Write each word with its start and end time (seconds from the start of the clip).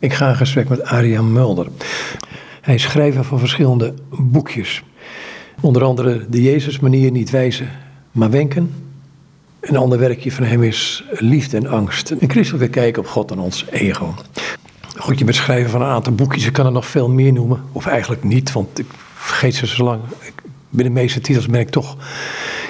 Ik 0.00 0.12
ga 0.12 0.28
in 0.28 0.36
gesprek 0.36 0.68
met 0.68 0.82
Arian 0.82 1.32
Mulder. 1.32 1.66
Hij 2.60 2.74
is 2.74 2.82
schrijver 2.82 3.24
van 3.24 3.38
verschillende 3.38 3.94
boekjes. 4.10 4.82
Onder 5.60 5.84
andere 5.84 6.26
De 6.28 6.42
Jezusmanier 6.42 7.10
niet 7.10 7.30
wijzen, 7.30 7.68
maar 8.12 8.30
wenken. 8.30 8.74
Een 9.60 9.76
ander 9.76 9.98
werkje 9.98 10.32
van 10.32 10.44
hem 10.44 10.62
is 10.62 11.04
Liefde 11.10 11.56
en 11.56 11.66
Angst. 11.66 12.10
Een 12.10 12.30
christelijke 12.30 12.68
kijk 12.68 12.98
op 12.98 13.06
God 13.06 13.30
en 13.30 13.38
ons 13.38 13.64
ego. 13.70 14.14
Goed, 14.96 15.18
je 15.18 15.24
bent 15.24 15.36
schrijver 15.36 15.70
van 15.70 15.82
een 15.82 15.88
aantal 15.88 16.14
boekjes. 16.14 16.46
Ik 16.46 16.52
kan 16.52 16.66
er 16.66 16.72
nog 16.72 16.86
veel 16.86 17.08
meer 17.08 17.32
noemen. 17.32 17.62
Of 17.72 17.86
eigenlijk 17.86 18.24
niet, 18.24 18.52
want 18.52 18.78
ik 18.78 18.86
vergeet 19.14 19.54
ze 19.54 19.66
zo 19.66 19.84
lang. 19.84 20.00
Binnen 20.70 20.94
de 20.94 21.00
meeste 21.00 21.20
titels 21.20 21.46
ben 21.46 21.60
ik 21.60 21.70
toch... 21.70 21.96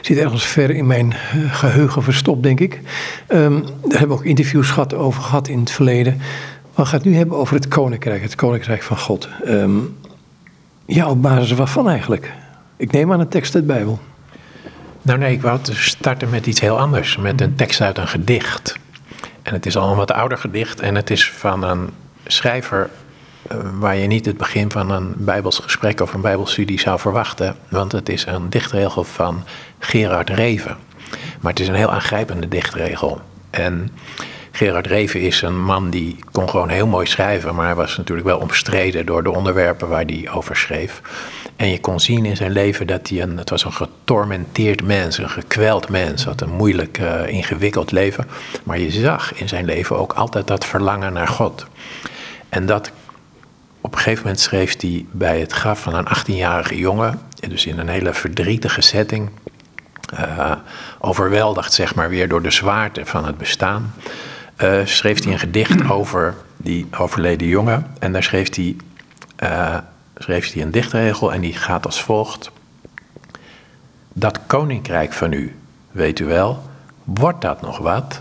Zit 0.00 0.18
ergens 0.18 0.46
ver 0.46 0.70
in 0.70 0.86
mijn 0.86 1.12
eh, 1.12 1.54
geheugen 1.54 2.02
verstopt, 2.02 2.42
denk 2.42 2.60
ik. 2.60 2.80
Um, 3.28 3.60
daar 3.62 3.98
hebben 3.98 4.08
we 4.08 4.14
ook 4.14 4.24
interviews 4.24 4.70
gehad, 4.70 4.94
over 4.94 5.22
gehad 5.22 5.48
in 5.48 5.58
het 5.58 5.70
verleden. 5.70 6.20
We 6.80 6.86
gaan 6.86 6.98
het 6.98 7.08
nu 7.08 7.16
hebben 7.16 7.36
over 7.36 7.54
het 7.54 7.68
koninkrijk, 7.68 8.22
het 8.22 8.34
koninkrijk 8.34 8.82
van 8.82 8.98
God. 8.98 9.28
Um, 9.46 9.98
ja, 10.86 11.10
op 11.10 11.22
basis 11.22 11.52
waarvan 11.52 11.88
eigenlijk? 11.88 12.32
Ik 12.77 12.92
neem 12.92 13.12
aan 13.12 13.20
een 13.20 13.28
tekst 13.28 13.55
uit 13.55 13.66
de 13.66 13.72
Bijbel. 13.72 13.98
Nou 15.02 15.19
nee, 15.19 15.32
ik 15.32 15.42
wou 15.42 15.58
starten 15.62 16.30
met 16.30 16.46
iets 16.46 16.60
heel 16.60 16.78
anders. 16.78 17.16
Met 17.16 17.41
een 17.41 17.55
tekst 17.55 17.80
uit 17.80 17.98
een 17.98 18.08
gedicht. 18.08 18.78
En 19.42 19.52
het 19.52 19.66
is 19.66 19.77
al 19.77 19.91
een 19.91 19.96
wat 19.96 20.12
ouder 20.12 20.38
gedicht. 20.38 20.80
En 20.80 20.95
het 20.95 21.10
is 21.10 21.30
van 21.30 21.62
een 21.62 21.91
schrijver 22.27 22.91
uh, 23.52 23.58
waar 23.78 23.97
je 23.97 24.06
niet 24.06 24.27
het 24.27 24.36
begin 24.36 24.70
van 24.70 24.91
een 24.91 25.14
Bijbels 25.16 25.58
gesprek 25.58 26.00
of 26.00 26.14
een 26.14 26.20
Bijbelstudie 26.20 26.80
zou 26.80 26.98
verwachten. 26.98 27.56
Want 27.69 27.92
het 27.92 28.08
is 28.08 28.27
een 28.27 28.50
dichtregel 28.50 29.05
van 29.05 29.44
Gerard 29.78 30.30
Reven. 30.30 30.77
Maar 31.41 31.52
het 31.52 31.60
is 31.60 31.69
een 31.69 31.74
heel 31.74 31.92
aangrijpende 31.92 32.48
dichtregel. 32.48 33.20
En 33.50 33.91
Gerard 34.52 34.86
Reven 34.86 35.20
is 35.20 35.42
een 35.42 35.62
man 35.62 35.90
die 35.90 36.16
kon 36.32 36.48
gewoon 36.48 36.68
heel 36.68 36.86
mooi 36.86 37.06
schrijven, 37.06 37.54
maar 37.54 37.66
hij 37.66 37.74
was 37.74 37.96
natuurlijk 37.96 38.27
wel 38.27 38.38
omstreden 38.38 39.06
door 39.06 39.22
de 39.22 39.30
onderwerpen 39.30 39.88
waar 39.88 40.04
hij 40.04 40.30
over 40.30 40.56
schreef. 40.56 41.00
En 41.56 41.69
je 41.69 41.80
kon 41.80 42.00
zien 42.00 42.25
in 42.25 42.36
zijn 42.36 42.50
leven 42.52 42.86
dat 42.86 43.08
hij 43.08 43.22
een, 43.22 43.38
het 43.38 43.50
was 43.50 43.64
een 43.64 43.72
getormenteerd 43.72 44.83
mens, 44.83 45.19
een 45.19 45.30
gekweld 45.30 45.88
mens, 45.88 46.25
had 46.25 46.41
een 46.41 46.50
moeilijk, 46.50 46.98
uh, 46.98 47.27
ingewikkeld 47.27 47.92
leven. 47.92 48.27
Maar 48.62 48.78
je 48.78 48.91
zag 48.91 49.34
in 49.34 49.48
zijn 49.48 49.64
leven 49.64 49.98
ook 49.98 50.12
altijd 50.12 50.47
dat 50.47 50.66
verlangen 50.66 51.12
naar 51.12 51.28
God. 51.28 51.66
En 52.48 52.66
dat 52.66 52.91
op 53.80 53.92
een 53.92 53.98
gegeven 53.98 54.22
moment 54.22 54.41
schreef 54.41 54.80
hij 54.80 55.06
bij 55.10 55.41
het 55.41 55.53
graf 55.53 55.80
van 55.80 55.94
een 55.94 56.06
18-jarige 56.06 56.78
jongen, 56.78 57.20
dus 57.48 57.66
in 57.66 57.78
een 57.78 57.88
hele 57.88 58.14
verdrietige 58.14 58.80
setting, 58.80 59.30
uh, 60.14 60.53
overweldigd 60.98 61.72
zeg 61.72 61.94
maar 61.94 62.08
weer 62.08 62.28
door 62.28 62.42
de 62.42 62.50
zwaarte 62.50 63.06
van 63.06 63.25
het 63.25 63.38
bestaan, 63.38 63.94
uh, 64.62 64.80
schreef 64.84 65.25
hij 65.25 65.33
een 65.33 65.39
gedicht 65.39 65.91
over 65.91 66.34
die 66.56 66.86
overleden 66.98 67.48
jongen. 67.48 67.86
En 67.98 68.12
daar 68.12 68.22
schreef 68.22 68.55
hij, 68.55 68.77
uh, 69.42 69.77
schreef 70.16 70.53
hij 70.53 70.62
een 70.62 70.70
dichtregel 70.70 71.33
en 71.33 71.41
die 71.41 71.55
gaat 71.55 71.86
als 71.86 72.03
volgt. 72.03 72.50
Dat 74.12 74.41
koninkrijk 74.47 75.12
van 75.12 75.33
u, 75.33 75.56
weet 75.91 76.19
u 76.19 76.25
wel, 76.25 76.62
wordt 77.05 77.41
dat 77.41 77.61
nog 77.61 77.78
wat? 77.78 78.20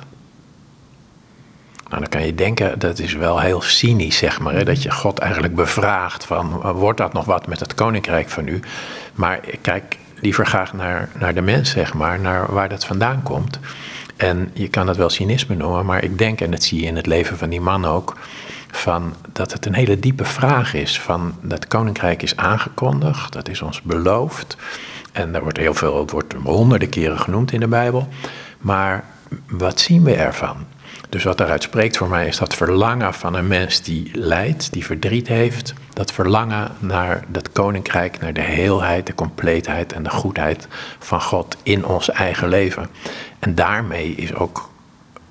Nou, 1.89 2.01
dan 2.01 2.09
kan 2.09 2.25
je 2.25 2.35
denken, 2.35 2.79
dat 2.79 2.99
is 2.99 3.13
wel 3.13 3.39
heel 3.39 3.61
cynisch, 3.61 4.17
zeg 4.17 4.39
maar, 4.39 4.53
hè, 4.53 4.63
dat 4.63 4.83
je 4.83 4.91
God 4.91 5.19
eigenlijk 5.19 5.55
bevraagt 5.55 6.25
van, 6.25 6.49
wordt 6.61 6.97
dat 6.97 7.13
nog 7.13 7.25
wat 7.25 7.47
met 7.47 7.59
het 7.59 7.73
koninkrijk 7.73 8.29
van 8.29 8.47
u? 8.47 8.59
Maar 9.13 9.39
kijk 9.61 9.97
liever 10.21 10.45
graag 10.45 10.73
naar, 10.73 11.09
naar 11.19 11.33
de 11.33 11.41
mens, 11.41 11.69
zeg 11.69 11.93
maar, 11.93 12.19
naar 12.19 12.53
waar 12.53 12.69
dat 12.69 12.85
vandaan 12.85 13.23
komt. 13.23 13.59
En 14.19 14.51
je 14.53 14.67
kan 14.67 14.85
dat 14.85 14.97
wel 14.97 15.09
cynisme 15.09 15.55
noemen, 15.55 15.85
maar 15.85 16.03
ik 16.03 16.17
denk, 16.17 16.41
en 16.41 16.51
dat 16.51 16.63
zie 16.63 16.81
je 16.81 16.85
in 16.85 16.95
het 16.95 17.05
leven 17.05 17.37
van 17.37 17.49
die 17.49 17.61
man 17.61 17.85
ook, 17.85 18.15
van 18.71 19.13
dat 19.33 19.53
het 19.53 19.65
een 19.65 19.73
hele 19.73 19.99
diepe 19.99 20.25
vraag 20.25 20.73
is 20.73 21.01
van 21.01 21.33
dat 21.41 21.67
koninkrijk 21.67 22.21
is 22.21 22.35
aangekondigd, 22.35 23.33
dat 23.33 23.49
is 23.49 23.61
ons 23.61 23.81
beloofd. 23.81 24.57
En 25.11 25.31
daar 25.31 25.41
wordt 25.41 25.57
heel 25.57 25.73
veel, 25.73 25.99
het 25.99 26.11
wordt 26.11 26.33
honderden 26.43 26.89
keren 26.89 27.19
genoemd 27.19 27.51
in 27.51 27.59
de 27.59 27.67
Bijbel. 27.67 28.07
Maar 28.57 29.03
wat 29.47 29.79
zien 29.79 30.03
we 30.03 30.13
ervan? 30.13 30.57
Dus 31.09 31.23
wat 31.23 31.37
daaruit 31.37 31.63
spreekt 31.63 31.97
voor 31.97 32.09
mij 32.09 32.27
is 32.27 32.37
dat 32.37 32.55
verlangen 32.55 33.13
van 33.13 33.33
een 33.33 33.47
mens 33.47 33.81
die 33.81 34.11
lijdt, 34.13 34.73
die 34.73 34.85
verdriet 34.85 35.27
heeft. 35.27 35.73
Dat 35.93 36.11
verlangen 36.11 36.71
naar 36.79 37.23
dat 37.27 37.51
koninkrijk, 37.51 38.19
naar 38.19 38.33
de 38.33 38.41
heelheid, 38.41 39.07
de 39.07 39.15
compleetheid 39.15 39.93
en 39.93 40.03
de 40.03 40.09
goedheid 40.09 40.67
van 40.99 41.21
God 41.21 41.57
in 41.63 41.85
ons 41.85 42.09
eigen 42.09 42.47
leven. 42.47 42.87
En 43.39 43.55
daarmee 43.55 44.11
is 44.11 44.33
ook, 44.33 44.69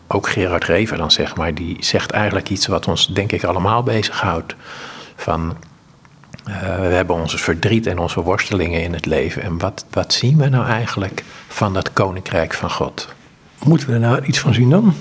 ook 0.07 0.29
Gerard 0.29 0.65
Reven 0.65 0.99
dan 0.99 1.11
zeg 1.11 1.37
maar, 1.37 1.55
die 1.55 1.77
zegt 1.81 2.11
eigenlijk 2.11 2.51
iets 2.51 2.67
wat 2.67 2.89
ons 2.89 3.07
denk 3.07 3.33
ik 3.33 3.45
allemaal 3.45 3.83
bezighoudt. 3.83 4.55
Van 5.17 5.57
uh, 6.49 6.55
we 6.77 6.95
hebben 6.95 7.17
onze 7.17 7.39
verdriet 7.39 7.87
en 7.87 7.99
onze 7.99 8.23
worstelingen 8.23 8.83
in 8.83 8.93
het 8.93 9.07
leven. 9.07 9.43
En 9.43 9.59
wat, 9.59 9.85
wat 9.91 10.13
zien 10.13 10.39
we 10.39 10.49
nou 10.49 10.67
eigenlijk 10.67 11.25
van 11.49 11.75
dat 11.75 11.93
koninkrijk 11.93 12.55
van 12.55 12.71
God? 12.71 13.09
Moeten 13.65 13.89
we 13.89 13.95
er 13.95 14.01
nou 14.01 14.25
iets 14.25 14.39
van 14.39 14.55
zien 14.55 14.71
dan? 14.71 14.95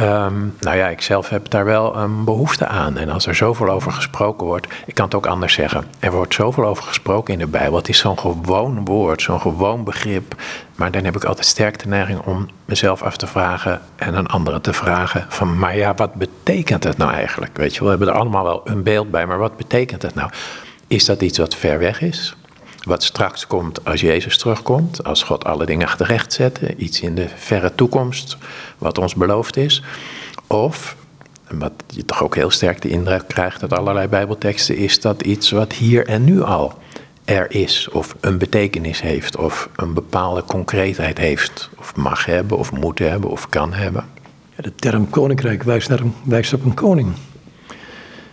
Um, 0.00 0.54
nou 0.60 0.76
ja, 0.76 0.88
ik 0.88 1.00
zelf 1.00 1.28
heb 1.28 1.50
daar 1.50 1.64
wel 1.64 1.96
een 1.96 2.24
behoefte 2.24 2.66
aan. 2.66 2.96
En 2.98 3.08
als 3.08 3.26
er 3.26 3.34
zoveel 3.34 3.68
over 3.68 3.92
gesproken 3.92 4.46
wordt, 4.46 4.66
ik 4.86 4.94
kan 4.94 5.04
het 5.04 5.14
ook 5.14 5.26
anders 5.26 5.54
zeggen. 5.54 5.84
Er 5.98 6.12
wordt 6.12 6.34
zoveel 6.34 6.64
over 6.64 6.84
gesproken 6.84 7.32
in 7.32 7.38
de 7.38 7.46
Bijbel. 7.46 7.76
Het 7.76 7.88
is 7.88 7.98
zo'n 7.98 8.18
gewoon 8.18 8.84
woord, 8.84 9.22
zo'n 9.22 9.40
gewoon 9.40 9.84
begrip. 9.84 10.34
Maar 10.74 10.90
dan 10.90 11.04
heb 11.04 11.16
ik 11.16 11.24
altijd 11.24 11.46
sterk 11.46 11.78
de 11.78 11.88
neiging 11.88 12.20
om 12.20 12.48
mezelf 12.64 13.02
af 13.02 13.16
te 13.16 13.26
vragen 13.26 13.80
en 13.96 14.14
een 14.14 14.26
andere 14.26 14.60
te 14.60 14.72
vragen: 14.72 15.26
van, 15.28 15.58
maar 15.58 15.76
ja, 15.76 15.94
wat 15.94 16.14
betekent 16.14 16.84
het 16.84 16.96
nou 16.96 17.12
eigenlijk? 17.12 17.56
Weet 17.56 17.74
je, 17.74 17.82
we 17.82 17.88
hebben 17.88 18.08
er 18.08 18.14
allemaal 18.14 18.44
wel 18.44 18.60
een 18.64 18.82
beeld 18.82 19.10
bij, 19.10 19.26
maar 19.26 19.38
wat 19.38 19.56
betekent 19.56 20.02
het 20.02 20.14
nou? 20.14 20.30
Is 20.86 21.04
dat 21.04 21.22
iets 21.22 21.38
wat 21.38 21.54
ver 21.54 21.78
weg 21.78 22.00
is? 22.00 22.36
Wat 22.82 23.02
straks 23.02 23.46
komt 23.46 23.84
als 23.84 24.00
Jezus 24.00 24.38
terugkomt, 24.38 25.04
als 25.04 25.22
God 25.22 25.44
alle 25.44 25.66
dingen 25.66 25.96
terecht 25.96 26.32
zet, 26.32 26.60
iets 26.76 27.00
in 27.00 27.14
de 27.14 27.28
verre 27.36 27.74
toekomst, 27.74 28.36
wat 28.78 28.98
ons 28.98 29.14
beloofd 29.14 29.56
is. 29.56 29.82
Of, 30.46 30.96
wat 31.50 31.72
je 31.86 32.04
toch 32.04 32.22
ook 32.22 32.34
heel 32.34 32.50
sterk 32.50 32.82
de 32.82 32.88
indruk 32.88 33.28
krijgt 33.28 33.62
uit 33.62 33.72
allerlei 33.72 34.08
Bijbelteksten, 34.08 34.76
is 34.76 35.00
dat 35.00 35.22
iets 35.22 35.50
wat 35.50 35.72
hier 35.72 36.06
en 36.06 36.24
nu 36.24 36.42
al 36.42 36.78
er 37.24 37.50
is, 37.50 37.88
of 37.92 38.16
een 38.20 38.38
betekenis 38.38 39.00
heeft, 39.00 39.36
of 39.36 39.68
een 39.76 39.94
bepaalde 39.94 40.44
concreetheid 40.44 41.18
heeft, 41.18 41.70
of 41.78 41.96
mag 41.96 42.24
hebben, 42.24 42.58
of 42.58 42.72
moet 42.72 42.98
hebben, 42.98 43.30
of 43.30 43.48
kan 43.48 43.72
hebben. 43.72 44.04
Ja, 44.56 44.62
de 44.62 44.74
term 44.74 45.10
koninkrijk 45.10 45.62
wijst, 45.62 45.88
naar 45.88 46.00
een, 46.00 46.14
wijst 46.24 46.52
op 46.52 46.64
een 46.64 46.74
koning. 46.74 47.12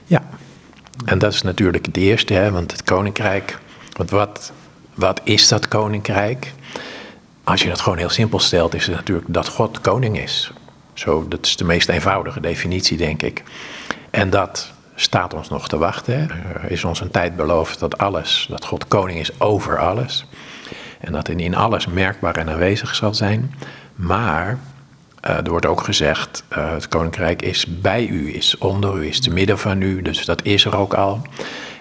Ja, 0.06 0.30
en 1.06 1.20
dat 1.20 1.34
is 1.34 1.42
natuurlijk 1.42 1.86
het 1.86 1.98
eerste, 1.98 2.34
hè, 2.34 2.52
want 2.52 2.72
het 2.72 2.84
koninkrijk 2.84 3.60
want 4.00 4.12
wat, 4.12 4.52
wat 4.94 5.22
is 5.24 5.48
dat 5.48 5.68
koninkrijk? 5.68 6.54
Als 7.44 7.62
je 7.62 7.70
het 7.70 7.82
gewoon 7.82 7.98
heel 7.98 8.10
simpel 8.10 8.40
stelt, 8.40 8.74
is 8.74 8.86
het 8.86 8.96
natuurlijk 8.96 9.28
dat 9.30 9.48
God 9.48 9.82
koning 9.82 10.20
is. 10.20 10.52
Zo, 10.94 11.28
dat 11.28 11.46
is 11.46 11.56
de 11.56 11.64
meest 11.64 11.90
eenvoudige 11.90 12.40
definitie, 12.40 12.98
denk 12.98 13.22
ik. 13.22 13.44
En 14.10 14.30
dat 14.30 14.72
staat 14.96 15.34
ons 15.34 15.50
nog 15.50 15.68
te 15.68 15.78
wachten. 15.78 16.30
Er 16.64 16.72
is 16.72 16.84
ons 16.84 17.02
een 17.02 17.12
tijd 17.12 17.36
beloofd 17.36 17.80
dat 17.80 17.98
alles, 17.98 18.46
dat 18.50 18.66
God 18.66 18.88
koning 18.88 19.20
is 19.20 19.40
over 19.40 19.80
alles. 19.80 20.26
En 21.00 21.12
dat 21.12 21.30
in 21.30 21.56
alles 21.56 21.88
merkbaar 21.88 22.36
en 22.36 22.50
aanwezig 22.50 22.96
zal 22.96 23.14
zijn. 23.14 23.56
Maar 23.96 24.60
uh, 25.30 25.38
er 25.38 25.50
wordt 25.50 25.66
ook 25.66 25.82
gezegd, 25.82 26.44
uh, 26.58 26.72
het 26.72 26.88
koninkrijk 26.88 27.42
is 27.42 27.66
bij 27.82 28.08
u, 28.08 28.34
is 28.34 28.58
onder 28.58 28.98
u, 28.98 29.08
is 29.08 29.22
te 29.22 29.30
midden 29.30 29.60
van 29.60 29.82
u. 29.82 30.02
Dus 30.02 30.26
dat 30.26 30.44
is 30.44 30.66
er 30.66 30.78
ook 30.78 30.94
al. 30.94 31.22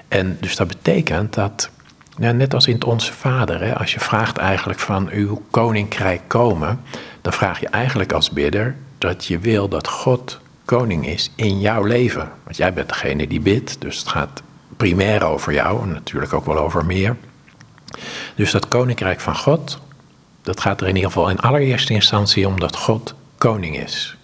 En 0.08 0.36
dus 0.40 0.56
dat 0.56 0.68
betekent 0.68 1.34
dat 1.34 1.70
ja, 2.18 2.32
net 2.32 2.54
als 2.54 2.66
in 2.66 2.74
het 2.74 2.84
Onze 2.84 3.12
Vader, 3.12 3.60
hè, 3.60 3.78
als 3.78 3.92
je 3.92 4.00
vraagt 4.00 4.36
eigenlijk 4.36 4.78
van 4.78 5.08
uw 5.10 5.42
koninkrijk 5.50 6.20
komen, 6.26 6.80
dan 7.22 7.32
vraag 7.32 7.60
je 7.60 7.68
eigenlijk 7.68 8.12
als 8.12 8.30
bidder 8.30 8.76
dat 8.98 9.24
je 9.24 9.38
wil 9.38 9.68
dat 9.68 9.88
God 9.88 10.40
koning 10.64 11.06
is 11.06 11.30
in 11.34 11.60
jouw 11.60 11.84
leven. 11.84 12.30
Want 12.44 12.56
jij 12.56 12.72
bent 12.72 12.88
degene 12.88 13.26
die 13.26 13.40
bidt, 13.40 13.80
dus 13.80 13.98
het 13.98 14.08
gaat 14.08 14.42
primair 14.76 15.24
over 15.24 15.52
jou 15.52 15.82
en 15.82 15.88
natuurlijk 15.88 16.32
ook 16.32 16.46
wel 16.46 16.58
over 16.58 16.84
meer. 16.84 17.16
Dus 18.34 18.50
dat 18.50 18.68
koninkrijk 18.68 19.20
van 19.20 19.36
God, 19.36 19.78
dat 20.42 20.60
gaat 20.60 20.80
er 20.80 20.88
in 20.88 20.94
ieder 20.94 21.10
geval 21.10 21.30
in 21.30 21.40
allereerste 21.40 21.92
instantie 21.92 22.46
om 22.46 22.60
dat 22.60 22.76
God 22.76 23.14
koning 23.38 23.78
is. 23.78 24.16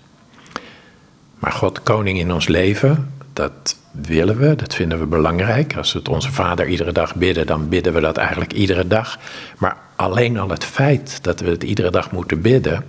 Maar 1.38 1.52
God 1.52 1.82
koning 1.82 2.18
in 2.18 2.32
ons 2.32 2.48
leven, 2.48 3.14
dat 3.32 3.76
willen 4.02 4.36
we, 4.36 4.54
dat 4.54 4.74
vinden 4.74 4.98
we 4.98 5.06
belangrijk. 5.06 5.76
Als 5.76 5.92
we 5.92 5.98
het 5.98 6.08
onze 6.08 6.32
Vader 6.32 6.66
iedere 6.66 6.92
dag 6.92 7.14
bidden, 7.14 7.46
dan 7.46 7.68
bidden 7.68 7.92
we 7.92 8.00
dat 8.00 8.16
eigenlijk 8.16 8.52
iedere 8.52 8.86
dag. 8.86 9.18
Maar 9.58 9.76
alleen 9.96 10.38
al 10.38 10.48
het 10.48 10.64
feit 10.64 11.22
dat 11.22 11.40
we 11.40 11.50
het 11.50 11.62
iedere 11.62 11.90
dag 11.90 12.10
moeten 12.10 12.40
bidden, 12.40 12.84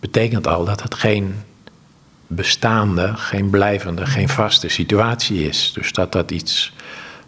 betekent 0.00 0.46
al 0.46 0.64
dat 0.64 0.82
het 0.82 0.94
geen 0.94 1.34
bestaande, 2.26 3.12
geen 3.16 3.50
blijvende, 3.50 4.06
geen 4.06 4.28
vaste 4.28 4.68
situatie 4.68 5.48
is. 5.48 5.72
Dus 5.74 5.92
dat 5.92 6.12
dat 6.12 6.30
iets, 6.30 6.72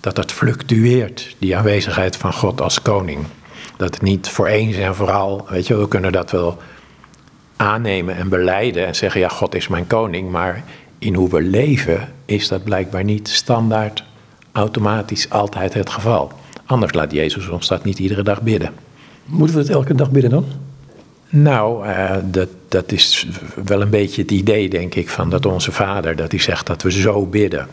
dat 0.00 0.16
dat 0.16 0.32
fluctueert, 0.32 1.36
die 1.38 1.56
aanwezigheid 1.56 2.16
van 2.16 2.32
God 2.32 2.60
als 2.60 2.82
koning. 2.82 3.24
Dat 3.76 3.94
het 3.94 4.02
niet 4.02 4.28
voor 4.28 4.46
eens 4.46 4.76
en 4.76 4.94
vooral, 4.94 5.46
weet 5.48 5.66
je, 5.66 5.76
we 5.76 5.88
kunnen 5.88 6.12
dat 6.12 6.30
wel 6.30 6.62
aannemen 7.56 8.16
en 8.16 8.28
beleiden 8.28 8.86
en 8.86 8.94
zeggen, 8.94 9.20
ja, 9.20 9.28
God 9.28 9.54
is 9.54 9.68
mijn 9.68 9.86
koning, 9.86 10.30
maar 10.30 10.64
in 11.02 11.14
hoe 11.14 11.28
we 11.28 11.42
leven 11.42 12.08
is 12.24 12.48
dat 12.48 12.64
blijkbaar 12.64 13.04
niet 13.04 13.28
standaard 13.28 14.04
automatisch 14.52 15.30
altijd 15.30 15.74
het 15.74 15.90
geval. 15.90 16.32
Anders 16.66 16.92
laat 16.92 17.12
Jezus 17.12 17.48
ons 17.48 17.68
dat 17.68 17.84
niet 17.84 17.98
iedere 17.98 18.22
dag 18.22 18.42
bidden. 18.42 18.72
Moeten 19.24 19.56
we 19.56 19.62
het 19.62 19.70
elke 19.70 19.94
dag 19.94 20.10
bidden 20.10 20.30
dan? 20.30 20.44
Nou, 21.28 21.86
uh, 21.86 22.16
dat, 22.24 22.48
dat 22.68 22.92
is 22.92 23.26
wel 23.64 23.80
een 23.80 23.90
beetje 23.90 24.22
het 24.22 24.30
idee, 24.30 24.68
denk 24.68 24.94
ik, 24.94 25.08
van 25.08 25.30
dat 25.30 25.46
onze 25.46 25.72
vader, 25.72 26.16
dat 26.16 26.30
hij 26.30 26.40
zegt 26.40 26.66
dat 26.66 26.82
we 26.82 26.90
zo 26.92 27.26
bidden. 27.26 27.66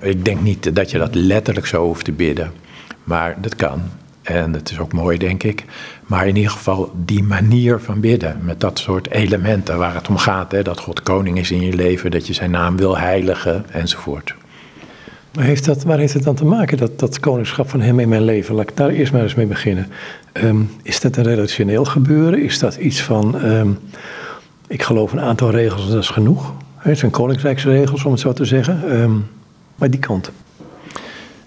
Ik 0.00 0.24
denk 0.24 0.40
niet 0.40 0.74
dat 0.74 0.90
je 0.90 0.98
dat 0.98 1.14
letterlijk 1.14 1.66
zo 1.66 1.84
hoeft 1.84 2.04
te 2.04 2.12
bidden, 2.12 2.52
maar 3.04 3.36
dat 3.40 3.56
kan. 3.56 3.82
En 4.26 4.52
het 4.52 4.70
is 4.70 4.78
ook 4.78 4.92
mooi, 4.92 5.18
denk 5.18 5.42
ik. 5.42 5.64
Maar 6.06 6.26
in 6.26 6.36
ieder 6.36 6.50
geval 6.50 6.92
die 7.04 7.22
manier 7.22 7.80
van 7.80 8.00
bidden, 8.00 8.38
met 8.42 8.60
dat 8.60 8.78
soort 8.78 9.10
elementen 9.10 9.78
waar 9.78 9.94
het 9.94 10.08
om 10.08 10.16
gaat. 10.16 10.52
Hè, 10.52 10.62
dat 10.62 10.80
God 10.80 11.02
koning 11.02 11.38
is 11.38 11.50
in 11.50 11.60
je 11.60 11.72
leven, 11.72 12.10
dat 12.10 12.26
je 12.26 12.32
zijn 12.32 12.50
naam 12.50 12.76
wil 12.76 12.98
heiligen, 12.98 13.64
enzovoort. 13.70 14.34
Maar 15.34 15.44
heeft 15.44 15.64
dat, 15.64 15.82
waar 15.82 15.98
heeft 15.98 16.12
het 16.12 16.22
dan 16.22 16.34
te 16.34 16.44
maken, 16.44 16.76
dat, 16.76 16.98
dat 16.98 17.20
koningschap 17.20 17.70
van 17.70 17.80
hem 17.80 18.00
in 18.00 18.08
mijn 18.08 18.24
leven? 18.24 18.54
Laat 18.54 18.70
ik 18.70 18.76
daar 18.76 18.88
eerst 18.88 19.12
maar 19.12 19.22
eens 19.22 19.34
mee 19.34 19.46
beginnen. 19.46 19.88
Ehm, 20.32 20.60
is 20.82 21.00
dat 21.00 21.16
een 21.16 21.24
relationeel 21.24 21.84
gebeuren? 21.84 22.42
Is 22.42 22.58
dat 22.58 22.76
iets 22.76 23.02
van, 23.02 23.40
ehm, 23.40 23.70
ik 24.66 24.82
geloof 24.82 25.12
een 25.12 25.20
aantal 25.20 25.50
regels, 25.50 25.88
dat 25.90 26.02
is 26.02 26.08
genoeg? 26.08 26.52
Het 26.76 26.98
zijn 26.98 27.10
koningsrijksregels, 27.10 28.04
om 28.04 28.12
het 28.12 28.20
zo 28.20 28.32
te 28.32 28.44
zeggen. 28.44 29.00
Um, 29.00 29.26
maar 29.76 29.90
die 29.90 30.00
kant. 30.00 30.30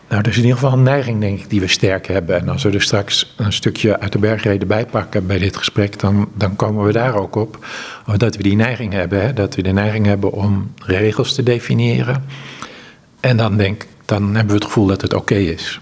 Nou, 0.09 0.21
er 0.21 0.27
is 0.27 0.37
in 0.37 0.43
ieder 0.43 0.57
geval 0.57 0.73
een 0.73 0.83
neiging, 0.83 1.19
denk 1.19 1.39
ik, 1.39 1.49
die 1.49 1.59
we 1.59 1.67
sterk 1.67 2.07
hebben. 2.07 2.39
En 2.39 2.49
als 2.49 2.63
we 2.63 2.71
er 2.71 2.81
straks 2.81 3.33
een 3.37 3.53
stukje 3.53 3.99
uit 3.99 4.11
de 4.11 4.19
bergreden 4.19 4.67
bij 4.67 4.85
pakken 4.85 5.27
bij 5.27 5.37
dit 5.37 5.57
gesprek, 5.57 5.99
dan, 5.99 6.29
dan 6.35 6.55
komen 6.55 6.85
we 6.85 6.91
daar 6.91 7.15
ook 7.15 7.35
op. 7.35 7.65
Dat 8.17 8.35
we 8.35 8.43
die 8.43 8.55
neiging 8.55 8.93
hebben, 8.93 9.21
hè? 9.21 9.33
dat 9.33 9.55
we 9.55 9.61
de 9.61 9.71
neiging 9.71 10.05
hebben 10.05 10.31
om 10.31 10.73
regels 10.85 11.33
te 11.35 11.43
definiëren. 11.43 12.23
En 13.19 13.37
dan 13.37 13.57
denk 13.57 13.85
dan 14.05 14.23
hebben 14.23 14.47
we 14.47 14.53
het 14.53 14.63
gevoel 14.63 14.85
dat 14.85 15.01
het 15.01 15.13
oké 15.13 15.35
is. 15.35 15.79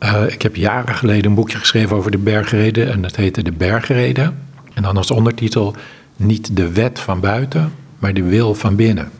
Uh, 0.00 0.22
ik 0.28 0.42
heb 0.42 0.56
jaren 0.56 0.94
geleden 0.94 1.24
een 1.24 1.34
boekje 1.34 1.58
geschreven 1.58 1.96
over 1.96 2.10
de 2.10 2.18
bergreden 2.18 2.92
en 2.92 3.02
dat 3.02 3.16
heette 3.16 3.42
De 3.42 3.52
Bergreden. 3.52 4.38
En 4.74 4.82
dan 4.82 4.96
als 4.96 5.10
ondertitel 5.10 5.74
niet 6.16 6.56
de 6.56 6.72
wet 6.72 6.98
van 6.98 7.20
buiten, 7.20 7.72
maar 7.98 8.14
de 8.14 8.22
wil 8.22 8.54
van 8.54 8.76
binnen. 8.76 9.10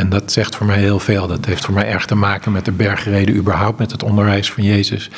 En 0.00 0.08
dat 0.08 0.32
zegt 0.32 0.56
voor 0.56 0.66
mij 0.66 0.78
heel 0.78 0.98
veel. 0.98 1.26
Dat 1.26 1.44
heeft 1.44 1.64
voor 1.64 1.74
mij 1.74 1.86
erg 1.86 2.06
te 2.06 2.14
maken 2.14 2.52
met 2.52 2.64
de 2.64 2.72
bergreden, 2.72 3.36
überhaupt 3.36 3.78
met 3.78 3.90
het 3.90 4.02
onderwijs 4.02 4.52
van 4.52 4.62
Jezus. 4.64 5.10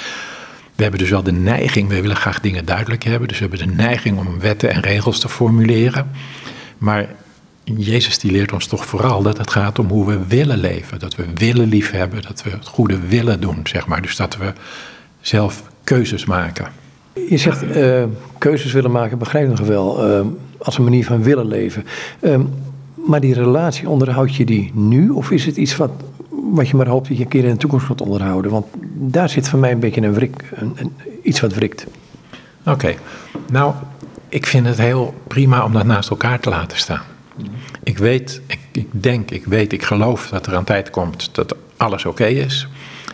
We 0.75 0.83
hebben 0.83 1.01
dus 1.01 1.11
wel 1.11 1.23
de 1.23 1.33
neiging, 1.33 1.89
we 1.89 2.01
willen 2.01 2.17
graag 2.17 2.41
dingen 2.41 2.65
duidelijk 2.65 3.05
hebben. 3.05 3.29
Dus 3.29 3.39
we 3.39 3.47
hebben 3.49 3.69
de 3.69 3.75
neiging 3.75 4.19
om 4.19 4.41
wetten 4.41 4.71
en 4.71 4.81
regels 4.81 5.21
te 5.21 5.29
formuleren. 5.29 6.11
Maar 6.79 7.09
Jezus 7.65 8.19
die 8.19 8.33
leert 8.33 8.53
ons 8.53 8.67
toch 8.67 8.87
vooral 8.87 9.23
dat 9.23 9.39
het 9.39 9.51
gaat 9.51 9.79
om 9.79 9.89
hoe 9.89 10.07
we 10.07 10.27
willen 10.27 10.59
leven. 10.59 10.99
Dat 10.99 11.15
we 11.15 11.25
willen 11.35 11.69
liefhebben, 11.69 12.23
dat 12.23 12.43
we 12.43 12.51
het 12.51 12.67
goede 12.67 12.99
willen 12.99 13.41
doen, 13.41 13.61
zeg 13.63 13.87
maar. 13.87 14.03
Dus 14.03 14.17
dat 14.17 14.37
we 14.37 14.53
zelf 15.21 15.63
keuzes 15.85 16.25
maken. 16.25 16.67
Je 17.29 17.37
zegt 17.37 17.63
uh, 17.63 18.05
keuzes 18.39 18.73
willen 18.73 18.91
maken, 18.91 19.19
begrijp 19.19 19.51
ik 19.51 19.59
nog 19.59 19.67
wel, 19.67 20.11
uh, 20.11 20.27
als 20.59 20.79
een 20.79 20.85
manier 20.85 21.05
van 21.05 21.23
willen 21.23 21.47
leven. 21.47 21.85
Uh, 22.21 22.41
maar 23.07 23.21
die 23.21 23.35
relatie, 23.35 23.89
onderhoud 23.89 24.35
je 24.35 24.45
die 24.45 24.71
nu? 24.75 25.11
Of 25.11 25.31
is 25.31 25.47
het 25.47 25.57
iets 25.57 25.77
wat, 25.77 25.91
wat 26.29 26.69
je 26.69 26.77
maar 26.77 26.87
hoopt 26.87 27.09
dat 27.09 27.17
je 27.17 27.23
een 27.23 27.29
keer 27.29 27.45
in 27.45 27.51
de 27.51 27.57
toekomst 27.57 27.87
gaat 27.87 28.01
onderhouden? 28.01 28.51
Want 28.51 28.67
daar 28.95 29.29
zit 29.29 29.49
voor 29.49 29.59
mij 29.59 29.73
een 29.73 29.81
beetje 29.81 30.01
een 30.01 30.15
wrik, 30.15 30.51
een, 30.55 30.93
iets 31.23 31.41
wat 31.41 31.55
wrikt. 31.55 31.87
Oké, 32.67 32.95
nou, 33.51 33.75
ik 34.29 34.47
vind 34.47 34.67
het 34.67 34.79
heel 34.79 35.15
prima 35.27 35.65
om 35.65 35.73
dat 35.73 35.85
naast 35.85 36.11
elkaar 36.11 36.41
te 36.41 36.49
laten 36.49 36.79
staan. 36.79 37.03
Ik 37.83 37.99
weet, 37.99 38.41
ik, 38.73 38.87
denk, 38.91 39.31
ik 39.31 39.45
weet, 39.45 39.73
ik 39.73 39.83
geloof 39.83 40.29
dat 40.29 40.47
er 40.47 40.53
een 40.53 40.65
tijd 40.65 40.91
komt 40.91 41.35
dat 41.35 41.57
alles 41.77 42.05
oké 42.05 42.27
is. 42.27 42.69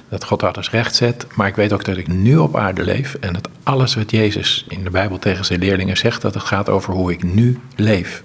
Dat 0.08 0.24
God 0.24 0.42
alles 0.42 0.70
recht 0.70 0.94
zet. 0.94 1.26
Maar 1.34 1.48
ik 1.48 1.56
weet 1.56 1.72
ook 1.72 1.84
dat 1.84 1.96
ik 1.96 2.08
nu 2.08 2.36
op 2.36 2.56
aarde 2.56 2.84
leef. 2.84 3.14
En 3.14 3.32
dat 3.32 3.48
alles 3.62 3.94
wat 3.94 4.10
Jezus 4.10 4.64
in 4.68 4.84
de 4.84 4.90
Bijbel 4.90 5.18
tegen 5.18 5.44
zijn 5.44 5.60
leerlingen 5.60 5.96
zegt, 5.96 6.22
dat 6.22 6.34
het 6.34 6.42
gaat 6.42 6.68
over 6.68 6.92
hoe 6.92 7.12
ik 7.12 7.22
nu 7.22 7.58
leef 7.76 8.22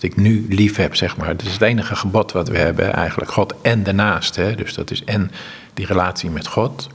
dat 0.00 0.10
ik 0.10 0.16
nu 0.16 0.46
lief 0.48 0.76
heb, 0.76 0.94
zeg 0.94 1.16
maar. 1.16 1.36
Dat 1.36 1.46
is 1.46 1.52
het 1.52 1.62
enige 1.62 1.96
gebod 1.96 2.32
wat 2.32 2.48
we 2.48 2.58
hebben, 2.58 2.92
eigenlijk. 2.92 3.30
God 3.30 3.54
en 3.62 3.82
de 3.82 3.92
naaste. 3.92 4.54
Dus 4.56 4.74
dat 4.74 4.90
is 4.90 5.04
en 5.04 5.30
die 5.74 5.86
relatie 5.86 6.30
met 6.30 6.46
God, 6.46 6.88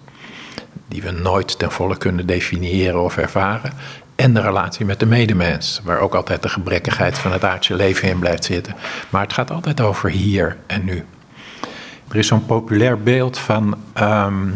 die 0.87 1.01
we 1.01 1.11
nooit 1.11 1.59
ten 1.59 1.71
volle 1.71 1.97
kunnen 1.97 2.25
definiëren 2.25 3.03
of 3.03 3.17
ervaren. 3.17 3.73
En 4.15 4.33
de 4.33 4.41
relatie 4.41 4.85
met 4.85 4.99
de 4.99 5.05
medemens, 5.05 5.81
waar 5.83 5.99
ook 5.99 6.15
altijd 6.15 6.41
de 6.41 6.49
gebrekkigheid 6.49 7.17
van 7.17 7.31
het 7.31 7.43
aardse 7.43 7.75
leven 7.75 8.09
in 8.09 8.19
blijft 8.19 8.45
zitten. 8.45 8.75
Maar 9.09 9.21
het 9.21 9.33
gaat 9.33 9.51
altijd 9.51 9.81
over 9.81 10.09
hier 10.09 10.57
en 10.67 10.85
nu. 10.85 11.05
Er 12.09 12.15
is 12.15 12.27
zo'n 12.27 12.45
populair 12.45 13.03
beeld 13.03 13.37
van 13.37 13.77
ehm, 13.93 14.47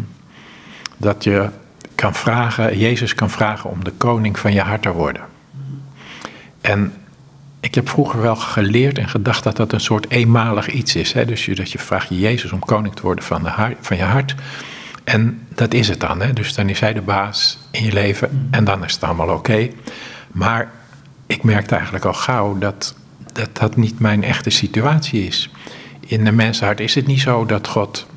dat 0.98 1.24
je 1.24 1.50
kan 1.96 2.16
vragen, 2.16 2.78
Jezus 2.78 3.16
kan 3.16 3.30
vragen 3.30 3.70
om 3.70 3.84
de 3.84 3.92
koning 3.92 4.40
van 4.40 4.54
je 4.54 4.62
hart 4.62 4.82
te 4.82 4.92
worden. 4.92 5.22
En 6.62 6.94
ik 7.60 7.76
heb 7.76 7.90
vroeger 7.90 8.22
wel 8.22 8.36
geleerd 8.36 8.98
en 8.98 9.10
gedacht 9.10 9.44
dat 9.44 9.56
dat 9.56 9.74
een 9.74 9.80
soort 9.80 10.10
eenmalig 10.10 10.68
iets 10.70 10.96
is. 10.96 11.14
Hè? 11.14 11.26
Dus 11.26 11.46
je, 11.46 11.56
dat 11.56 11.72
je 11.72 11.80
vraagt 11.80 12.08
Jezus 12.10 12.52
om 12.52 12.60
koning 12.60 12.96
te 12.96 13.02
worden 13.02 13.24
van, 13.24 13.44
de 13.44 13.76
van 13.82 13.98
je 13.98 14.04
hart. 14.04 14.36
En 15.04 15.48
dat 15.56 15.74
is 15.74 15.88
het 15.88 16.00
dan. 16.00 16.22
Hè? 16.22 16.34
Dus 16.34 16.54
dan 16.54 16.70
is 16.70 16.80
hij 16.80 16.94
de 16.94 17.02
baas 17.02 17.58
in 17.72 17.84
je 17.84 17.92
leven 17.92 18.48
en 18.52 18.64
dan 18.64 18.84
is 18.84 18.94
het 18.94 19.04
allemaal 19.04 19.30
oké. 19.30 19.70
Maar 20.32 20.72
ik 21.26 21.44
merkte 21.44 21.76
eigenlijk 21.76 22.06
al 22.06 22.14
gauw 22.14 22.58
dat, 22.58 22.96
dat 23.34 23.50
dat 23.58 23.76
niet 23.76 24.00
mijn 24.00 24.24
echte 24.24 24.50
situatie 24.50 25.26
is. 25.26 25.50
In 26.00 26.24
de 26.24 26.32
mensenhart 26.32 26.80
is 26.80 26.96
het 26.96 27.08
niet 27.08 27.22
zo 27.22 27.46
dat 27.46 27.68
God 27.68 28.08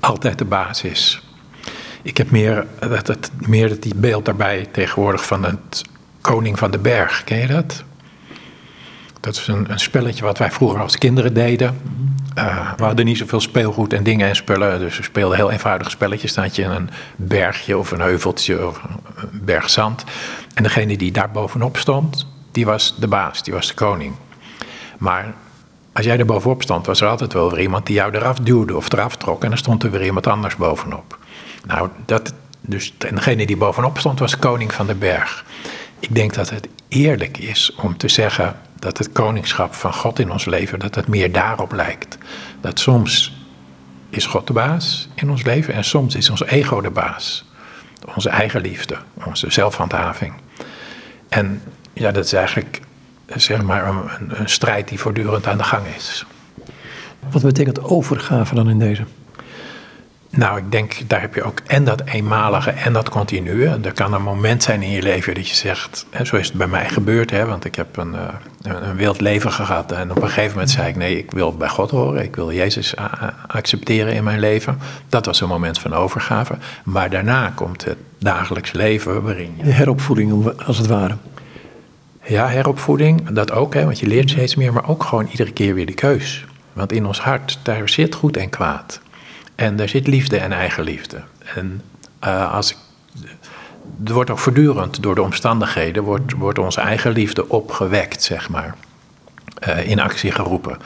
altijd 0.00 0.38
de 0.38 0.44
baas 0.44 0.82
is. 0.82 1.22
Ik 2.02 2.16
heb 2.16 2.30
meer 2.30 2.66
dat, 2.80 3.06
dat, 3.06 3.30
meer 3.46 3.68
dat 3.68 3.82
die 3.82 3.94
beeld 3.94 4.24
daarbij 4.24 4.66
tegenwoordig 4.72 5.26
van 5.26 5.44
het 5.44 5.82
koning 6.20 6.58
van 6.58 6.70
de 6.70 6.78
berg. 6.78 7.24
Ken 7.24 7.38
je 7.38 7.46
dat? 7.46 7.84
Dat 9.28 9.36
is 9.36 9.46
een, 9.46 9.70
een 9.70 9.78
spelletje 9.78 10.24
wat 10.24 10.38
wij 10.38 10.50
vroeger 10.50 10.80
als 10.80 10.98
kinderen 10.98 11.34
deden. 11.34 11.78
Uh, 12.38 12.72
we 12.76 12.84
hadden 12.84 13.04
niet 13.04 13.18
zoveel 13.18 13.40
speelgoed 13.40 13.92
en 13.92 14.02
dingen 14.02 14.28
en 14.28 14.36
spullen. 14.36 14.78
Dus 14.78 14.96
we 14.96 15.02
speelden 15.02 15.36
heel 15.36 15.50
eenvoudige 15.50 15.90
spelletjes. 15.90 16.30
Staat 16.30 16.56
je 16.56 16.62
in 16.62 16.70
een 16.70 16.90
bergje 17.16 17.78
of 17.78 17.90
een 17.90 18.00
heuveltje 18.00 18.66
of 18.66 18.80
een 19.16 19.30
berg 19.32 19.70
zand. 19.70 20.04
En 20.54 20.62
degene 20.62 20.96
die 20.96 21.12
daar 21.12 21.30
bovenop 21.30 21.76
stond, 21.76 22.26
die 22.52 22.66
was 22.66 22.94
de 22.98 23.08
baas, 23.08 23.42
die 23.42 23.52
was 23.52 23.66
de 23.66 23.74
koning. 23.74 24.14
Maar 24.98 25.34
als 25.92 26.04
jij 26.04 26.18
er 26.18 26.26
bovenop 26.26 26.62
stond, 26.62 26.86
was 26.86 27.00
er 27.00 27.08
altijd 27.08 27.32
wel 27.32 27.50
weer 27.50 27.60
iemand 27.60 27.86
die 27.86 27.94
jou 27.94 28.14
eraf 28.14 28.38
duwde 28.38 28.76
of 28.76 28.92
eraf 28.92 29.16
trok. 29.16 29.42
En 29.42 29.48
dan 29.48 29.58
stond 29.58 29.82
er 29.82 29.90
weer 29.90 30.04
iemand 30.04 30.26
anders 30.26 30.56
bovenop. 30.56 31.18
Nou, 31.66 31.88
dat, 32.04 32.32
dus, 32.60 32.94
en 32.98 33.14
degene 33.14 33.46
die 33.46 33.56
bovenop 33.56 33.98
stond, 33.98 34.18
was 34.18 34.38
koning 34.38 34.74
van 34.74 34.86
de 34.86 34.94
berg. 34.94 35.44
Ik 35.98 36.14
denk 36.14 36.34
dat 36.34 36.50
het 36.50 36.68
eerlijk 36.88 37.38
is 37.38 37.74
om 37.74 37.96
te 37.96 38.08
zeggen 38.08 38.56
dat 38.78 38.98
het 38.98 39.12
koningschap 39.12 39.74
van 39.74 39.94
God 39.94 40.18
in 40.18 40.30
ons 40.30 40.44
leven, 40.44 40.78
dat 40.78 40.94
het 40.94 41.08
meer 41.08 41.32
daarop 41.32 41.72
lijkt. 41.72 42.18
Dat 42.60 42.78
soms 42.78 43.36
is 44.10 44.26
God 44.26 44.46
de 44.46 44.52
baas 44.52 45.08
in 45.14 45.30
ons 45.30 45.42
leven 45.42 45.74
en 45.74 45.84
soms 45.84 46.14
is 46.14 46.30
ons 46.30 46.44
ego 46.44 46.80
de 46.80 46.90
baas. 46.90 47.44
Onze 48.14 48.28
eigen 48.28 48.60
liefde, 48.60 48.96
onze 49.24 49.50
zelfhandhaving. 49.50 50.32
En 51.28 51.62
ja, 51.92 52.10
dat 52.10 52.24
is 52.24 52.32
eigenlijk 52.32 52.80
zeg 53.26 53.62
maar 53.62 53.88
een, 53.88 54.40
een 54.40 54.48
strijd 54.48 54.88
die 54.88 55.00
voortdurend 55.00 55.46
aan 55.46 55.58
de 55.58 55.64
gang 55.64 55.86
is. 55.96 56.26
Wat 57.30 57.42
betekent 57.42 57.82
overgave 57.82 58.54
dan 58.54 58.70
in 58.70 58.78
deze? 58.78 59.04
Nou, 60.30 60.58
ik 60.58 60.70
denk, 60.70 60.96
daar 61.06 61.20
heb 61.20 61.34
je 61.34 61.42
ook 61.42 61.60
en 61.66 61.84
dat 61.84 62.02
eenmalige 62.04 62.70
en 62.70 62.92
dat 62.92 63.08
continue. 63.08 63.78
Er 63.82 63.92
kan 63.92 64.12
een 64.12 64.22
moment 64.22 64.62
zijn 64.62 64.82
in 64.82 64.90
je 64.90 65.02
leven 65.02 65.34
dat 65.34 65.48
je 65.48 65.54
zegt, 65.54 66.06
hè, 66.10 66.24
zo 66.24 66.36
is 66.36 66.48
het 66.48 66.56
bij 66.56 66.66
mij 66.66 66.88
gebeurd, 66.88 67.30
hè, 67.30 67.46
want 67.46 67.64
ik 67.64 67.74
heb 67.74 67.96
een, 67.96 68.12
uh, 68.12 68.20
een 68.62 68.96
wild 68.96 69.20
leven 69.20 69.52
gehad. 69.52 69.92
En 69.92 70.10
op 70.10 70.16
een 70.16 70.28
gegeven 70.28 70.50
moment 70.50 70.70
zei 70.70 70.88
ik, 70.88 70.96
nee, 70.96 71.18
ik 71.18 71.30
wil 71.30 71.56
bij 71.56 71.68
God 71.68 71.90
horen, 71.90 72.22
ik 72.22 72.36
wil 72.36 72.52
Jezus 72.52 72.94
accepteren 73.46 74.12
in 74.12 74.24
mijn 74.24 74.40
leven. 74.40 74.78
Dat 75.08 75.26
was 75.26 75.40
een 75.40 75.48
moment 75.48 75.78
van 75.78 75.94
overgave. 75.94 76.54
Maar 76.84 77.10
daarna 77.10 77.52
komt 77.54 77.84
het 77.84 77.98
dagelijks 78.18 78.72
leven 78.72 79.22
waarin 79.22 79.54
je... 79.56 79.64
De 79.64 79.70
heropvoeding, 79.70 80.60
als 80.66 80.78
het 80.78 80.86
ware. 80.86 81.16
Ja, 82.24 82.46
heropvoeding, 82.46 83.28
dat 83.28 83.50
ook, 83.50 83.74
hè, 83.74 83.84
want 83.84 83.98
je 83.98 84.06
leert 84.06 84.30
steeds 84.30 84.54
meer, 84.54 84.72
maar 84.72 84.88
ook 84.88 85.04
gewoon 85.04 85.26
iedere 85.30 85.52
keer 85.52 85.74
weer 85.74 85.86
de 85.86 85.94
keus. 85.94 86.44
Want 86.72 86.92
in 86.92 87.06
ons 87.06 87.20
hart, 87.20 87.58
daar 87.62 87.88
zit 87.88 88.14
goed 88.14 88.36
en 88.36 88.50
kwaad. 88.50 89.00
En 89.58 89.76
daar 89.76 89.88
zit 89.88 90.06
liefde 90.06 90.36
en 90.36 90.52
eigenliefde. 90.52 91.22
En 91.54 91.82
uh, 92.24 92.54
als 92.54 92.70
ik, 92.70 92.76
er 94.04 94.12
wordt 94.12 94.30
ook 94.30 94.38
voortdurend 94.38 95.02
door 95.02 95.14
de 95.14 95.22
omstandigheden, 95.22 96.02
wordt, 96.02 96.32
wordt 96.32 96.58
onze 96.58 96.80
eigen 96.80 97.12
liefde 97.12 97.48
opgewekt, 97.48 98.22
zeg 98.22 98.48
maar. 98.48 98.74
Uh, 99.68 99.90
in 99.90 100.00
actie 100.00 100.30
geroepen. 100.30 100.78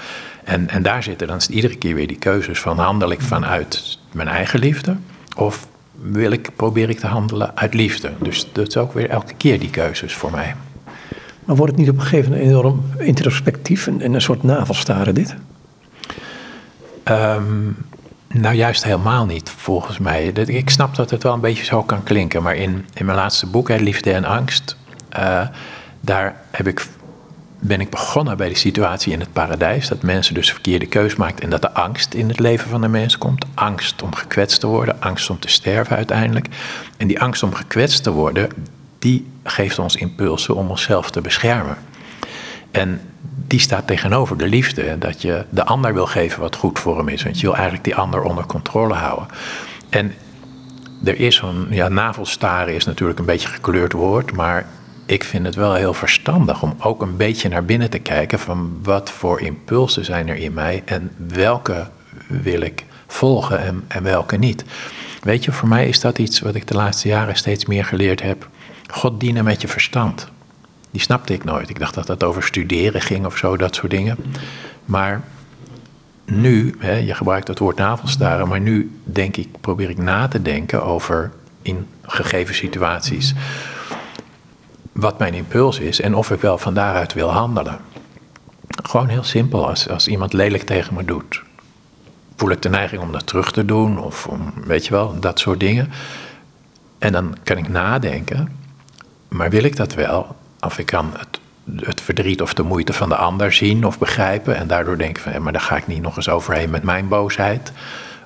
En, 0.44 0.68
en 0.68 0.82
daar 0.82 1.02
zitten 1.02 1.26
dan 1.26 1.40
iedere 1.50 1.76
keer 1.76 1.94
weer 1.94 2.06
die 2.06 2.18
keuzes 2.18 2.60
van 2.60 2.78
handel 2.78 3.10
ik 3.10 3.20
vanuit 3.20 3.98
mijn 4.12 4.28
eigen 4.28 4.58
liefde 4.58 4.96
of 5.36 5.66
wil 6.02 6.30
ik, 6.30 6.50
probeer 6.56 6.90
ik 6.90 6.98
te 6.98 7.06
handelen 7.06 7.56
uit 7.56 7.74
liefde. 7.74 8.12
Dus 8.18 8.52
dat 8.52 8.68
is 8.68 8.76
ook 8.76 8.92
weer 8.92 9.10
elke 9.10 9.34
keer 9.34 9.60
die 9.60 9.70
keuzes 9.70 10.14
voor 10.14 10.30
mij. 10.30 10.54
Maar 11.44 11.56
wordt 11.56 11.72
het 11.72 11.80
niet 11.80 11.90
op 11.90 11.96
een 11.96 12.02
gegeven 12.02 12.30
moment 12.30 12.48
enorm 12.50 12.84
introspectief 12.98 13.86
en, 13.86 14.00
en 14.00 14.14
een 14.14 14.20
soort 14.20 14.42
navelstaren 14.42 15.14
dit? 15.14 15.34
Ehm, 17.02 17.68
nou, 18.32 18.54
juist 18.54 18.84
helemaal 18.84 19.26
niet, 19.26 19.50
volgens 19.50 19.98
mij. 19.98 20.24
Ik 20.26 20.70
snap 20.70 20.94
dat 20.94 21.10
het 21.10 21.22
wel 21.22 21.32
een 21.32 21.40
beetje 21.40 21.64
zo 21.64 21.82
kan 21.82 22.02
klinken, 22.02 22.42
maar 22.42 22.56
in, 22.56 22.86
in 22.94 23.04
mijn 23.04 23.18
laatste 23.18 23.46
boek, 23.46 23.68
Liefde 23.68 24.12
en 24.12 24.24
Angst, 24.24 24.76
uh, 25.18 25.46
daar 26.00 26.36
heb 26.50 26.66
ik, 26.66 26.86
ben 27.58 27.80
ik 27.80 27.90
begonnen 27.90 28.36
bij 28.36 28.48
de 28.48 28.54
situatie 28.54 29.12
in 29.12 29.20
het 29.20 29.32
paradijs. 29.32 29.88
Dat 29.88 30.02
mensen 30.02 30.34
dus 30.34 30.50
verkeerde 30.50 30.86
keus 30.86 31.16
maken 31.16 31.42
en 31.42 31.50
dat 31.50 31.62
de 31.62 31.72
angst 31.72 32.14
in 32.14 32.28
het 32.28 32.38
leven 32.38 32.70
van 32.70 32.80
de 32.80 32.88
mens 32.88 33.18
komt. 33.18 33.44
Angst 33.54 34.02
om 34.02 34.14
gekwetst 34.14 34.60
te 34.60 34.66
worden, 34.66 35.00
angst 35.00 35.30
om 35.30 35.38
te 35.38 35.48
sterven 35.48 35.96
uiteindelijk. 35.96 36.46
En 36.96 37.06
die 37.06 37.20
angst 37.20 37.42
om 37.42 37.54
gekwetst 37.54 38.02
te 38.02 38.10
worden, 38.10 38.48
die 38.98 39.30
geeft 39.44 39.78
ons 39.78 39.96
impulsen 39.96 40.56
om 40.56 40.70
onszelf 40.70 41.10
te 41.10 41.20
beschermen. 41.20 41.76
En 42.70 43.00
die 43.52 43.60
staat 43.60 43.86
tegenover 43.86 44.38
de 44.38 44.46
liefde. 44.46 44.98
Dat 44.98 45.22
je 45.22 45.44
de 45.50 45.64
ander 45.64 45.94
wil 45.94 46.06
geven 46.06 46.40
wat 46.40 46.56
goed 46.56 46.78
voor 46.78 46.96
hem 46.96 47.08
is. 47.08 47.22
Want 47.22 47.40
je 47.40 47.46
wil 47.46 47.54
eigenlijk 47.54 47.84
die 47.84 47.94
ander 47.94 48.22
onder 48.22 48.46
controle 48.46 48.94
houden. 48.94 49.26
En 49.88 50.12
er 51.04 51.20
is 51.20 51.36
zo'n, 51.36 51.66
ja, 51.70 51.88
navelstaren 51.88 52.74
is 52.74 52.84
natuurlijk 52.84 53.18
een 53.18 53.24
beetje 53.24 53.48
gekleurd 53.48 53.92
woord. 53.92 54.32
Maar 54.32 54.66
ik 55.06 55.24
vind 55.24 55.46
het 55.46 55.54
wel 55.54 55.74
heel 55.74 55.94
verstandig 55.94 56.62
om 56.62 56.74
ook 56.78 57.02
een 57.02 57.16
beetje 57.16 57.48
naar 57.48 57.64
binnen 57.64 57.90
te 57.90 57.98
kijken. 57.98 58.38
Van 58.38 58.78
wat 58.82 59.10
voor 59.10 59.40
impulsen 59.40 60.04
zijn 60.04 60.28
er 60.28 60.36
in 60.36 60.52
mij. 60.52 60.82
En 60.84 61.10
welke 61.28 61.88
wil 62.26 62.60
ik 62.60 62.84
volgen 63.06 63.58
en, 63.58 63.84
en 63.88 64.02
welke 64.02 64.36
niet. 64.36 64.64
Weet 65.22 65.44
je, 65.44 65.52
voor 65.52 65.68
mij 65.68 65.88
is 65.88 66.00
dat 66.00 66.18
iets 66.18 66.40
wat 66.40 66.54
ik 66.54 66.66
de 66.66 66.74
laatste 66.74 67.08
jaren 67.08 67.36
steeds 67.36 67.66
meer 67.66 67.84
geleerd 67.84 68.22
heb. 68.22 68.48
God 68.86 69.20
dienen 69.20 69.44
met 69.44 69.60
je 69.60 69.68
verstand. 69.68 70.30
Die 70.92 71.00
snapte 71.00 71.32
ik 71.32 71.44
nooit. 71.44 71.68
Ik 71.68 71.78
dacht 71.78 71.94
dat 71.94 72.06
dat 72.06 72.24
over 72.24 72.42
studeren 72.42 73.00
ging 73.00 73.26
of 73.26 73.36
zo, 73.36 73.56
dat 73.56 73.74
soort 73.74 73.90
dingen. 73.90 74.16
Maar 74.84 75.22
nu, 76.24 76.74
hè, 76.78 76.96
je 76.96 77.14
gebruikt 77.14 77.48
het 77.48 77.58
woord 77.58 77.76
navelstaren, 77.76 78.48
maar 78.48 78.60
nu 78.60 79.00
denk 79.04 79.36
ik, 79.36 79.60
probeer 79.60 79.90
ik 79.90 79.98
na 79.98 80.28
te 80.28 80.42
denken 80.42 80.84
over 80.84 81.32
in 81.62 81.86
gegeven 82.02 82.54
situaties 82.54 83.34
wat 84.92 85.18
mijn 85.18 85.34
impuls 85.34 85.78
is 85.78 86.00
en 86.00 86.14
of 86.14 86.30
ik 86.30 86.40
wel 86.40 86.58
van 86.58 86.74
daaruit 86.74 87.12
wil 87.12 87.30
handelen. 87.32 87.78
Gewoon 88.82 89.08
heel 89.08 89.24
simpel, 89.24 89.68
als, 89.68 89.88
als 89.88 90.08
iemand 90.08 90.32
lelijk 90.32 90.62
tegen 90.62 90.94
me 90.94 91.04
doet, 91.04 91.42
voel 92.36 92.50
ik 92.50 92.62
de 92.62 92.68
neiging 92.68 93.02
om 93.02 93.12
dat 93.12 93.26
terug 93.26 93.52
te 93.52 93.64
doen 93.64 93.98
of 93.98 94.26
om, 94.26 94.52
weet 94.64 94.86
je 94.86 94.90
wel, 94.90 95.20
dat 95.20 95.38
soort 95.38 95.60
dingen. 95.60 95.90
En 96.98 97.12
dan 97.12 97.36
kan 97.42 97.56
ik 97.56 97.68
nadenken, 97.68 98.56
maar 99.28 99.50
wil 99.50 99.62
ik 99.62 99.76
dat 99.76 99.94
wel? 99.94 100.36
Of 100.66 100.78
ik 100.78 100.86
kan 100.86 101.14
het, 101.16 101.40
het 101.86 102.00
verdriet 102.00 102.42
of 102.42 102.54
de 102.54 102.62
moeite 102.62 102.92
van 102.92 103.08
de 103.08 103.16
ander 103.16 103.52
zien 103.52 103.86
of 103.86 103.98
begrijpen. 103.98 104.56
En 104.56 104.66
daardoor 104.66 104.98
denken 104.98 105.22
van, 105.22 105.42
maar 105.42 105.52
daar 105.52 105.62
ga 105.62 105.76
ik 105.76 105.86
niet 105.86 106.02
nog 106.02 106.16
eens 106.16 106.28
overheen 106.28 106.70
met 106.70 106.82
mijn 106.82 107.08
boosheid. 107.08 107.72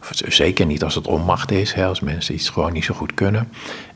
Of 0.00 0.10
zeker 0.28 0.66
niet 0.66 0.84
als 0.84 0.94
het 0.94 1.06
onmacht 1.06 1.50
is, 1.50 1.72
hè, 1.72 1.86
als 1.86 2.00
mensen 2.00 2.34
iets 2.34 2.48
gewoon 2.48 2.72
niet 2.72 2.84
zo 2.84 2.94
goed 2.94 3.14
kunnen. 3.14 3.48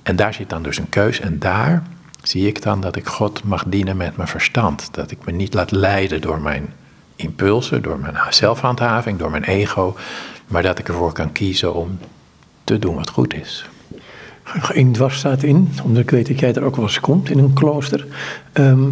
En 0.02 0.16
daar 0.16 0.34
zit 0.34 0.48
dan 0.50 0.62
dus 0.62 0.78
een 0.78 0.88
keus. 0.88 1.20
En 1.20 1.38
daar 1.38 1.82
zie 2.22 2.46
ik 2.46 2.62
dan 2.62 2.80
dat 2.80 2.96
ik 2.96 3.06
God 3.06 3.44
mag 3.44 3.64
dienen 3.66 3.96
met 3.96 4.16
mijn 4.16 4.28
verstand. 4.28 4.88
Dat 4.94 5.10
ik 5.10 5.18
me 5.24 5.32
niet 5.32 5.54
laat 5.54 5.70
leiden 5.70 6.20
door 6.20 6.40
mijn 6.40 6.74
impulsen, 7.16 7.82
door 7.82 7.98
mijn 7.98 8.16
zelfhandhaving, 8.30 9.18
door 9.18 9.30
mijn 9.30 9.44
ego. 9.44 9.96
Maar 10.46 10.62
dat 10.62 10.78
ik 10.78 10.88
ervoor 10.88 11.12
kan 11.12 11.32
kiezen 11.32 11.74
om 11.74 11.98
te 12.64 12.78
doen 12.78 12.94
wat 12.94 13.10
goed 13.10 13.34
is 13.34 13.64
één 14.72 14.92
dwars 14.92 15.18
staat 15.18 15.42
in, 15.42 15.68
omdat 15.84 16.02
ik 16.02 16.10
weet 16.10 16.26
dat 16.26 16.40
jij 16.40 16.54
er 16.54 16.62
ook 16.62 16.76
wel 16.76 16.84
eens 16.84 17.00
komt 17.00 17.30
in 17.30 17.38
een 17.38 17.52
klooster. 17.52 18.06
Ehm, 18.52 18.88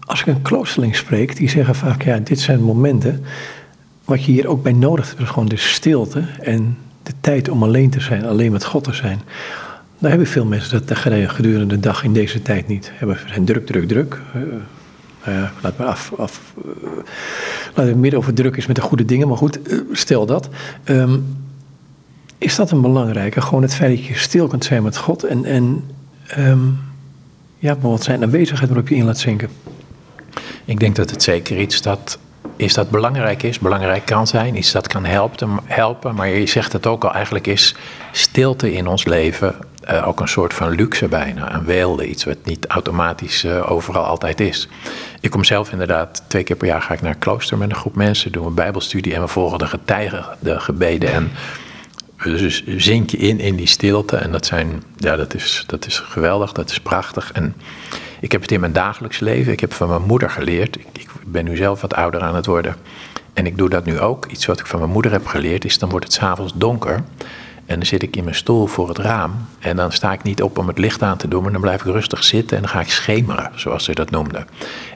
als 0.00 0.20
ik 0.20 0.26
een 0.26 0.42
kloosterling 0.42 0.96
spreek, 0.96 1.36
die 1.36 1.48
zeggen 1.48 1.74
vaak, 1.74 2.02
ja, 2.02 2.18
dit 2.18 2.40
zijn 2.40 2.62
momenten. 2.62 3.24
Wat 4.04 4.24
je 4.24 4.32
hier 4.32 4.46
ook 4.46 4.62
bij 4.62 4.72
nodig 4.72 5.08
hebt, 5.08 5.20
is 5.20 5.28
gewoon 5.28 5.48
de 5.48 5.56
stilte 5.56 6.24
en 6.40 6.76
de 7.02 7.12
tijd 7.20 7.48
om 7.48 7.62
alleen 7.62 7.90
te 7.90 8.00
zijn, 8.00 8.24
alleen 8.24 8.52
met 8.52 8.64
God 8.64 8.84
te 8.84 8.92
zijn. 8.92 9.20
Daar 9.98 10.10
hebben 10.10 10.28
veel 10.28 10.44
mensen 10.44 10.86
dat 10.86 10.98
gedurende 10.98 11.66
de 11.66 11.80
dag 11.80 12.04
in 12.04 12.12
deze 12.12 12.42
tijd 12.42 12.68
niet. 12.68 12.92
We 13.00 13.16
zijn 13.26 13.44
druk, 13.44 13.66
druk, 13.66 13.88
druk. 13.88 14.20
Uh, 14.36 14.42
uh, 15.28 15.48
laat 15.62 15.78
me 15.78 15.84
af. 15.84 16.12
af 16.16 16.54
uh, 16.66 16.72
laat 17.74 17.86
het 17.86 17.96
midden 17.96 18.18
over 18.18 18.34
druk 18.34 18.56
is 18.56 18.66
met 18.66 18.76
de 18.76 18.82
goede 18.82 19.04
dingen, 19.04 19.28
maar 19.28 19.36
goed, 19.36 19.58
stel 19.92 20.26
dat. 20.26 20.48
Um, 20.84 21.24
is 22.40 22.56
dat 22.56 22.70
een 22.70 22.80
belangrijke? 22.80 23.40
Gewoon 23.40 23.62
het 23.62 23.74
feit 23.74 23.96
dat 23.96 24.06
je 24.06 24.18
stil 24.18 24.46
kunt 24.46 24.64
zijn 24.64 24.82
met 24.82 24.96
God 24.96 25.24
en, 25.24 25.44
en 25.44 25.84
um, 26.38 26.78
ja, 27.58 27.72
bijvoorbeeld 27.72 28.02
zijn 28.02 28.22
aanwezigheid 28.22 28.68
waarop 28.68 28.88
je 28.88 28.94
in 28.94 29.04
laat 29.04 29.18
zinken. 29.18 29.48
Ik 30.64 30.80
denk 30.80 30.96
dat 30.96 31.10
het 31.10 31.22
zeker 31.22 31.58
iets 31.58 31.82
dat 31.82 32.18
is 32.56 32.74
dat 32.74 32.90
belangrijk 32.90 33.42
is, 33.42 33.58
belangrijk 33.58 34.04
kan 34.04 34.26
zijn, 34.26 34.56
iets 34.56 34.72
dat 34.72 34.86
kan 34.86 35.04
helpen, 35.04 35.58
helpen. 35.64 36.14
Maar 36.14 36.28
je 36.28 36.46
zegt 36.46 36.72
het 36.72 36.86
ook 36.86 37.04
al, 37.04 37.12
eigenlijk 37.12 37.46
is 37.46 37.74
stilte 38.12 38.72
in 38.72 38.86
ons 38.86 39.04
leven 39.04 39.54
uh, 39.90 40.08
ook 40.08 40.20
een 40.20 40.28
soort 40.28 40.54
van 40.54 40.70
luxe 40.70 41.08
bijna, 41.08 41.54
een 41.54 41.64
weelde, 41.64 42.08
iets 42.08 42.24
wat 42.24 42.36
niet 42.44 42.66
automatisch 42.66 43.44
uh, 43.44 43.70
overal 43.70 44.04
altijd 44.04 44.40
is. 44.40 44.68
Ik 45.20 45.30
kom 45.30 45.44
zelf 45.44 45.72
inderdaad, 45.72 46.22
twee 46.26 46.42
keer 46.42 46.56
per 46.56 46.66
jaar 46.66 46.82
ga 46.82 46.94
ik 46.94 47.00
naar 47.00 47.12
een 47.12 47.18
klooster 47.18 47.58
met 47.58 47.70
een 47.70 47.76
groep 47.76 47.96
mensen, 47.96 48.32
doen 48.32 48.44
we 48.44 48.50
bijbelstudie 48.50 49.14
en 49.14 49.20
we 49.20 49.28
volgen 49.28 49.58
de 49.58 49.66
getijden, 49.66 50.24
de 50.38 50.60
gebeden 50.60 51.12
en 51.12 51.30
dus 52.22 52.64
zink 52.66 53.10
je 53.10 53.16
in 53.16 53.40
in 53.40 53.56
die 53.56 53.66
stilte. 53.66 54.16
En 54.16 54.32
dat, 54.32 54.46
zijn, 54.46 54.82
ja, 54.96 55.16
dat, 55.16 55.34
is, 55.34 55.64
dat 55.66 55.86
is 55.86 55.98
geweldig, 55.98 56.52
dat 56.52 56.70
is 56.70 56.80
prachtig. 56.80 57.32
En 57.32 57.54
ik 58.20 58.32
heb 58.32 58.40
het 58.40 58.52
in 58.52 58.60
mijn 58.60 58.72
dagelijks 58.72 59.20
leven. 59.20 59.52
Ik 59.52 59.60
heb 59.60 59.72
van 59.72 59.88
mijn 59.88 60.02
moeder 60.02 60.30
geleerd. 60.30 60.76
Ik, 60.76 61.08
ben 61.24 61.44
nu 61.44 61.56
zelf 61.56 61.80
wat 61.80 61.94
ouder 61.94 62.20
aan 62.20 62.34
het 62.34 62.46
worden. 62.46 62.76
En 63.32 63.46
ik 63.46 63.58
doe 63.58 63.68
dat 63.68 63.84
nu 63.84 64.00
ook. 64.00 64.26
Iets 64.26 64.46
wat 64.46 64.60
ik 64.60 64.66
van 64.66 64.78
mijn 64.78 64.90
moeder 64.90 65.12
heb 65.12 65.26
geleerd 65.26 65.64
is: 65.64 65.78
dan 65.78 65.88
wordt 65.90 66.04
het 66.04 66.14
s'avonds 66.14 66.52
donker. 66.56 67.04
En 67.66 67.76
dan 67.76 67.86
zit 67.86 68.02
ik 68.02 68.16
in 68.16 68.24
mijn 68.24 68.36
stoel 68.36 68.66
voor 68.66 68.88
het 68.88 68.98
raam. 68.98 69.46
En 69.58 69.76
dan 69.76 69.92
sta 69.92 70.12
ik 70.12 70.22
niet 70.22 70.42
op 70.42 70.58
om 70.58 70.68
het 70.68 70.78
licht 70.78 71.02
aan 71.02 71.16
te 71.16 71.28
doen, 71.28 71.42
maar 71.42 71.52
dan 71.52 71.60
blijf 71.60 71.80
ik 71.84 71.92
rustig 71.92 72.24
zitten 72.24 72.56
en 72.56 72.62
dan 72.62 72.72
ga 72.72 72.80
ik 72.80 72.90
schemeren, 72.90 73.50
zoals 73.54 73.84
ze 73.84 73.94
dat 73.94 74.10
noemde. 74.10 74.44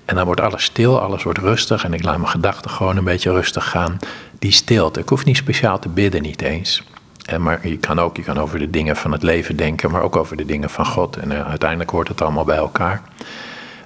En 0.04 0.16
dan 0.16 0.24
wordt 0.24 0.40
alles 0.40 0.64
stil, 0.64 1.00
alles 1.00 1.22
wordt 1.22 1.38
rustig 1.38 1.84
en 1.84 1.92
ik 1.92 2.02
laat 2.02 2.16
mijn 2.16 2.28
gedachten 2.28 2.70
gewoon 2.70 2.96
een 2.96 3.04
beetje 3.04 3.30
rustig 3.30 3.70
gaan. 3.70 3.98
Die 4.38 4.52
stilte. 4.52 5.00
Ik 5.00 5.08
hoef 5.08 5.24
niet 5.24 5.36
speciaal 5.36 5.78
te 5.78 5.88
bidden, 5.88 6.22
niet 6.22 6.42
eens. 6.42 6.82
En 7.24 7.42
maar 7.42 7.68
je 7.68 7.76
kan 7.76 7.98
ook 7.98 8.16
je 8.16 8.22
kan 8.22 8.38
over 8.38 8.58
de 8.58 8.70
dingen 8.70 8.96
van 8.96 9.12
het 9.12 9.22
leven 9.22 9.56
denken, 9.56 9.90
maar 9.90 10.02
ook 10.02 10.16
over 10.16 10.36
de 10.36 10.46
dingen 10.46 10.70
van 10.70 10.86
God. 10.86 11.16
En 11.16 11.30
uh, 11.30 11.48
uiteindelijk 11.48 11.90
hoort 11.90 12.08
het 12.08 12.22
allemaal 12.22 12.44
bij 12.44 12.56
elkaar. 12.56 13.02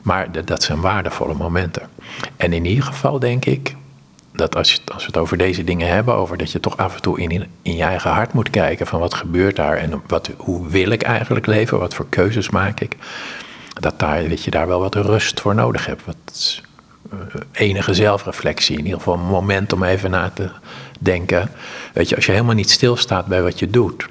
Maar 0.02 0.44
dat 0.44 0.62
zijn 0.62 0.80
waardevolle 0.80 1.34
momenten. 1.34 1.88
En 2.36 2.52
in 2.52 2.64
ieder 2.64 2.84
geval 2.84 3.18
denk 3.18 3.44
ik 3.44 3.76
dat 4.32 4.56
als, 4.56 4.72
je, 4.72 4.78
als 4.92 5.02
we 5.02 5.06
het 5.06 5.16
over 5.16 5.36
deze 5.36 5.64
dingen 5.64 5.88
hebben, 5.88 6.14
over 6.14 6.38
dat 6.38 6.52
je 6.52 6.60
toch 6.60 6.76
af 6.76 6.94
en 6.94 7.02
toe 7.02 7.20
in, 7.20 7.46
in 7.62 7.76
je 7.76 7.82
eigen 7.82 8.10
hart 8.10 8.32
moet 8.32 8.50
kijken 8.50 8.86
van 8.86 9.00
wat 9.00 9.14
gebeurt 9.14 9.56
daar 9.56 9.76
en 9.76 10.02
wat, 10.06 10.30
hoe 10.36 10.68
wil 10.68 10.90
ik 10.90 11.02
eigenlijk 11.02 11.46
leven, 11.46 11.78
wat 11.78 11.94
voor 11.94 12.06
keuzes 12.08 12.50
maak 12.50 12.80
ik, 12.80 12.96
dat, 13.74 13.98
daar, 13.98 14.28
dat 14.28 14.44
je 14.44 14.50
daar 14.50 14.66
wel 14.66 14.80
wat 14.80 14.94
rust 14.94 15.40
voor 15.40 15.54
nodig 15.54 15.86
hebt. 15.86 16.04
Wat 16.04 16.62
uh, 17.12 17.18
enige 17.52 17.94
zelfreflectie, 17.94 18.78
in 18.78 18.84
ieder 18.84 18.98
geval 18.98 19.14
een 19.14 19.20
moment 19.20 19.72
om 19.72 19.82
even 19.82 20.10
na 20.10 20.30
te 20.34 20.50
denken. 20.98 21.50
Weet 21.92 22.08
je, 22.08 22.16
als 22.16 22.26
je 22.26 22.32
helemaal 22.32 22.54
niet 22.54 22.70
stilstaat 22.70 23.26
bij 23.26 23.42
wat 23.42 23.58
je 23.58 23.70
doet. 23.70 24.08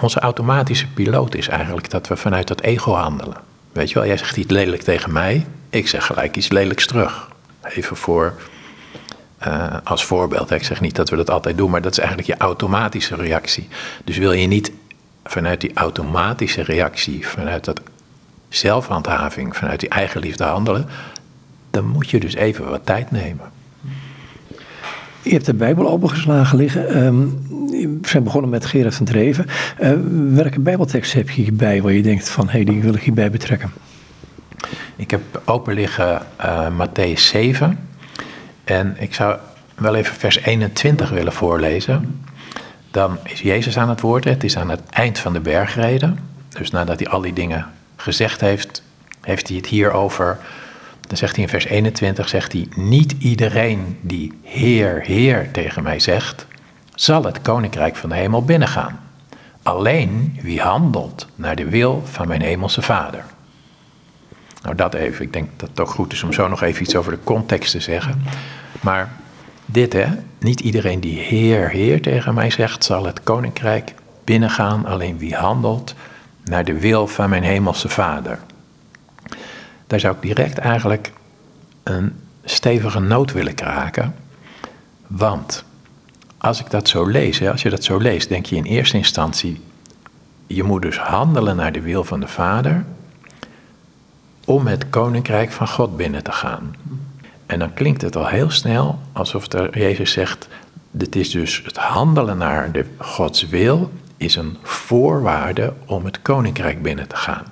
Onze 0.00 0.20
automatische 0.20 0.86
piloot 0.86 1.34
is 1.34 1.48
eigenlijk 1.48 1.90
dat 1.90 2.08
we 2.08 2.16
vanuit 2.16 2.48
dat 2.48 2.60
ego 2.60 2.92
handelen. 2.92 3.36
Weet 3.72 3.88
je 3.88 3.94
wel, 3.94 4.06
jij 4.06 4.16
zegt 4.16 4.36
iets 4.36 4.50
lelijk 4.50 4.82
tegen 4.82 5.12
mij, 5.12 5.46
ik 5.70 5.88
zeg 5.88 6.06
gelijk 6.06 6.36
iets 6.36 6.48
lelijks 6.48 6.86
terug. 6.86 7.28
Even 7.62 7.96
voor, 7.96 8.34
uh, 9.46 9.76
als 9.84 10.04
voorbeeld. 10.04 10.50
Ik 10.50 10.64
zeg 10.64 10.80
niet 10.80 10.96
dat 10.96 11.10
we 11.10 11.16
dat 11.16 11.30
altijd 11.30 11.56
doen, 11.56 11.70
maar 11.70 11.82
dat 11.82 11.92
is 11.92 11.98
eigenlijk 11.98 12.28
je 12.28 12.36
automatische 12.36 13.14
reactie. 13.14 13.68
Dus 14.04 14.16
wil 14.16 14.32
je 14.32 14.46
niet 14.46 14.72
vanuit 15.24 15.60
die 15.60 15.74
automatische 15.74 16.62
reactie, 16.62 17.26
vanuit 17.28 17.64
dat 17.64 17.80
zelfhandhaving, 18.48 19.56
vanuit 19.56 19.80
die 19.80 19.88
eigen 19.88 20.20
liefde 20.20 20.44
handelen, 20.44 20.88
dan 21.70 21.86
moet 21.86 22.10
je 22.10 22.20
dus 22.20 22.34
even 22.34 22.70
wat 22.70 22.86
tijd 22.86 23.10
nemen. 23.10 23.52
Je 25.26 25.32
hebt 25.32 25.46
de 25.46 25.54
Bijbel 25.54 25.88
opengeslagen 25.88 26.58
liggen. 26.58 27.04
Um, 27.04 27.38
we 27.70 28.08
zijn 28.08 28.22
begonnen 28.22 28.50
met 28.50 28.66
Gerard 28.66 28.94
van 28.94 29.06
Dreven. 29.06 29.46
Uh, 29.80 29.92
welke 30.34 30.60
Bijbeltekst 30.60 31.12
heb 31.12 31.30
je 31.30 31.42
hierbij 31.42 31.82
waar 31.82 31.92
je 31.92 32.02
denkt 32.02 32.28
van, 32.28 32.46
hé, 32.46 32.52
hey, 32.52 32.64
die 32.64 32.82
wil 32.82 32.94
ik 32.94 33.02
hierbij 33.02 33.30
betrekken? 33.30 33.72
Ik 34.96 35.10
heb 35.10 35.20
open 35.44 35.74
liggen 35.74 36.22
uh, 36.40 36.68
Matthäus 36.68 37.20
7. 37.20 37.78
En 38.64 38.96
ik 38.98 39.14
zou 39.14 39.38
wel 39.74 39.94
even 39.94 40.14
vers 40.14 40.40
21 40.40 41.10
willen 41.10 41.32
voorlezen. 41.32 42.24
Dan 42.90 43.18
is 43.22 43.40
Jezus 43.40 43.78
aan 43.78 43.88
het 43.88 44.00
woord. 44.00 44.24
Het 44.24 44.44
is 44.44 44.56
aan 44.56 44.70
het 44.70 44.82
eind 44.90 45.18
van 45.18 45.32
de 45.32 45.40
bergreden. 45.40 46.18
Dus 46.48 46.70
nadat 46.70 46.98
hij 47.00 47.08
al 47.08 47.20
die 47.20 47.32
dingen 47.32 47.66
gezegd 47.96 48.40
heeft, 48.40 48.82
heeft 49.20 49.48
hij 49.48 49.56
het 49.56 49.66
hier 49.66 49.92
over 49.92 50.38
dan 51.06 51.16
zegt 51.16 51.34
hij 51.34 51.44
in 51.44 51.50
vers 51.50 51.64
21, 51.64 52.28
zegt 52.28 52.52
hij, 52.52 52.68
niet 52.74 53.14
iedereen 53.18 53.98
die 54.00 54.38
Heer, 54.42 55.00
Heer 55.02 55.50
tegen 55.50 55.82
mij 55.82 55.98
zegt, 55.98 56.46
zal 56.94 57.24
het 57.24 57.42
koninkrijk 57.42 57.96
van 57.96 58.08
de 58.08 58.14
hemel 58.14 58.44
binnengaan. 58.44 59.00
Alleen 59.62 60.38
wie 60.42 60.60
handelt 60.60 61.26
naar 61.34 61.56
de 61.56 61.68
wil 61.68 62.02
van 62.04 62.28
mijn 62.28 62.42
hemelse 62.42 62.82
vader. 62.82 63.24
Nou 64.62 64.74
dat 64.74 64.94
even, 64.94 65.24
ik 65.24 65.32
denk 65.32 65.48
dat 65.56 65.68
het 65.68 65.80
ook 65.80 65.90
goed 65.90 66.12
is 66.12 66.22
om 66.22 66.32
zo 66.32 66.48
nog 66.48 66.62
even 66.62 66.82
iets 66.82 66.96
over 66.96 67.12
de 67.12 67.18
context 67.24 67.70
te 67.70 67.80
zeggen. 67.80 68.22
Maar 68.80 69.12
dit 69.66 69.92
hè, 69.92 70.06
niet 70.38 70.60
iedereen 70.60 71.00
die 71.00 71.18
Heer, 71.18 71.70
Heer 71.70 72.02
tegen 72.02 72.34
mij 72.34 72.50
zegt, 72.50 72.84
zal 72.84 73.06
het 73.06 73.22
koninkrijk 73.22 73.94
binnengaan, 74.24 74.86
alleen 74.86 75.18
wie 75.18 75.34
handelt 75.34 75.94
naar 76.44 76.64
de 76.64 76.78
wil 76.78 77.06
van 77.06 77.30
mijn 77.30 77.42
hemelse 77.42 77.88
Vader. 77.88 78.38
Daar 79.86 80.00
zou 80.00 80.14
ik 80.14 80.22
direct 80.22 80.58
eigenlijk 80.58 81.12
een 81.82 82.12
stevige 82.44 83.00
noot 83.00 83.32
willen 83.32 83.54
kraken, 83.54 84.14
want 85.06 85.64
als 86.38 86.60
ik 86.60 86.70
dat 86.70 86.88
zo 86.88 87.06
lees, 87.06 87.42
als 87.42 87.62
je 87.62 87.70
dat 87.70 87.84
zo 87.84 87.98
leest, 87.98 88.28
denk 88.28 88.46
je 88.46 88.56
in 88.56 88.64
eerste 88.64 88.96
instantie, 88.96 89.60
je 90.46 90.62
moet 90.62 90.82
dus 90.82 90.98
handelen 90.98 91.56
naar 91.56 91.72
de 91.72 91.80
wil 91.80 92.04
van 92.04 92.20
de 92.20 92.28
Vader 92.28 92.84
om 94.44 94.66
het 94.66 94.90
koninkrijk 94.90 95.52
van 95.52 95.68
God 95.68 95.96
binnen 95.96 96.22
te 96.22 96.32
gaan. 96.32 96.74
En 97.46 97.58
dan 97.58 97.74
klinkt 97.74 98.02
het 98.02 98.16
al 98.16 98.26
heel 98.26 98.50
snel 98.50 98.98
alsof 99.12 99.52
er 99.52 99.78
Jezus 99.78 100.12
zegt, 100.12 100.48
dit 100.90 101.16
is 101.16 101.30
dus 101.30 101.62
het 101.64 101.76
handelen 101.76 102.38
naar 102.38 102.72
de 102.72 102.84
Gods 102.98 103.46
wil 103.48 103.90
is 104.16 104.36
een 104.36 104.56
voorwaarde 104.62 105.72
om 105.86 106.04
het 106.04 106.22
koninkrijk 106.22 106.82
binnen 106.82 107.08
te 107.08 107.16
gaan. 107.16 107.44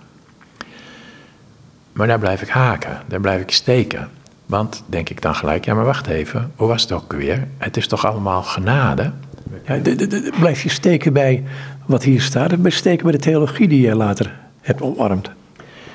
Maar 1.94 2.06
daar 2.06 2.18
blijf 2.18 2.42
ik 2.42 2.48
haken, 2.48 3.02
daar 3.06 3.20
blijf 3.20 3.40
ik 3.40 3.50
steken. 3.50 4.08
Want 4.46 4.82
denk 4.86 5.08
ik 5.08 5.22
dan 5.22 5.34
gelijk, 5.34 5.64
ja 5.64 5.74
maar 5.74 5.84
wacht 5.84 6.06
even, 6.06 6.52
hoe 6.56 6.68
was 6.68 6.82
het 6.82 6.92
ook 6.92 7.12
weer? 7.12 7.46
Het 7.58 7.76
is 7.76 7.86
toch 7.86 8.06
allemaal 8.06 8.42
genade? 8.42 9.12
Ja, 9.66 9.80
blijf 10.38 10.62
je 10.62 10.68
steken 10.68 11.12
bij 11.12 11.44
wat 11.86 12.02
hier 12.02 12.20
staat 12.20 12.52
of 12.52 12.60
blijf 12.60 12.74
steken 12.74 13.02
bij 13.02 13.12
de 13.12 13.18
theologie 13.18 13.68
die 13.68 13.80
je 13.80 13.94
later 13.94 14.34
hebt 14.60 14.82
omarmd? 14.82 15.30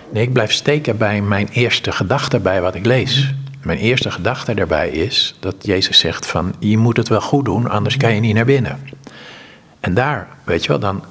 Nee, 0.10 0.24
ik 0.24 0.34
blijf 0.34 0.52
steken 0.52 0.98
bij 0.98 1.22
mijn 1.22 1.48
eerste 1.48 1.92
gedachte 1.92 2.40
bij 2.40 2.62
wat 2.62 2.76
ik 2.76 2.86
lees. 2.86 3.34
Mijn 3.64 3.78
eerste 3.78 4.12
gedachte 4.12 4.54
daarbij 4.54 4.90
is 4.90 5.36
dat 5.40 5.56
Jezus 5.62 6.00
zegt 6.00 6.26
van 6.26 6.54
je 6.60 6.78
moet 6.78 6.98
het 6.98 7.08
wel 7.08 7.22
goed 7.22 7.46
doen, 7.46 7.70
anders 7.70 7.98
kan 7.98 8.16
je 8.16 8.20
niet 8.20 8.36
naar 8.36 8.46
binnen. 8.46 8.80
En 9.80 9.94
daar, 9.94 10.28
weet 10.44 10.62
je 10.62 10.68
wel, 10.68 10.80
dan 10.80 11.04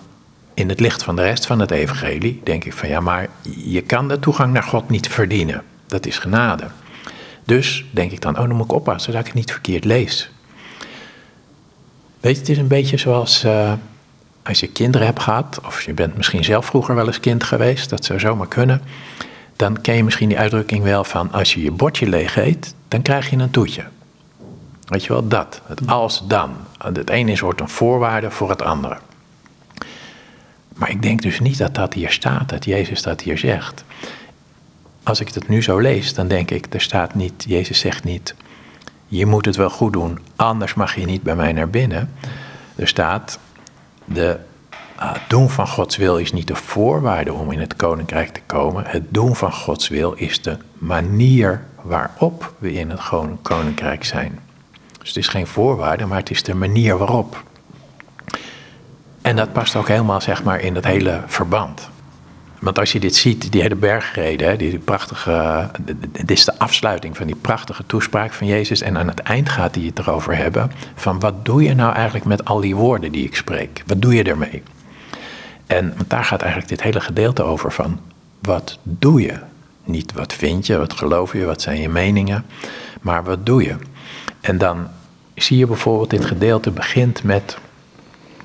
in 0.59 0.69
het 0.69 0.81
licht 0.81 1.03
van 1.03 1.17
de 1.17 1.23
rest 1.23 1.47
van 1.47 1.59
het 1.59 1.71
evangelie 1.71 2.41
denk 2.45 2.65
ik 2.65 2.73
van 2.73 2.89
ja, 2.89 3.01
maar 3.01 3.29
je 3.57 3.81
kan 3.81 4.09
de 4.09 4.19
toegang 4.19 4.53
naar 4.53 4.63
God 4.63 4.89
niet 4.89 5.09
verdienen. 5.09 5.63
Dat 5.87 6.07
is 6.07 6.19
genade. 6.19 6.65
Dus 7.45 7.85
denk 7.91 8.11
ik 8.11 8.21
dan, 8.21 8.39
oh 8.39 8.47
dan 8.49 8.57
moet 8.57 8.65
ik 8.65 8.73
oppassen 8.73 9.13
dat 9.13 9.21
ik 9.21 9.27
het 9.27 9.37
niet 9.37 9.53
verkeerd 9.53 9.85
lees. 9.85 10.31
Weet 12.21 12.35
je, 12.35 12.41
het 12.41 12.49
is 12.49 12.59
een 12.59 12.69
beetje 12.69 12.97
zoals 12.97 13.45
uh, 13.45 13.73
als 14.43 14.61
je 14.61 14.67
kinderen 14.67 15.07
hebt 15.07 15.21
gehad, 15.21 15.61
of 15.67 15.83
je 15.83 15.93
bent 15.93 16.17
misschien 16.17 16.45
zelf 16.45 16.67
vroeger 16.67 16.95
wel 16.95 17.07
eens 17.07 17.21
kind 17.21 17.45
geweest, 17.45 17.91
dat 17.91 18.05
zou 18.05 18.19
zomaar 18.19 18.49
kunnen. 18.49 18.83
Dan 19.57 19.81
ken 19.81 19.95
je 19.95 20.05
misschien 20.05 20.29
die 20.29 20.39
uitdrukking 20.39 20.85
wel 20.85 21.05
van 21.05 21.33
als 21.33 21.55
je 21.55 21.63
je 21.63 21.71
bordje 21.71 22.09
leeg 22.09 22.37
eet, 22.37 22.75
dan 22.89 23.03
krijg 23.03 23.31
je 23.31 23.37
een 23.37 23.51
toetje. 23.51 23.85
Weet 24.85 25.05
je 25.05 25.13
wel, 25.13 25.29
dat. 25.29 25.61
Het 25.67 25.87
als 25.87 26.27
dan. 26.27 26.51
Het 26.79 27.11
ene 27.11 27.33
is 27.33 27.41
wordt 27.41 27.61
een 27.61 27.69
voorwaarde 27.69 28.31
voor 28.31 28.51
het 28.51 28.63
andere. 28.63 28.99
Maar 30.79 30.91
ik 30.91 31.03
denk 31.03 31.23
dus 31.23 31.41
niet 31.41 31.59
dat 31.59 31.75
dat 31.75 31.95
hier 31.95 32.11
staat, 32.11 32.49
dat 32.49 32.65
Jezus 32.65 33.03
dat 33.03 33.21
hier 33.21 33.39
zegt. 33.39 33.85
Als 35.03 35.21
ik 35.21 35.35
het 35.35 35.49
nu 35.49 35.63
zo 35.63 35.79
lees, 35.79 36.15
dan 36.15 36.29
denk 36.29 36.51
ik, 36.51 36.67
er 36.75 36.81
staat 36.81 37.15
niet, 37.15 37.45
Jezus 37.49 37.79
zegt 37.79 38.05
niet, 38.05 38.35
je 39.07 39.27
moet 39.27 39.45
het 39.45 39.57
wel 39.57 39.71
goed 39.71 39.93
doen, 39.93 40.19
anders 40.37 40.75
mag 40.75 40.95
je 40.95 41.05
niet 41.05 41.23
bij 41.23 41.37
mij 41.37 41.53
naar 41.53 41.71
binnen. 41.71 42.13
Er 42.77 42.89
staat, 42.89 43.39
de 44.05 44.39
uh, 45.01 45.15
doen 45.29 45.51
van 45.51 45.69
Gods 45.69 45.97
wil 45.97 46.19
is 46.19 46.33
niet 46.33 46.47
de 46.47 46.55
voorwaarde 46.55 47.33
om 47.33 47.53
in 47.53 47.61
het 47.61 47.77
koninkrijk 47.77 48.29
te 48.29 48.41
komen. 48.47 48.85
Het 48.87 49.03
doen 49.09 49.37
van 49.37 49.53
Gods 49.53 49.89
wil 49.89 50.13
is 50.13 50.43
de 50.43 50.57
manier 50.73 51.65
waarop 51.83 52.55
we 52.59 52.73
in 52.73 52.91
het 52.91 53.01
koninkrijk 53.43 54.05
zijn. 54.05 54.39
Dus 54.99 55.09
het 55.09 55.17
is 55.17 55.29
geen 55.29 55.47
voorwaarde, 55.47 56.07
maar 56.07 56.19
het 56.19 56.31
is 56.31 56.43
de 56.43 56.55
manier 56.55 56.99
waarop. 56.99 57.45
En 59.29 59.37
dat 59.37 59.53
past 59.53 59.77
ook 59.77 59.89
helemaal 59.89 60.21
zeg 60.21 60.43
maar, 60.43 60.61
in 60.61 60.75
het 60.75 60.85
hele 60.85 61.23
verband. 61.27 61.89
Want 62.59 62.79
als 62.79 62.93
je 62.93 63.01
dit 63.01 63.17
ziet, 63.17 63.53
die 63.53 63.63
hele 63.63 63.75
bergreden, 63.75 64.59
die 64.59 64.79
prachtige, 64.79 65.71
dit 66.13 66.31
is 66.31 66.45
de 66.45 66.59
afsluiting 66.59 67.17
van 67.17 67.27
die 67.27 67.37
prachtige 67.37 67.87
toespraak 67.87 68.33
van 68.33 68.47
Jezus. 68.47 68.81
En 68.81 68.99
aan 68.99 69.09
het 69.09 69.21
eind 69.21 69.49
gaat 69.49 69.75
hij 69.75 69.85
het 69.85 69.99
erover 69.99 70.37
hebben 70.37 70.71
van 70.95 71.21
wat 71.21 71.45
doe 71.45 71.63
je 71.63 71.75
nou 71.75 71.95
eigenlijk 71.95 72.25
met 72.25 72.45
al 72.45 72.61
die 72.61 72.77
woorden 72.77 73.13
die 73.13 73.25
ik 73.25 73.37
spreek? 73.37 73.83
Wat 73.87 74.03
doe 74.03 74.15
je 74.15 74.23
ermee? 74.23 74.63
En 75.67 75.95
daar 76.07 76.25
gaat 76.25 76.41
eigenlijk 76.41 76.71
dit 76.71 76.83
hele 76.83 77.01
gedeelte 77.01 77.43
over 77.43 77.73
van 77.73 78.01
wat 78.39 78.79
doe 78.83 79.21
je? 79.21 79.39
Niet 79.85 80.13
wat 80.13 80.33
vind 80.33 80.67
je, 80.67 80.79
wat 80.79 80.93
geloof 80.93 81.33
je, 81.33 81.45
wat 81.45 81.63
zijn 81.63 81.81
je 81.81 81.89
meningen, 81.89 82.45
maar 83.01 83.25
wat 83.25 83.47
doe 83.47 83.63
je? 83.63 83.77
En 84.41 84.59
dan 84.59 84.89
zie 85.35 85.59
je 85.59 85.67
bijvoorbeeld 85.67 86.11
dit 86.11 86.25
gedeelte 86.25 86.71
begint 86.71 87.23
met, 87.23 87.59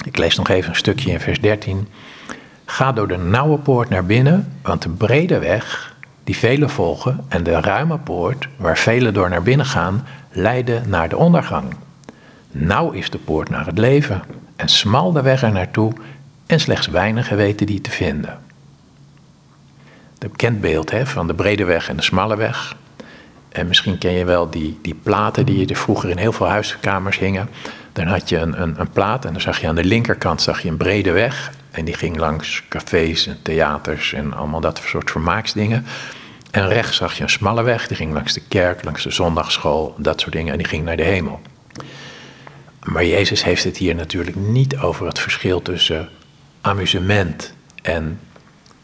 ik 0.04 0.18
lees 0.18 0.36
nog 0.36 0.50
even 0.50 0.70
een 0.70 0.76
stukje 0.76 1.12
in 1.12 1.20
vers 1.20 1.42
13. 1.42 1.88
Ga 2.66 2.92
door 2.92 3.08
de 3.08 3.18
nauwe 3.18 3.58
poort 3.58 3.90
naar 3.90 4.06
binnen, 4.06 4.54
want 4.62 4.82
de 4.82 4.90
brede 4.90 5.40
weg, 5.40 5.96
die 6.24 6.38
velen 6.38 6.70
volgen, 6.70 7.26
en 7.28 7.44
de 7.44 7.62
ruime 7.62 7.98
poort, 7.98 8.48
waar 8.58 8.78
velen 8.78 9.14
door 9.14 9.30
naar 9.30 9.44
binnen 9.44 9.66
gaan, 9.66 10.08
leiden 10.32 10.90
naar 10.90 11.10
de 11.10 11.18
ondergang. 11.18 11.76
Nauw 12.52 12.92
is 12.92 13.10
de 13.10 13.18
poort 13.18 13.50
naar 13.50 13.66
het 13.66 13.78
leven, 13.78 14.22
en 14.56 14.68
smal 14.68 15.12
de 15.12 15.22
weg 15.22 15.44
er 15.44 15.52
naartoe, 15.52 15.94
en 16.46 16.60
slechts 16.60 16.88
weinigen 16.88 17.38
weten 17.38 17.66
die 17.66 17.82
te 17.82 17.92
vinden. 17.92 18.40
Het 20.20 20.32
bekend 20.32 20.62
beeld 20.62 20.92
hè, 20.92 21.06
van 21.06 21.28
de 21.28 21.34
brede 21.34 21.64
weg 21.64 21.90
en 21.90 21.96
de 21.96 22.02
smalle 22.02 22.36
weg. 22.36 22.76
En 23.50 23.68
misschien 23.68 23.98
ken 23.98 24.12
je 24.12 24.26
wel 24.26 24.50
die, 24.50 24.80
die 24.82 24.96
platen 25.04 25.46
die 25.46 25.68
er 25.68 25.76
vroeger 25.76 26.10
in 26.10 26.18
heel 26.18 26.32
veel 26.32 26.48
huiskamers 26.48 27.20
hingen. 27.20 27.50
Dan 27.94 28.08
had 28.08 28.30
je 28.30 28.38
een, 28.38 28.62
een, 28.62 28.80
een 28.80 28.90
plaat 28.90 29.26
en 29.26 29.32
dan 29.32 29.42
zag 29.42 29.62
je 29.62 29.68
aan 29.68 29.76
de 29.76 29.84
linkerkant 29.84 30.42
zag 30.42 30.62
je 30.62 30.70
een 30.70 30.78
brede 30.78 31.12
weg. 31.12 31.52
En 31.72 31.86
die 31.86 31.94
ging 31.94 32.18
langs 32.18 32.64
cafés 32.70 33.28
en 33.28 33.40
theaters 33.42 34.14
en 34.14 34.34
allemaal 34.34 34.62
dat 34.62 34.82
soort 34.86 35.12
vermaaksdingen. 35.12 35.86
En 36.52 36.68
rechts 36.68 36.98
zag 36.98 37.18
je 37.18 37.24
een 37.24 37.30
smalle 37.30 37.64
weg, 37.64 37.88
die 37.88 37.98
ging 37.98 38.14
langs 38.14 38.34
de 38.34 38.42
kerk, 38.48 38.84
langs 38.84 39.04
de 39.04 39.12
zondagschool, 39.12 39.96
dat 39.98 40.22
soort 40.22 40.34
dingen. 40.34 40.52
En 40.52 40.58
die 40.58 40.68
ging 40.68 40.86
naar 40.86 40.98
de 40.98 41.04
hemel. 41.04 41.42
Maar 42.84 43.06
Jezus 43.06 43.44
heeft 43.44 43.64
het 43.64 43.78
hier 43.78 43.96
natuurlijk 43.96 44.36
niet 44.36 44.78
over 44.78 45.06
het 45.06 45.20
verschil 45.20 45.62
tussen 45.62 46.10
amusement 46.62 47.54
en 47.82 48.20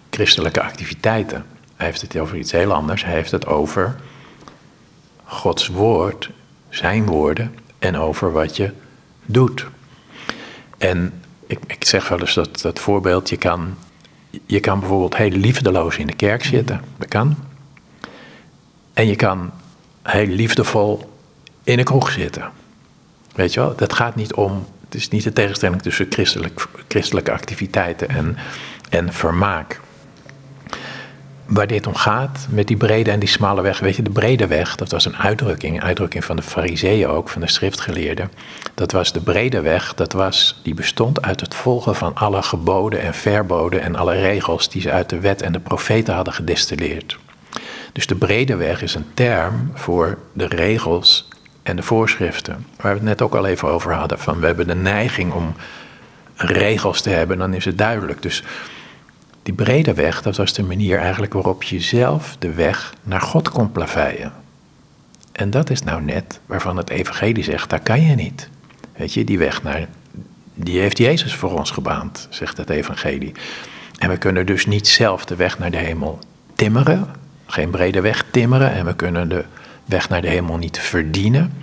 christelijke 0.09 0.61
activiteiten. 0.61 1.45
Hij 1.75 1.85
heeft 1.85 2.01
het 2.01 2.17
over 2.17 2.37
iets 2.37 2.51
heel 2.51 2.73
anders. 2.73 3.03
Hij 3.03 3.13
heeft 3.13 3.31
het 3.31 3.45
over 3.45 3.95
Gods 5.23 5.67
woord, 5.67 6.29
zijn 6.69 7.05
woorden 7.05 7.55
en 7.79 7.97
over 7.97 8.31
wat 8.31 8.55
je 8.57 8.71
doet. 9.31 9.65
En 10.77 11.13
ik, 11.47 11.59
ik 11.67 11.85
zeg 11.85 12.07
wel 12.07 12.19
eens 12.19 12.33
dat, 12.33 12.61
dat 12.61 12.79
voorbeeld, 12.79 13.29
je 13.29 13.37
kan, 13.37 13.75
je 14.45 14.59
kan 14.59 14.79
bijvoorbeeld 14.79 15.17
heel 15.17 15.29
liefdeloos 15.29 15.97
in 15.97 16.07
de 16.07 16.15
kerk 16.15 16.43
zitten, 16.43 16.81
dat 16.97 17.07
kan. 17.07 17.35
En 18.93 19.07
je 19.07 19.15
kan 19.15 19.51
heel 20.03 20.27
liefdevol 20.27 21.13
in 21.63 21.79
een 21.79 21.85
kroeg 21.85 22.11
zitten. 22.11 22.51
Weet 23.35 23.53
je 23.53 23.59
wel, 23.59 23.75
dat 23.75 23.93
gaat 23.93 24.15
niet 24.15 24.33
om, 24.33 24.65
het 24.85 24.95
is 24.95 25.09
niet 25.09 25.23
de 25.23 25.33
tegenstelling 25.33 25.81
tussen 25.81 26.05
christelijk, 26.09 26.67
christelijke 26.87 27.31
activiteiten 27.31 28.09
en, 28.09 28.37
en 28.89 29.13
vermaak 29.13 29.79
waar 31.49 31.67
dit 31.67 31.87
om 31.87 31.95
gaat, 31.95 32.47
met 32.49 32.67
die 32.67 32.77
brede 32.77 33.11
en 33.11 33.19
die 33.19 33.29
smalle 33.29 33.61
weg. 33.61 33.79
Weet 33.79 33.95
je, 33.95 34.01
de 34.01 34.09
brede 34.09 34.47
weg, 34.47 34.75
dat 34.75 34.91
was 34.91 35.05
een 35.05 35.17
uitdrukking, 35.17 35.75
een 35.75 35.83
uitdrukking 35.83 36.25
van 36.25 36.35
de 36.35 36.41
fariseeën 36.41 37.07
ook, 37.07 37.29
van 37.29 37.41
de 37.41 37.49
schriftgeleerden. 37.49 38.31
Dat 38.73 38.91
was 38.91 39.13
de 39.13 39.21
brede 39.21 39.61
weg, 39.61 39.93
dat 39.93 40.13
was, 40.13 40.59
die 40.63 40.73
bestond 40.73 41.21
uit 41.21 41.41
het 41.41 41.55
volgen 41.55 41.95
van 41.95 42.15
alle 42.15 42.41
geboden 42.41 43.01
en 43.01 43.13
verboden 43.13 43.81
en 43.81 43.95
alle 43.95 44.15
regels 44.15 44.69
die 44.69 44.81
ze 44.81 44.91
uit 44.91 45.09
de 45.09 45.19
wet 45.19 45.41
en 45.41 45.51
de 45.51 45.59
profeten 45.59 46.13
hadden 46.13 46.33
gedestilleerd. 46.33 47.17
Dus 47.93 48.07
de 48.07 48.15
brede 48.15 48.55
weg 48.55 48.81
is 48.81 48.95
een 48.95 49.07
term 49.13 49.71
voor 49.73 50.17
de 50.33 50.45
regels 50.45 51.27
en 51.63 51.75
de 51.75 51.83
voorschriften. 51.83 52.65
Waar 52.75 52.91
we 52.91 52.97
het 52.97 53.07
net 53.07 53.21
ook 53.21 53.35
al 53.35 53.45
even 53.45 53.67
over 53.67 53.93
hadden, 53.93 54.19
van 54.19 54.39
we 54.39 54.45
hebben 54.45 54.67
de 54.67 54.75
neiging 54.75 55.33
om 55.33 55.53
regels 56.35 57.01
te 57.01 57.09
hebben, 57.09 57.37
dan 57.37 57.53
is 57.53 57.65
het 57.65 57.77
duidelijk. 57.77 58.21
Dus 58.21 58.43
die 59.49 59.65
brede 59.65 59.93
weg, 59.93 60.21
dat 60.21 60.37
was 60.37 60.53
de 60.53 60.63
manier 60.63 60.97
eigenlijk 60.99 61.33
waarop 61.33 61.63
je 61.63 61.79
zelf 61.79 62.35
de 62.39 62.53
weg 62.53 62.93
naar 63.03 63.21
God 63.21 63.49
kon 63.49 63.71
plaveien. 63.71 64.33
En 65.31 65.49
dat 65.49 65.69
is 65.69 65.83
nou 65.83 66.01
net 66.01 66.39
waarvan 66.45 66.77
het 66.77 66.89
evangelie 66.89 67.43
zegt, 67.43 67.69
daar 67.69 67.79
kan 67.79 68.01
je 68.01 68.15
niet. 68.15 68.49
Weet 68.95 69.13
je, 69.13 69.23
die 69.23 69.37
weg 69.37 69.63
naar, 69.63 69.87
die 70.53 70.79
heeft 70.79 70.97
Jezus 70.97 71.35
voor 71.35 71.57
ons 71.57 71.71
gebaand, 71.71 72.27
zegt 72.29 72.57
het 72.57 72.69
evangelie. 72.69 73.31
En 73.97 74.09
we 74.09 74.17
kunnen 74.17 74.45
dus 74.45 74.65
niet 74.65 74.87
zelf 74.87 75.25
de 75.25 75.35
weg 75.35 75.59
naar 75.59 75.71
de 75.71 75.77
hemel 75.77 76.19
timmeren, 76.55 77.07
geen 77.45 77.69
brede 77.69 78.01
weg 78.01 78.25
timmeren, 78.31 78.71
en 78.73 78.85
we 78.85 78.95
kunnen 78.95 79.29
de 79.29 79.45
weg 79.85 80.09
naar 80.09 80.21
de 80.21 80.29
hemel 80.29 80.57
niet 80.57 80.79
verdienen. 80.79 81.53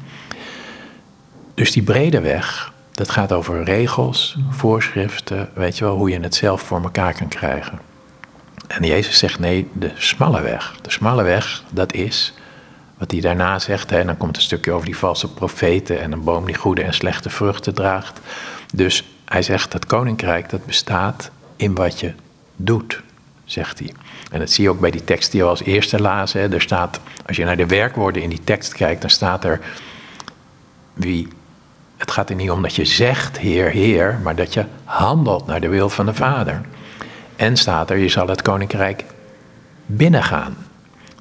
Dus 1.54 1.72
die 1.72 1.82
brede 1.82 2.20
weg, 2.20 2.72
dat 2.96 3.10
gaat 3.10 3.32
over 3.32 3.62
regels, 3.62 4.36
voorschriften, 4.50 5.50
weet 5.54 5.78
je 5.78 5.84
wel, 5.84 5.96
hoe 5.96 6.10
je 6.10 6.20
het 6.20 6.34
zelf 6.34 6.60
voor 6.60 6.82
elkaar 6.82 7.14
kan 7.14 7.28
krijgen. 7.28 7.78
En 8.66 8.84
Jezus 8.84 9.18
zegt 9.18 9.38
nee, 9.38 9.68
de 9.72 9.90
smalle 9.94 10.42
weg. 10.42 10.74
De 10.82 10.90
smalle 10.90 11.22
weg, 11.22 11.64
dat 11.70 11.92
is 11.92 12.34
wat 12.98 13.10
hij 13.10 13.20
daarna 13.20 13.58
zegt. 13.58 13.90
Hè, 13.90 13.98
en 13.98 14.06
dan 14.06 14.16
komt 14.16 14.36
een 14.36 14.42
stukje 14.42 14.72
over 14.72 14.86
die 14.86 14.96
valse 14.96 15.32
profeten 15.32 16.00
en 16.00 16.12
een 16.12 16.24
boom 16.24 16.46
die 16.46 16.54
goede 16.54 16.82
en 16.82 16.94
slechte 16.94 17.30
vruchten 17.30 17.74
draagt. 17.74 18.20
Dus 18.74 19.04
hij 19.24 19.42
zegt, 19.42 19.72
dat 19.72 19.86
koninkrijk 19.86 20.50
dat 20.50 20.66
bestaat 20.66 21.30
in 21.56 21.74
wat 21.74 22.00
je 22.00 22.12
doet, 22.56 23.02
zegt 23.44 23.78
hij. 23.78 23.92
En 24.30 24.38
dat 24.38 24.50
zie 24.50 24.64
je 24.64 24.70
ook 24.70 24.80
bij 24.80 24.90
die 24.90 25.04
tekst 25.04 25.32
die 25.32 25.42
we 25.42 25.48
als 25.48 25.62
eerste 25.62 26.00
lazen. 26.00 26.40
Hè. 26.40 26.52
Er 26.52 26.60
staat, 26.60 27.00
als 27.26 27.36
je 27.36 27.44
naar 27.44 27.56
de 27.56 27.66
werkwoorden 27.66 28.22
in 28.22 28.28
die 28.28 28.44
tekst 28.44 28.74
kijkt, 28.74 29.00
dan 29.00 29.10
staat 29.10 29.44
er 29.44 29.60
wie. 30.92 31.28
Het 32.06 32.14
gaat 32.14 32.30
er 32.30 32.36
niet 32.36 32.50
om 32.50 32.62
dat 32.62 32.74
je 32.74 32.84
zegt, 32.84 33.38
Heer, 33.38 33.70
Heer, 33.70 34.18
maar 34.22 34.34
dat 34.34 34.54
je 34.54 34.64
handelt 34.84 35.46
naar 35.46 35.60
de 35.60 35.68
wil 35.68 35.88
van 35.88 36.06
de 36.06 36.14
Vader. 36.14 36.60
En 37.36 37.56
staat 37.56 37.90
er, 37.90 37.96
je 37.96 38.08
zal 38.08 38.28
het 38.28 38.42
koninkrijk 38.42 39.04
binnengaan. 39.86 40.56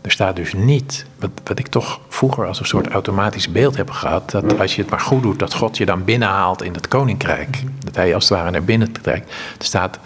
Er 0.02 0.12
staat 0.12 0.36
dus 0.36 0.54
niet, 0.54 1.06
wat, 1.19 1.30
wat 1.43 1.60
ik 1.60 1.67
toch 1.67 2.00
vroeger 2.10 2.45
als 2.48 2.60
een 2.60 2.65
soort 2.65 2.88
automatisch 2.88 3.52
beeld 3.52 3.78
heb 3.78 3.89
gehad, 3.89 4.32
dat 4.32 4.60
als 4.60 4.76
je 4.76 4.82
het 4.82 4.91
maar 4.91 5.00
goed 5.00 5.21
doet, 5.24 5.39
dat 5.39 5.54
God 5.54 5.78
je 5.78 5.86
dan 5.86 6.04
binnenhaalt 6.04 6.62
in 6.62 6.74
het 6.74 6.88
koninkrijk. 6.88 7.63
Dat 7.80 7.95
hij 7.95 8.13
als 8.13 8.30
het 8.30 8.38
ware 8.38 8.52
naar 8.52 8.63
binnen 8.63 8.91
trekt. 8.91 9.30
Er 9.58 9.65
staat, 9.65 10.00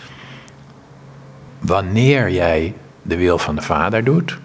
wanneer 1.60 2.32
jij 2.32 2.74
de 3.02 3.18
wil 3.18 3.38
van 3.38 3.56
de 3.56 3.62
Vader 3.62 4.04
doet, 4.04 4.38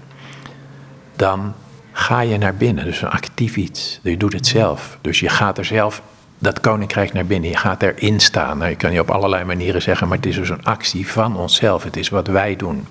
dan 1.16 1.54
ga 1.92 2.20
je 2.20 2.38
naar 2.38 2.54
binnen. 2.54 2.84
Dus 2.84 3.02
een 3.02 3.08
actief 3.08 3.56
iets. 3.56 4.00
Je 4.02 4.16
doet 4.16 4.32
het 4.32 4.46
zelf. 4.46 4.98
Dus 5.00 5.20
je 5.20 5.28
gaat 5.28 5.58
er 5.58 5.64
zelf 5.64 6.02
dat 6.44 6.60
koninkrijk 6.60 7.12
naar 7.12 7.26
binnen. 7.26 7.50
Je 7.50 7.56
gaat 7.56 7.82
erin 7.82 8.20
staan. 8.20 8.58
Nou, 8.58 8.70
je 8.70 8.76
kan 8.76 8.92
je 8.92 9.00
op 9.00 9.10
allerlei 9.10 9.44
manieren 9.44 9.82
zeggen, 9.82 10.08
maar 10.08 10.16
het 10.16 10.26
is 10.26 10.36
dus 10.36 10.48
een 10.48 10.64
actie 10.64 11.08
van 11.08 11.36
onszelf. 11.36 11.82
Het 11.82 11.96
is 11.96 12.08
wat 12.08 12.26
wij 12.26 12.56
doen. 12.56 12.86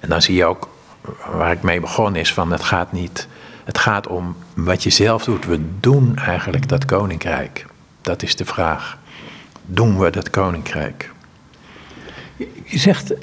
En 0.00 0.08
dan 0.08 0.22
zie 0.22 0.34
je 0.34 0.44
ook, 0.44 0.68
waar 1.32 1.52
ik 1.52 1.62
mee 1.62 1.80
begon, 1.80 2.16
is 2.16 2.32
van 2.32 2.52
het 2.52 2.62
gaat 2.62 2.92
niet. 2.92 3.28
Het 3.64 3.78
gaat 3.78 4.06
om 4.06 4.36
wat 4.54 4.82
je 4.82 4.90
zelf 4.90 5.24
doet. 5.24 5.46
We 5.46 5.60
doen 5.80 6.16
eigenlijk 6.16 6.68
dat 6.68 6.84
koninkrijk. 6.84 7.66
Dat 8.00 8.22
is 8.22 8.36
de 8.36 8.44
vraag. 8.44 8.98
Doen 9.66 9.98
we 9.98 10.10
dat 10.10 10.30
koninkrijk? 10.30 11.10
Je 12.64 12.78
zegt, 12.78 13.14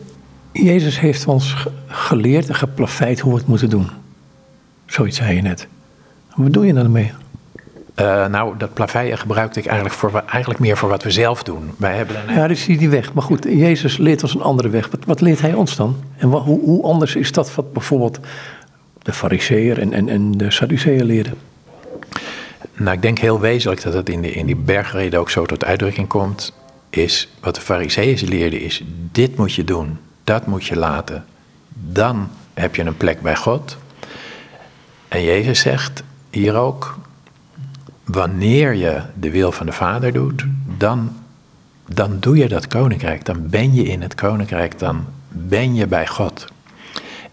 Jezus 0.51 0.99
heeft 0.99 1.27
ons 1.27 1.55
geleerd 1.87 2.47
en 2.47 2.55
geplaveid 2.55 3.19
hoe 3.19 3.31
we 3.33 3.37
het 3.37 3.47
moeten 3.47 3.69
doen. 3.69 3.89
Zoiets 4.85 5.17
zei 5.17 5.35
je 5.35 5.41
net. 5.41 5.67
Wat 6.35 6.53
doe 6.53 6.65
je 6.65 6.73
dan 6.73 6.83
ermee? 6.83 7.11
Uh, 7.99 8.25
nou, 8.25 8.57
dat 8.57 8.73
plaveien 8.73 9.17
gebruikte 9.17 9.59
ik 9.59 9.65
eigenlijk, 9.65 9.95
voor, 9.95 10.23
eigenlijk 10.27 10.59
meer 10.59 10.77
voor 10.77 10.89
wat 10.89 11.03
we 11.03 11.11
zelf 11.11 11.43
doen. 11.43 11.71
Wij 11.77 11.95
hebben 11.95 12.15
een... 12.27 12.35
Ja, 12.35 12.47
dus 12.47 12.65
die 12.65 12.89
weg. 12.89 13.13
Maar 13.13 13.23
goed, 13.23 13.43
Jezus 13.43 13.97
leert 13.97 14.23
ons 14.23 14.33
een 14.33 14.41
andere 14.41 14.69
weg. 14.69 14.89
Wat, 14.91 15.05
wat 15.05 15.21
leert 15.21 15.41
hij 15.41 15.53
ons 15.53 15.75
dan? 15.75 16.03
En 16.17 16.29
wat, 16.29 16.43
hoe, 16.43 16.59
hoe, 16.59 16.83
anders 16.83 17.15
is 17.15 17.31
dat 17.31 17.55
wat 17.55 17.73
bijvoorbeeld 17.73 18.19
de 19.01 19.13
fariseer 19.13 19.79
en, 19.79 19.93
en, 19.93 20.09
en 20.09 20.31
de 20.31 20.51
Sadduceeën 20.51 21.05
leerden? 21.05 21.33
Nou, 22.73 22.95
ik 22.95 23.01
denk 23.01 23.17
heel 23.17 23.39
wezenlijk 23.39 23.81
dat 23.81 23.93
het 23.93 24.09
in, 24.09 24.21
de, 24.21 24.31
in 24.31 24.45
die 24.45 24.55
bergreden 24.55 25.19
ook 25.19 25.29
zo 25.29 25.45
tot 25.45 25.65
uitdrukking 25.65 26.07
komt. 26.07 26.53
Is 26.89 27.29
wat 27.39 27.55
de 27.55 27.61
fariseeën 27.61 28.27
leerden 28.27 28.61
is, 28.61 28.83
dit 29.11 29.37
moet 29.37 29.53
je 29.53 29.63
doen, 29.63 29.97
dat 30.23 30.45
moet 30.45 30.65
je 30.65 30.77
laten. 30.77 31.25
Dan 31.69 32.29
heb 32.53 32.75
je 32.75 32.83
een 32.83 32.97
plek 32.97 33.21
bij 33.21 33.35
God. 33.35 33.77
En 35.07 35.23
Jezus 35.23 35.59
zegt 35.59 36.03
hier 36.29 36.55
ook, 36.55 36.97
wanneer 38.05 38.73
je 38.73 39.01
de 39.13 39.31
wil 39.31 39.51
van 39.51 39.65
de 39.65 39.71
Vader 39.71 40.13
doet, 40.13 40.45
dan, 40.77 41.15
dan 41.87 42.17
doe 42.19 42.37
je 42.37 42.47
dat 42.47 42.67
koninkrijk. 42.67 43.25
Dan 43.25 43.49
ben 43.49 43.73
je 43.73 43.83
in 43.83 44.01
het 44.01 44.15
koninkrijk, 44.15 44.79
dan 44.79 45.05
ben 45.29 45.75
je 45.75 45.87
bij 45.87 46.07
God. 46.07 46.45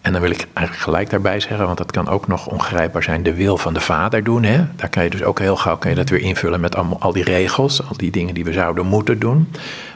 En 0.00 0.12
dan 0.12 0.20
wil 0.20 0.30
ik 0.30 0.46
eigenlijk 0.52 0.86
gelijk 0.86 1.10
daarbij 1.10 1.40
zeggen, 1.40 1.66
want 1.66 1.78
dat 1.78 1.90
kan 1.90 2.08
ook 2.08 2.26
nog 2.26 2.46
ongrijpbaar 2.46 3.02
zijn, 3.02 3.22
de 3.22 3.34
wil 3.34 3.58
van 3.58 3.74
de 3.74 3.80
Vader 3.80 4.24
doen. 4.24 4.42
Hè? 4.42 4.64
Daar 4.76 4.88
kan 4.88 5.04
je 5.04 5.10
dus 5.10 5.22
ook 5.22 5.38
heel 5.38 5.56
gauw 5.56 5.76
kan 5.76 5.90
je 5.90 5.96
dat 5.96 6.08
weer 6.08 6.20
invullen 6.20 6.60
met 6.60 6.76
al 6.76 7.12
die 7.12 7.24
regels, 7.24 7.88
al 7.88 7.96
die 7.96 8.10
dingen 8.10 8.34
die 8.34 8.44
we 8.44 8.52
zouden 8.52 8.86
moeten 8.86 9.18
doen. 9.18 9.48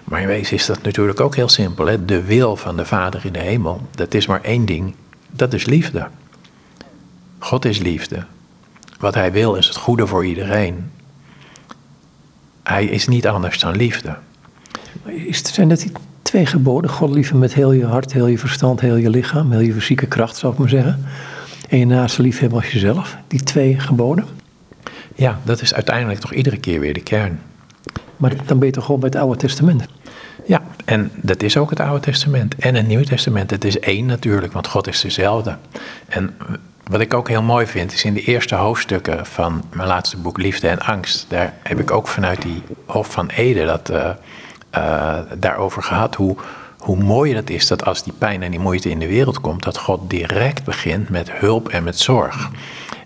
Maar 0.04 0.20
in 0.20 0.26
wezen 0.26 0.56
is 0.56 0.66
dat 0.66 0.82
natuurlijk 0.82 1.20
ook 1.20 1.36
heel 1.36 1.48
simpel. 1.48 1.86
Hè? 1.86 2.04
De 2.04 2.22
wil 2.22 2.56
van 2.56 2.76
de 2.76 2.84
Vader 2.84 3.20
in 3.24 3.32
de 3.32 3.38
hemel, 3.38 3.80
dat 3.90 4.14
is 4.14 4.26
maar 4.26 4.42
één 4.42 4.64
ding, 4.64 4.94
dat 5.30 5.52
is 5.52 5.64
liefde. 5.64 6.06
God 7.38 7.64
is 7.64 7.78
liefde. 7.78 8.24
Wat 8.98 9.14
hij 9.14 9.32
wil 9.32 9.54
is 9.54 9.66
het 9.66 9.76
goede 9.76 10.06
voor 10.06 10.26
iedereen. 10.26 10.90
Hij 12.62 12.84
is 12.84 13.06
niet 13.06 13.26
anders 13.26 13.58
dan 13.60 13.76
liefde. 13.76 14.16
Zijn 15.30 15.68
dat 15.68 15.80
die 15.80 15.92
twee 16.22 16.46
geboden? 16.46 16.90
God 16.90 17.10
liefde 17.10 17.34
met 17.34 17.54
heel 17.54 17.72
je 17.72 17.86
hart, 17.86 18.12
heel 18.12 18.26
je 18.26 18.38
verstand, 18.38 18.80
heel 18.80 18.96
je 18.96 19.10
lichaam, 19.10 19.50
heel 19.52 19.60
je 19.60 19.72
fysieke 19.72 20.06
kracht, 20.06 20.36
zou 20.36 20.52
ik 20.52 20.58
maar 20.58 20.68
zeggen. 20.68 21.04
En 21.68 21.78
je 21.78 21.86
naaste 21.86 22.22
lief 22.22 22.38
hebben 22.38 22.58
als 22.58 22.72
jezelf. 22.72 23.16
Die 23.28 23.42
twee 23.42 23.80
geboden? 23.80 24.24
Ja, 25.14 25.40
dat 25.42 25.60
is 25.60 25.74
uiteindelijk 25.74 26.20
toch 26.20 26.32
iedere 26.32 26.56
keer 26.56 26.80
weer 26.80 26.94
de 26.94 27.02
kern. 27.02 27.40
Maar 28.16 28.32
dan 28.46 28.58
ben 28.58 28.66
je 28.66 28.74
toch 28.74 28.84
gewoon 28.84 29.00
bij 29.00 29.08
het 29.08 29.18
Oude 29.18 29.38
Testament? 29.38 29.86
Ja, 30.46 30.62
en 30.84 31.10
dat 31.14 31.42
is 31.42 31.56
ook 31.56 31.70
het 31.70 31.80
Oude 31.80 32.00
Testament 32.00 32.54
en 32.54 32.74
het 32.74 32.86
Nieuwe 32.86 33.04
Testament. 33.04 33.50
Het 33.50 33.64
is 33.64 33.78
één 33.78 34.06
natuurlijk, 34.06 34.52
want 34.52 34.66
God 34.66 34.86
is 34.86 35.00
dezelfde. 35.00 35.56
En 36.06 36.36
wat 36.90 37.00
ik 37.00 37.14
ook 37.14 37.28
heel 37.28 37.42
mooi 37.42 37.66
vind, 37.66 37.92
is 37.92 38.04
in 38.04 38.14
de 38.14 38.22
eerste 38.22 38.54
hoofdstukken 38.54 39.26
van 39.26 39.62
mijn 39.72 39.88
laatste 39.88 40.16
boek 40.16 40.38
Liefde 40.38 40.68
en 40.68 40.80
Angst. 40.80 41.26
Daar 41.28 41.54
heb 41.62 41.80
ik 41.80 41.90
ook 41.90 42.08
vanuit 42.08 42.42
die 42.42 42.62
Hof 42.86 43.10
van 43.10 43.28
Ede 43.28 43.64
dat, 43.64 43.90
uh, 43.90 44.10
uh, 44.76 45.18
daarover 45.38 45.82
gehad. 45.82 46.14
Hoe, 46.14 46.36
hoe 46.78 46.96
mooi 46.96 47.34
dat 47.34 47.50
is 47.50 47.66
dat 47.66 47.84
als 47.84 48.02
die 48.02 48.12
pijn 48.18 48.42
en 48.42 48.50
die 48.50 48.60
moeite 48.60 48.90
in 48.90 48.98
de 48.98 49.06
wereld 49.06 49.40
komt, 49.40 49.62
dat 49.62 49.78
God 49.78 50.10
direct 50.10 50.64
begint 50.64 51.08
met 51.08 51.32
hulp 51.32 51.68
en 51.68 51.84
met 51.84 51.98
zorg. 51.98 52.50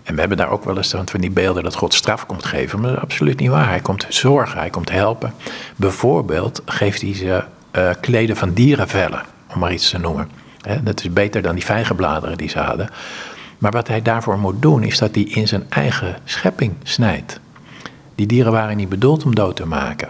En 0.03 0.13
we 0.13 0.19
hebben 0.19 0.37
daar 0.37 0.49
ook 0.49 0.63
wel 0.63 0.77
eens 0.77 0.95
van 1.05 1.21
die 1.21 1.31
beelden 1.31 1.63
dat 1.63 1.75
God 1.75 1.93
straf 1.93 2.25
komt 2.25 2.45
geven. 2.45 2.79
Maar 2.79 2.89
dat 2.89 2.97
is 2.97 3.03
absoluut 3.03 3.39
niet 3.39 3.49
waar. 3.49 3.67
Hij 3.67 3.79
komt 3.79 4.05
zorgen, 4.09 4.59
hij 4.59 4.69
komt 4.69 4.89
helpen. 4.89 5.33
Bijvoorbeeld 5.75 6.61
geeft 6.65 7.01
hij 7.01 7.15
ze 7.15 7.43
uh, 7.71 7.89
kleden 8.01 8.35
van 8.35 8.53
dierenvellen, 8.53 9.21
om 9.53 9.59
maar 9.59 9.73
iets 9.73 9.89
te 9.89 9.97
noemen. 9.97 10.29
dat 10.83 10.99
is 10.99 11.13
beter 11.13 11.41
dan 11.41 11.55
die 11.55 11.65
vijgenbladeren 11.65 12.37
die 12.37 12.49
ze 12.49 12.59
hadden. 12.59 12.89
Maar 13.61 13.71
wat 13.71 13.87
hij 13.87 14.01
daarvoor 14.01 14.39
moet 14.39 14.61
doen, 14.61 14.83
is 14.83 14.97
dat 14.97 15.15
hij 15.15 15.23
in 15.23 15.47
zijn 15.47 15.65
eigen 15.69 16.17
schepping 16.23 16.73
snijdt. 16.83 17.39
Die 18.15 18.25
dieren 18.25 18.51
waren 18.51 18.77
niet 18.77 18.89
bedoeld 18.89 19.23
om 19.23 19.35
dood 19.35 19.55
te 19.55 19.65
maken. 19.65 20.09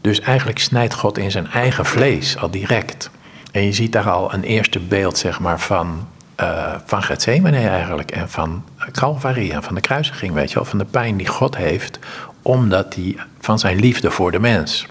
Dus 0.00 0.20
eigenlijk 0.20 0.58
snijdt 0.58 0.94
God 0.94 1.18
in 1.18 1.30
zijn 1.30 1.46
eigen 1.46 1.84
vlees 1.84 2.36
al 2.36 2.50
direct. 2.50 3.10
En 3.52 3.64
je 3.64 3.72
ziet 3.72 3.92
daar 3.92 4.10
al 4.10 4.34
een 4.34 4.42
eerste 4.42 4.80
beeld 4.80 5.18
zeg 5.18 5.40
maar, 5.40 5.60
van, 5.60 6.08
uh, 6.40 6.74
van 6.84 7.02
Gethsemane 7.02 7.68
eigenlijk. 7.68 8.10
En 8.10 8.30
van 8.30 8.64
Calvary 8.92 9.50
en 9.50 9.62
van 9.62 9.74
de 9.74 9.80
kruisiging, 9.80 10.32
weet 10.32 10.48
je 10.48 10.54
wel. 10.54 10.64
Van 10.64 10.78
de 10.78 10.84
pijn 10.84 11.16
die 11.16 11.26
God 11.26 11.56
heeft, 11.56 11.98
omdat 12.42 12.94
hij 12.94 13.16
van 13.40 13.58
zijn 13.58 13.76
liefde 13.80 14.10
voor 14.10 14.30
de 14.30 14.40
mens. 14.40 14.86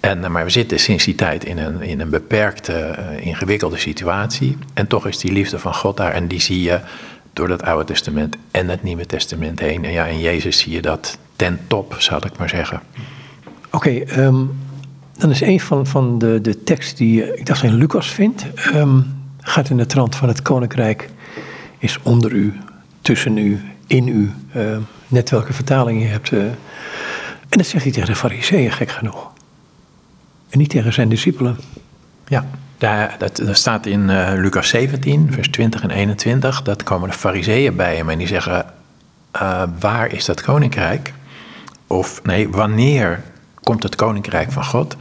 En, 0.00 0.24
eh, 0.24 0.30
maar 0.30 0.44
we 0.44 0.50
zitten 0.50 0.80
sinds 0.80 1.04
die 1.04 1.14
tijd 1.14 1.44
in 1.44 1.58
een, 1.58 1.82
in 1.82 2.00
een 2.00 2.10
beperkte, 2.10 2.96
uh, 2.98 3.26
ingewikkelde 3.26 3.76
situatie. 3.76 4.58
En 4.74 4.86
toch 4.86 5.06
is 5.06 5.18
die 5.18 5.32
liefde 5.32 5.58
van 5.58 5.74
God 5.74 5.96
daar. 5.96 6.12
En 6.12 6.28
die 6.28 6.40
zie 6.40 6.62
je 6.62 6.80
door 7.32 7.48
het 7.48 7.62
Oude 7.62 7.84
Testament 7.84 8.36
en 8.50 8.68
het 8.68 8.82
Nieuwe 8.82 9.06
Testament 9.06 9.60
heen. 9.60 9.84
En 9.84 9.92
ja, 9.92 10.06
in 10.06 10.20
Jezus 10.20 10.58
zie 10.58 10.72
je 10.72 10.82
dat 10.82 11.18
ten 11.36 11.60
top, 11.66 11.96
zal 11.98 12.26
ik 12.26 12.38
maar 12.38 12.48
zeggen. 12.48 12.80
Oké, 13.70 13.90
ehm, 13.90 14.44
dan 15.18 15.30
is 15.30 15.40
een 15.40 15.60
van, 15.60 15.86
van 15.86 16.18
de, 16.18 16.40
de 16.40 16.62
teksten 16.62 16.96
die 16.96 17.38
ik 17.38 17.46
dacht 17.46 17.62
in 17.62 17.74
Lucas 17.74 18.10
vind. 18.10 18.46
Um, 18.74 19.18
gaat 19.40 19.70
in 19.70 19.76
de 19.76 19.86
trant 19.86 20.16
van 20.16 20.28
het 20.28 20.42
koninkrijk 20.42 21.10
is 21.78 21.98
onder 22.02 22.32
u, 22.32 22.60
tussen 23.00 23.36
u, 23.36 23.60
in 23.86 24.08
u. 24.08 24.32
Uh, 24.56 24.76
net 25.08 25.30
welke 25.30 25.52
vertaling 25.52 26.02
je 26.02 26.08
hebt. 26.08 26.30
En 26.30 26.56
dat 27.48 27.66
zegt 27.66 27.84
hij 27.84 27.92
tegen 27.92 28.08
de 28.08 28.16
fariseeën, 28.16 28.72
gek 28.72 28.90
genoeg. 28.90 29.30
En 30.50 30.58
niet 30.58 30.70
tegen 30.70 30.92
zijn 30.92 31.08
discipelen. 31.08 31.58
Ja, 32.26 32.46
daar, 32.78 33.16
dat, 33.18 33.40
staat 33.50 33.86
in 33.86 34.08
uh, 34.08 34.32
Lucas 34.34 34.68
17, 34.68 35.32
vers 35.32 35.48
20 35.48 35.82
en 35.82 35.90
21. 35.90 36.62
Dat 36.62 36.82
komen 36.82 37.08
de 37.08 37.14
fariseeën 37.14 37.76
bij 37.76 37.96
hem 37.96 38.08
en 38.08 38.18
die 38.18 38.26
zeggen... 38.26 38.64
Uh, 39.42 39.62
waar 39.80 40.12
is 40.12 40.24
dat 40.24 40.40
koninkrijk? 40.40 41.12
Of 41.86 42.22
nee, 42.22 42.48
wanneer 42.48 43.22
komt 43.62 43.82
het 43.82 43.94
koninkrijk 43.94 44.52
van 44.52 44.64
God? 44.64 44.96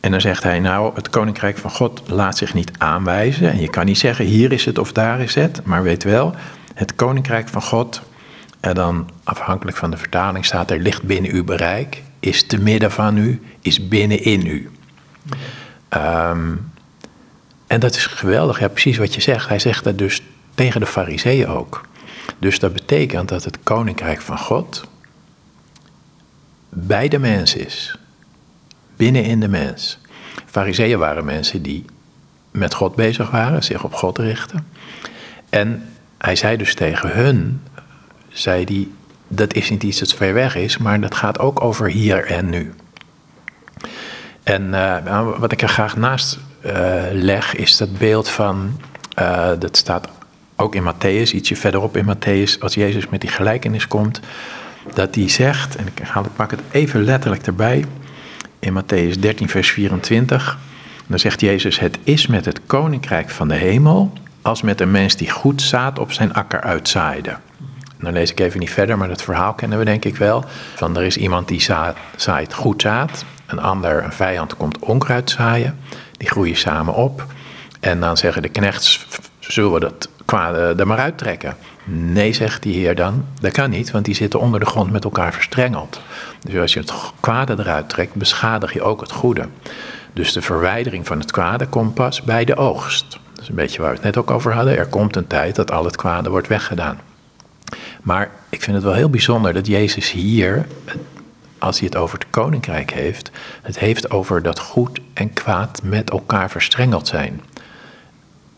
En 0.00 0.10
dan 0.10 0.20
zegt 0.20 0.42
hij, 0.42 0.60
nou, 0.60 0.94
het 0.94 1.10
koninkrijk 1.10 1.58
van 1.58 1.70
God 1.70 2.02
laat 2.06 2.36
zich 2.36 2.54
niet 2.54 2.70
aanwijzen. 2.78 3.50
En 3.50 3.60
je 3.60 3.70
kan 3.70 3.84
niet 3.84 3.98
zeggen, 3.98 4.24
hier 4.24 4.52
is 4.52 4.64
het 4.64 4.78
of 4.78 4.92
daar 4.92 5.20
is 5.20 5.34
het. 5.34 5.60
Maar 5.64 5.82
weet 5.82 6.02
wel, 6.02 6.34
het 6.74 6.94
koninkrijk 6.94 7.48
van 7.48 7.62
God... 7.62 8.02
En 8.64 8.74
dan 8.74 9.08
afhankelijk 9.24 9.76
van 9.76 9.90
de 9.90 9.96
vertaling 9.96 10.44
staat 10.44 10.70
er, 10.70 10.78
ligt 10.78 11.02
binnen 11.02 11.30
uw 11.30 11.44
bereik, 11.44 12.02
is 12.20 12.46
te 12.46 12.58
midden 12.58 12.90
van 12.90 13.16
u, 13.16 13.42
is 13.60 13.88
binnenin 13.88 14.46
u. 14.46 14.70
Um, 15.96 16.72
en 17.66 17.80
dat 17.80 17.96
is 17.96 18.06
geweldig, 18.06 18.58
ja, 18.60 18.68
precies 18.68 18.96
wat 18.96 19.14
je 19.14 19.20
zegt. 19.20 19.48
Hij 19.48 19.58
zegt 19.58 19.84
dat 19.84 19.98
dus 19.98 20.22
tegen 20.54 20.80
de 20.80 20.86
fariseeën 20.86 21.46
ook. 21.46 21.86
Dus 22.38 22.58
dat 22.58 22.72
betekent 22.72 23.28
dat 23.28 23.44
het 23.44 23.58
koninkrijk 23.62 24.20
van 24.20 24.38
God 24.38 24.84
bij 26.68 27.08
de 27.08 27.18
mens 27.18 27.54
is. 27.54 27.98
Binnenin 28.96 29.40
de 29.40 29.48
mens. 29.48 29.98
Fariseeën 30.46 30.98
waren 30.98 31.24
mensen 31.24 31.62
die 31.62 31.84
met 32.50 32.74
God 32.74 32.94
bezig 32.94 33.30
waren, 33.30 33.64
zich 33.64 33.84
op 33.84 33.94
God 33.94 34.18
richten. 34.18 34.66
En 35.48 35.88
hij 36.18 36.36
zei 36.36 36.56
dus 36.56 36.74
tegen 36.74 37.10
hun, 37.10 37.62
zei 38.28 38.64
hij, 38.64 38.88
dat 39.28 39.54
is 39.54 39.70
niet 39.70 39.82
iets 39.82 39.98
dat 39.98 40.14
ver 40.14 40.34
weg 40.34 40.56
is, 40.56 40.78
maar 40.78 41.00
dat 41.00 41.14
gaat 41.14 41.38
ook 41.38 41.60
over 41.60 41.90
hier 41.90 42.26
en 42.26 42.50
nu. 42.50 42.74
En 44.44 44.62
uh, 44.62 45.28
wat 45.38 45.52
ik 45.52 45.62
er 45.62 45.68
graag 45.68 45.96
naast 45.96 46.38
uh, 46.66 46.72
leg, 47.12 47.54
is 47.54 47.76
dat 47.76 47.98
beeld 47.98 48.28
van, 48.28 48.80
uh, 49.18 49.48
dat 49.58 49.76
staat 49.76 50.08
ook 50.56 50.74
in 50.74 50.82
Matthäus, 50.82 51.34
ietsje 51.34 51.56
verderop 51.56 51.96
in 51.96 52.16
Matthäus, 52.16 52.58
als 52.60 52.74
Jezus 52.74 53.08
met 53.08 53.20
die 53.20 53.30
gelijkenis 53.30 53.88
komt, 53.88 54.20
dat 54.94 55.14
hij 55.14 55.28
zegt, 55.28 55.76
en 55.76 55.86
ik, 55.86 56.06
haal, 56.06 56.24
ik 56.24 56.34
pak 56.36 56.50
het 56.50 56.60
even 56.70 57.04
letterlijk 57.04 57.46
erbij, 57.46 57.84
in 58.58 58.82
Matthäus 58.82 59.18
13, 59.18 59.48
vers 59.48 59.70
24, 59.70 60.58
dan 61.06 61.18
zegt 61.18 61.40
Jezus, 61.40 61.78
het 61.78 61.98
is 62.02 62.26
met 62.26 62.44
het 62.44 62.60
koninkrijk 62.66 63.30
van 63.30 63.48
de 63.48 63.54
hemel 63.54 64.12
als 64.42 64.62
met 64.62 64.80
een 64.80 64.90
mens 64.90 65.16
die 65.16 65.30
goed 65.30 65.62
zaad 65.62 65.98
op 65.98 66.12
zijn 66.12 66.34
akker 66.34 66.60
uitzaaide. 66.60 67.36
Dan 68.04 68.12
lees 68.12 68.30
ik 68.30 68.40
even 68.40 68.60
niet 68.60 68.70
verder, 68.70 68.98
maar 68.98 69.08
dat 69.08 69.22
verhaal 69.22 69.54
kennen 69.54 69.78
we 69.78 69.84
denk 69.84 70.04
ik 70.04 70.16
wel. 70.16 70.44
Van 70.74 70.96
er 70.96 71.02
is 71.02 71.16
iemand 71.16 71.48
die 71.48 71.60
zaait, 72.16 72.54
goed 72.54 72.82
zaad, 72.82 73.24
een 73.46 73.60
ander, 73.60 74.04
een 74.04 74.12
vijand, 74.12 74.56
komt 74.56 74.78
onkruid 74.78 75.30
zaaien. 75.30 75.78
Die 76.16 76.28
groeien 76.28 76.56
samen 76.56 76.94
op. 76.94 77.26
En 77.80 78.00
dan 78.00 78.16
zeggen 78.16 78.42
de 78.42 78.48
knechts, 78.48 79.06
zullen 79.38 79.72
we 79.72 79.80
dat 79.80 80.08
kwade 80.24 80.74
er 80.76 80.86
maar 80.86 80.98
uittrekken? 80.98 81.56
Nee, 81.84 82.32
zegt 82.32 82.62
die 82.62 82.74
heer 82.74 82.94
dan, 82.94 83.24
dat 83.40 83.52
kan 83.52 83.70
niet, 83.70 83.90
want 83.90 84.04
die 84.04 84.14
zitten 84.14 84.40
onder 84.40 84.60
de 84.60 84.66
grond 84.66 84.90
met 84.90 85.04
elkaar 85.04 85.32
verstrengeld. 85.32 86.00
Dus 86.40 86.60
als 86.60 86.72
je 86.72 86.80
het 86.80 86.92
kwade 87.20 87.54
eruit 87.58 87.88
trekt, 87.88 88.14
beschadig 88.14 88.72
je 88.72 88.82
ook 88.82 89.00
het 89.00 89.12
goede. 89.12 89.48
Dus 90.12 90.32
de 90.32 90.42
verwijdering 90.42 91.06
van 91.06 91.18
het 91.18 91.30
kwade 91.30 91.66
komt 91.66 91.94
pas 91.94 92.22
bij 92.22 92.44
de 92.44 92.56
oogst. 92.56 93.18
Dat 93.32 93.42
is 93.42 93.48
een 93.48 93.54
beetje 93.54 93.80
waar 93.80 93.90
we 93.90 93.96
het 93.96 94.04
net 94.04 94.16
ook 94.16 94.30
over 94.30 94.52
hadden. 94.52 94.78
Er 94.78 94.86
komt 94.86 95.16
een 95.16 95.26
tijd 95.26 95.54
dat 95.54 95.70
al 95.70 95.84
het 95.84 95.96
kwade 95.96 96.30
wordt 96.30 96.48
weggedaan. 96.48 96.98
Maar 98.02 98.30
ik 98.48 98.62
vind 98.62 98.76
het 98.76 98.84
wel 98.84 98.94
heel 98.94 99.10
bijzonder 99.10 99.52
dat 99.52 99.66
Jezus 99.66 100.10
hier, 100.10 100.66
als 101.58 101.78
hij 101.78 101.88
het 101.88 101.96
over 101.96 102.18
het 102.18 102.30
koninkrijk 102.30 102.92
heeft, 102.92 103.30
het 103.62 103.78
heeft 103.78 104.10
over 104.10 104.42
dat 104.42 104.58
goed 104.58 105.00
en 105.14 105.32
kwaad 105.32 105.80
met 105.82 106.10
elkaar 106.10 106.50
verstrengeld 106.50 107.06
zijn. 107.06 107.42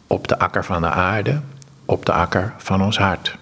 Op 0.07 0.29
de 0.29 0.38
akker 0.38 0.64
van 0.64 0.81
de 0.81 0.90
aarde, 0.90 1.40
op 1.85 2.07
de 2.07 2.12
akker 2.12 2.55
van 2.57 2.83
ons 2.83 2.98
hart. 2.98 3.37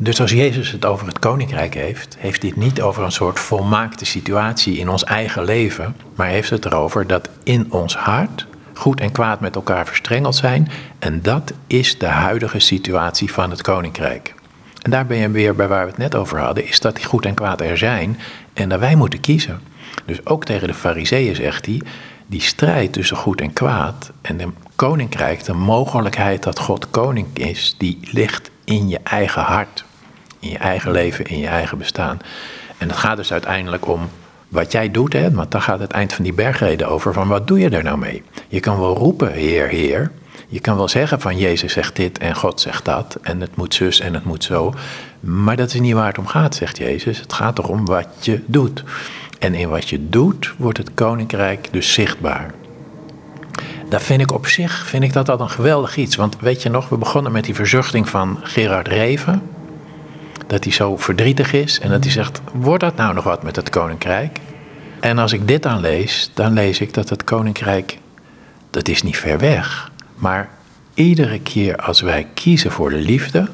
Dus 0.00 0.20
als 0.20 0.30
Jezus 0.30 0.72
het 0.72 0.84
over 0.84 1.06
het 1.06 1.18
koninkrijk 1.18 1.74
heeft, 1.74 2.16
heeft 2.18 2.42
het 2.42 2.56
niet 2.56 2.80
over 2.80 3.04
een 3.04 3.12
soort 3.12 3.40
volmaakte 3.40 4.04
situatie 4.04 4.78
in 4.78 4.88
ons 4.88 5.04
eigen 5.04 5.44
leven, 5.44 5.96
maar 6.14 6.26
heeft 6.26 6.50
het 6.50 6.64
erover 6.64 7.06
dat 7.06 7.28
in 7.42 7.72
ons 7.72 7.96
hart 7.96 8.46
goed 8.78 9.00
en 9.00 9.12
kwaad 9.12 9.40
met 9.40 9.54
elkaar 9.54 9.86
verstrengeld 9.86 10.36
zijn. 10.36 10.70
En 10.98 11.22
dat 11.22 11.52
is 11.66 11.98
de 11.98 12.06
huidige 12.06 12.58
situatie 12.58 13.32
van 13.32 13.50
het 13.50 13.62
koninkrijk. 13.62 14.34
En 14.82 14.90
daar 14.90 15.06
ben 15.06 15.16
je 15.16 15.30
weer 15.30 15.54
bij 15.54 15.68
waar 15.68 15.84
we 15.84 15.90
het 15.90 15.98
net 15.98 16.14
over 16.14 16.38
hadden, 16.38 16.66
is 16.66 16.80
dat 16.80 16.96
die 16.96 17.04
goed 17.04 17.24
en 17.24 17.34
kwaad 17.34 17.60
er 17.60 17.78
zijn 17.78 18.18
en 18.52 18.68
dat 18.68 18.80
wij 18.80 18.94
moeten 18.94 19.20
kiezen. 19.20 19.60
Dus 20.04 20.26
ook 20.26 20.44
tegen 20.44 20.68
de 20.68 20.74
fariseeën 20.74 21.34
zegt 21.34 21.66
hij, 21.66 21.82
die 22.26 22.40
strijd 22.40 22.92
tussen 22.92 23.16
goed 23.16 23.40
en 23.40 23.52
kwaad 23.52 24.10
en 24.20 24.36
de 24.36 24.48
koninkrijk, 24.76 25.44
de 25.44 25.52
mogelijkheid 25.52 26.42
dat 26.42 26.58
God 26.58 26.90
koning 26.90 27.26
is, 27.32 27.74
die 27.78 27.98
ligt 28.02 28.50
in 28.64 28.88
je 28.88 29.00
eigen 29.02 29.42
hart, 29.42 29.84
in 30.38 30.50
je 30.50 30.58
eigen 30.58 30.90
leven, 30.90 31.24
in 31.24 31.38
je 31.38 31.46
eigen 31.46 31.78
bestaan. 31.78 32.18
En 32.78 32.88
het 32.88 32.96
gaat 32.96 33.16
dus 33.16 33.32
uiteindelijk 33.32 33.86
om 33.86 34.08
wat 34.48 34.72
jij 34.72 34.90
doet, 34.90 35.12
hè, 35.12 35.30
want 35.30 35.50
dan 35.50 35.62
gaat 35.62 35.80
het 35.80 35.90
eind 35.90 36.12
van 36.12 36.24
die 36.24 36.32
bergreden 36.32 36.88
over 36.88 37.12
van 37.12 37.28
wat 37.28 37.46
doe 37.46 37.58
je 37.58 37.68
er 37.68 37.82
nou 37.82 37.98
mee? 37.98 38.22
Je 38.48 38.60
kan 38.60 38.80
wel 38.80 38.96
roepen, 38.96 39.32
Heer, 39.32 39.68
Heer. 39.68 40.10
Je 40.48 40.60
kan 40.60 40.76
wel 40.76 40.88
zeggen 40.88 41.20
van 41.20 41.36
Jezus 41.36 41.72
zegt 41.72 41.96
dit 41.96 42.18
en 42.18 42.36
God 42.36 42.60
zegt 42.60 42.84
dat 42.84 43.18
en 43.22 43.40
het 43.40 43.56
moet 43.56 43.74
zus 43.74 44.00
en 44.00 44.14
het 44.14 44.24
moet 44.24 44.44
zo. 44.44 44.74
Maar 45.20 45.56
dat 45.56 45.74
is 45.74 45.80
niet 45.80 45.94
waar 45.94 46.06
het 46.06 46.18
om 46.18 46.26
gaat, 46.26 46.54
zegt 46.54 46.78
Jezus. 46.78 47.20
Het 47.20 47.32
gaat 47.32 47.58
erom 47.58 47.84
wat 47.84 48.08
je 48.20 48.40
doet. 48.46 48.84
En 49.38 49.54
in 49.54 49.68
wat 49.68 49.88
je 49.88 50.08
doet 50.08 50.54
wordt 50.56 50.78
het 50.78 50.94
koninkrijk 50.94 51.68
dus 51.70 51.92
zichtbaar. 51.92 52.54
Dat 53.88 54.02
vind 54.02 54.20
ik 54.20 54.32
op 54.32 54.46
zich 54.46 54.86
vind 54.86 55.02
ik 55.02 55.12
dat 55.12 55.28
al 55.28 55.40
een 55.40 55.50
geweldig 55.50 55.96
iets. 55.96 56.16
Want 56.16 56.36
weet 56.40 56.62
je 56.62 56.68
nog, 56.68 56.88
we 56.88 56.96
begonnen 56.96 57.32
met 57.32 57.44
die 57.44 57.54
verzuchting 57.54 58.08
van 58.08 58.38
Gerard 58.42 58.88
Reven 58.88 59.42
dat 60.48 60.64
hij 60.64 60.72
zo 60.72 60.96
verdrietig 60.96 61.52
is 61.52 61.80
en 61.80 61.90
dat 61.90 62.02
hij 62.02 62.12
zegt: 62.12 62.40
Wordt 62.52 62.82
dat 62.82 62.96
nou 62.96 63.14
nog 63.14 63.24
wat 63.24 63.42
met 63.42 63.56
het 63.56 63.70
koninkrijk? 63.70 64.38
En 65.00 65.18
als 65.18 65.32
ik 65.32 65.48
dit 65.48 65.62
dan 65.62 65.80
lees, 65.80 66.30
dan 66.34 66.52
lees 66.52 66.80
ik 66.80 66.94
dat 66.94 67.08
het 67.08 67.24
koninkrijk, 67.24 67.98
dat 68.70 68.88
is 68.88 69.02
niet 69.02 69.16
ver 69.16 69.38
weg. 69.38 69.90
Maar 70.14 70.48
iedere 70.94 71.40
keer 71.40 71.76
als 71.76 72.00
wij 72.00 72.26
kiezen 72.34 72.70
voor 72.70 72.90
de 72.90 72.96
liefde, 72.96 73.48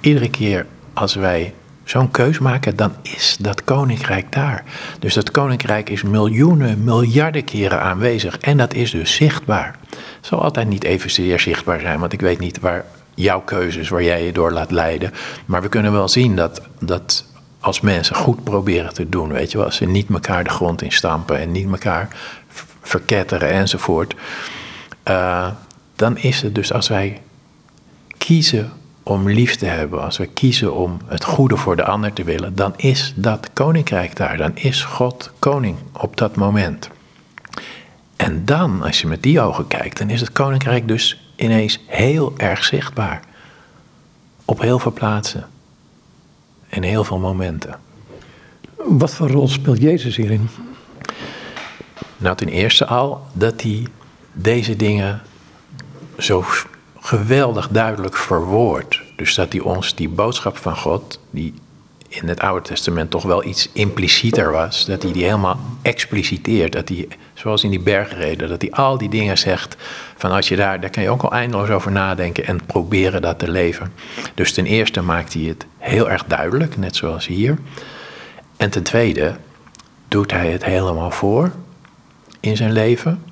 iedere 0.00 0.30
keer 0.30 0.66
als 0.92 1.14
wij 1.14 1.54
zo'n 1.84 2.10
keus 2.10 2.38
maken, 2.38 2.76
dan 2.76 2.92
is 3.02 3.36
dat 3.40 3.64
koninkrijk 3.64 4.32
daar. 4.32 4.64
Dus 4.98 5.14
dat 5.14 5.30
koninkrijk 5.30 5.90
is 5.90 6.02
miljoenen, 6.02 6.84
miljarden 6.84 7.44
keren 7.44 7.80
aanwezig 7.80 8.38
en 8.38 8.56
dat 8.56 8.74
is 8.74 8.90
dus 8.90 9.14
zichtbaar. 9.14 9.76
Het 9.90 10.26
zal 10.26 10.42
altijd 10.42 10.68
niet 10.68 10.84
evenzeer 10.84 11.40
zichtbaar 11.40 11.80
zijn, 11.80 11.98
want 11.98 12.12
ik 12.12 12.20
weet 12.20 12.38
niet 12.38 12.60
waar 12.60 12.84
jouw 13.16 13.40
keuzes 13.40 13.88
waar 13.88 14.02
jij 14.02 14.24
je 14.24 14.32
door 14.32 14.52
laat 14.52 14.70
leiden. 14.70 15.12
Maar 15.46 15.62
we 15.62 15.68
kunnen 15.68 15.92
wel 15.92 16.08
zien 16.08 16.36
dat, 16.36 16.60
dat 16.78 17.24
als 17.60 17.80
mensen 17.80 18.16
goed 18.16 18.44
proberen 18.44 18.94
te 18.94 19.08
doen, 19.08 19.32
weet 19.32 19.50
je 19.50 19.56
wel, 19.56 19.66
als 19.66 19.76
ze 19.76 19.86
niet 19.86 20.08
elkaar 20.10 20.44
de 20.44 20.50
grond 20.50 20.82
in 20.82 20.92
stampen 20.92 21.38
en 21.38 21.52
niet 21.52 21.70
elkaar 21.70 22.08
verketteren 22.82 23.50
enzovoort, 23.50 24.14
uh, 25.08 25.48
dan 25.96 26.16
is 26.18 26.42
het 26.42 26.54
dus 26.54 26.72
als 26.72 26.88
wij 26.88 27.20
kiezen 28.18 28.72
om 29.02 29.28
lief 29.28 29.56
te 29.56 29.66
hebben, 29.66 30.02
als 30.02 30.16
we 30.16 30.26
kiezen 30.26 30.74
om 30.74 30.98
het 31.06 31.24
goede 31.24 31.56
voor 31.56 31.76
de 31.76 31.84
ander 31.84 32.12
te 32.12 32.24
willen, 32.24 32.54
dan 32.54 32.74
is 32.76 33.12
dat 33.16 33.50
koninkrijk 33.52 34.16
daar, 34.16 34.36
dan 34.36 34.56
is 34.56 34.82
God 34.82 35.30
koning 35.38 35.76
op 35.92 36.16
dat 36.16 36.36
moment. 36.36 36.90
En 38.16 38.44
dan, 38.44 38.82
als 38.82 39.00
je 39.00 39.06
met 39.06 39.22
die 39.22 39.40
ogen 39.40 39.66
kijkt, 39.66 39.98
dan 39.98 40.10
is 40.10 40.20
het 40.20 40.32
koninkrijk 40.32 40.88
dus 40.88 41.25
ineens 41.36 41.80
heel 41.86 42.32
erg 42.36 42.64
zichtbaar. 42.64 43.22
Op 44.44 44.60
heel 44.60 44.78
veel 44.78 44.92
plaatsen. 44.92 45.48
En 46.68 46.82
heel 46.82 47.04
veel 47.04 47.18
momenten. 47.18 47.78
Wat 48.76 49.14
voor 49.14 49.30
rol 49.30 49.48
speelt 49.48 49.80
Jezus 49.80 50.16
hierin? 50.16 50.48
Nou, 52.16 52.36
ten 52.36 52.48
eerste 52.48 52.86
al 52.86 53.26
dat 53.32 53.62
hij 53.62 53.86
deze 54.32 54.76
dingen 54.76 55.22
zo 56.18 56.44
geweldig 57.00 57.68
duidelijk 57.68 58.16
verwoordt. 58.16 59.00
Dus 59.16 59.34
dat 59.34 59.52
hij 59.52 59.60
ons 59.60 59.94
die 59.94 60.08
boodschap 60.08 60.56
van 60.56 60.76
God, 60.76 61.20
die 61.30 61.54
in 62.08 62.28
het 62.28 62.40
Oude 62.40 62.68
Testament 62.68 63.10
toch 63.10 63.22
wel 63.22 63.44
iets 63.44 63.68
implicieter 63.72 64.52
was, 64.52 64.84
dat 64.84 65.02
hij 65.02 65.12
die 65.12 65.24
helemaal 65.24 65.60
expliciteert. 65.82 66.72
Dat 66.72 66.88
hij, 66.88 67.08
zoals 67.34 67.64
in 67.64 67.70
die 67.70 67.80
bergreden, 67.80 68.48
dat 68.48 68.62
hij 68.62 68.70
al 68.70 68.98
die 68.98 69.08
dingen 69.08 69.38
zegt. 69.38 69.76
Van 70.16 70.30
als 70.30 70.48
je 70.48 70.56
daar, 70.56 70.80
daar 70.80 70.90
kan 70.90 71.02
je 71.02 71.10
ook 71.10 71.22
al 71.22 71.32
eindeloos 71.32 71.68
over 71.68 71.92
nadenken 71.92 72.46
en 72.46 72.66
proberen 72.66 73.22
dat 73.22 73.38
te 73.38 73.50
leven. 73.50 73.92
Dus 74.34 74.52
ten 74.52 74.66
eerste 74.66 75.00
maakt 75.00 75.32
hij 75.34 75.42
het 75.42 75.66
heel 75.78 76.10
erg 76.10 76.24
duidelijk, 76.24 76.76
net 76.76 76.96
zoals 76.96 77.26
hier. 77.26 77.58
En 78.56 78.70
ten 78.70 78.82
tweede 78.82 79.36
doet 80.08 80.30
hij 80.30 80.50
het 80.50 80.64
helemaal 80.64 81.10
voor 81.10 81.52
in 82.40 82.56
zijn 82.56 82.72
leven. 82.72 83.22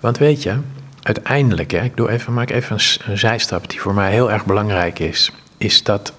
Want 0.00 0.18
weet 0.18 0.42
je, 0.42 0.58
uiteindelijk, 1.02 1.70
hè, 1.70 1.82
ik 1.82 1.96
doe 1.96 2.10
even, 2.10 2.32
maak 2.32 2.50
even 2.50 2.76
een, 2.76 3.10
een 3.10 3.18
zijstap 3.18 3.70
die 3.70 3.80
voor 3.80 3.94
mij 3.94 4.10
heel 4.10 4.30
erg 4.30 4.44
belangrijk 4.44 4.98
is, 4.98 5.32
is 5.58 5.82
dat 5.82 6.12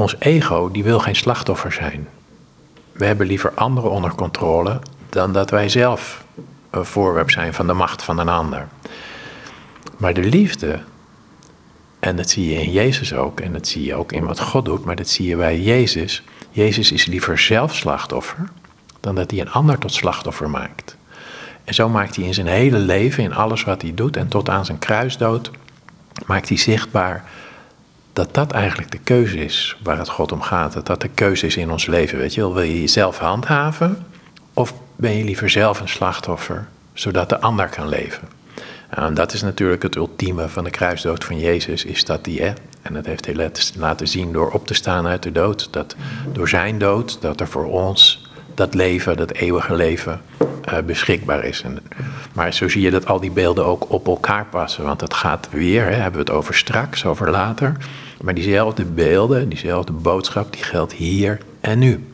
ons 0.00 0.16
ego 0.18 0.70
die 0.70 0.84
wil 0.84 0.98
geen 0.98 1.16
slachtoffer 1.16 1.72
zijn. 1.72 2.08
We 2.92 3.04
hebben 3.04 3.26
liever 3.26 3.52
anderen 3.54 3.90
onder 3.90 4.14
controle 4.14 4.80
dan 5.08 5.32
dat 5.32 5.50
wij 5.50 5.68
zelf 5.68 6.24
een 6.70 6.84
voorwerp 6.84 7.30
zijn 7.30 7.54
van 7.54 7.66
de 7.66 7.72
macht 7.72 8.02
van 8.02 8.18
een 8.18 8.28
ander. 8.28 8.68
Maar 9.96 10.14
de 10.14 10.24
liefde, 10.24 10.80
en 11.98 12.16
dat 12.16 12.30
zie 12.30 12.48
je 12.48 12.62
in 12.62 12.72
Jezus 12.72 13.14
ook, 13.14 13.40
en 13.40 13.52
dat 13.52 13.66
zie 13.66 13.84
je 13.84 13.94
ook 13.94 14.12
in 14.12 14.24
wat 14.24 14.40
God 14.40 14.64
doet, 14.64 14.84
maar 14.84 14.96
dat 14.96 15.08
zie 15.08 15.26
je 15.26 15.36
bij 15.36 15.60
Jezus. 15.60 16.22
Jezus 16.50 16.92
is 16.92 17.06
liever 17.06 17.38
zelf 17.38 17.74
slachtoffer 17.74 18.48
dan 19.00 19.14
dat 19.14 19.30
hij 19.30 19.40
een 19.40 19.50
ander 19.50 19.78
tot 19.78 19.92
slachtoffer 19.92 20.50
maakt. 20.50 20.96
En 21.64 21.74
zo 21.74 21.88
maakt 21.88 22.16
hij 22.16 22.24
in 22.24 22.34
zijn 22.34 22.46
hele 22.46 22.78
leven, 22.78 23.22
in 23.22 23.34
alles 23.34 23.64
wat 23.64 23.82
hij 23.82 23.94
doet 23.94 24.16
en 24.16 24.28
tot 24.28 24.48
aan 24.48 24.64
zijn 24.64 24.78
kruisdood, 24.78 25.50
maakt 26.26 26.48
hij 26.48 26.58
zichtbaar 26.58 27.24
dat 28.20 28.34
dat 28.34 28.52
eigenlijk 28.52 28.90
de 28.90 28.98
keuze 28.98 29.38
is 29.38 29.76
waar 29.82 29.98
het 29.98 30.08
God 30.08 30.32
om 30.32 30.40
gaat. 30.40 30.72
Dat 30.72 30.86
dat 30.86 31.00
de 31.00 31.08
keuze 31.08 31.46
is 31.46 31.56
in 31.56 31.70
ons 31.70 31.86
leven. 31.86 32.18
Weet 32.18 32.34
je 32.34 32.40
wel, 32.40 32.54
wil 32.54 32.62
je 32.62 32.80
jezelf 32.80 33.18
handhaven 33.18 34.06
of 34.54 34.74
ben 34.96 35.16
je 35.16 35.24
liever 35.24 35.50
zelf 35.50 35.80
een 35.80 35.88
slachtoffer, 35.88 36.68
zodat 36.92 37.28
de 37.28 37.40
ander 37.40 37.68
kan 37.68 37.88
leven? 37.88 38.28
En 38.88 39.14
dat 39.14 39.32
is 39.32 39.42
natuurlijk 39.42 39.82
het 39.82 39.96
ultieme 39.96 40.48
van 40.48 40.64
de 40.64 40.70
kruisdood 40.70 41.24
van 41.24 41.38
Jezus, 41.38 41.84
is 41.84 42.04
dat 42.04 42.24
die, 42.24 42.42
hè, 42.42 42.52
en 42.82 42.94
dat 42.94 43.06
heeft 43.06 43.26
hij 43.26 43.50
laten 43.76 44.08
zien 44.08 44.32
door 44.32 44.50
op 44.50 44.66
te 44.66 44.74
staan 44.74 45.06
uit 45.06 45.22
de 45.22 45.32
dood, 45.32 45.68
dat 45.70 45.96
door 46.32 46.48
zijn 46.48 46.78
dood, 46.78 47.20
dat 47.20 47.40
er 47.40 47.48
voor 47.48 47.66
ons 47.66 48.28
dat 48.54 48.74
leven, 48.74 49.16
dat 49.16 49.32
eeuwige 49.32 49.74
leven, 49.74 50.20
uh, 50.72 50.78
beschikbaar 50.78 51.44
is. 51.44 51.62
Maar 52.32 52.54
zo 52.54 52.68
zie 52.68 52.82
je 52.82 52.90
dat 52.90 53.06
al 53.06 53.20
die 53.20 53.30
beelden 53.30 53.64
ook 53.64 53.90
op 53.92 54.06
elkaar 54.06 54.46
passen. 54.46 54.84
Want 54.84 55.00
het 55.00 55.14
gaat 55.14 55.48
weer, 55.50 55.84
hè, 55.84 55.94
hebben 55.94 56.12
we 56.12 56.30
het 56.30 56.38
over 56.38 56.54
straks, 56.54 57.04
over 57.04 57.30
later. 57.30 57.76
Maar 58.20 58.34
diezelfde 58.34 58.84
beelden, 58.84 59.48
diezelfde 59.48 59.92
boodschap, 59.92 60.52
die 60.52 60.62
geldt 60.62 60.92
hier 60.92 61.38
en 61.60 61.78
nu. 61.78 62.04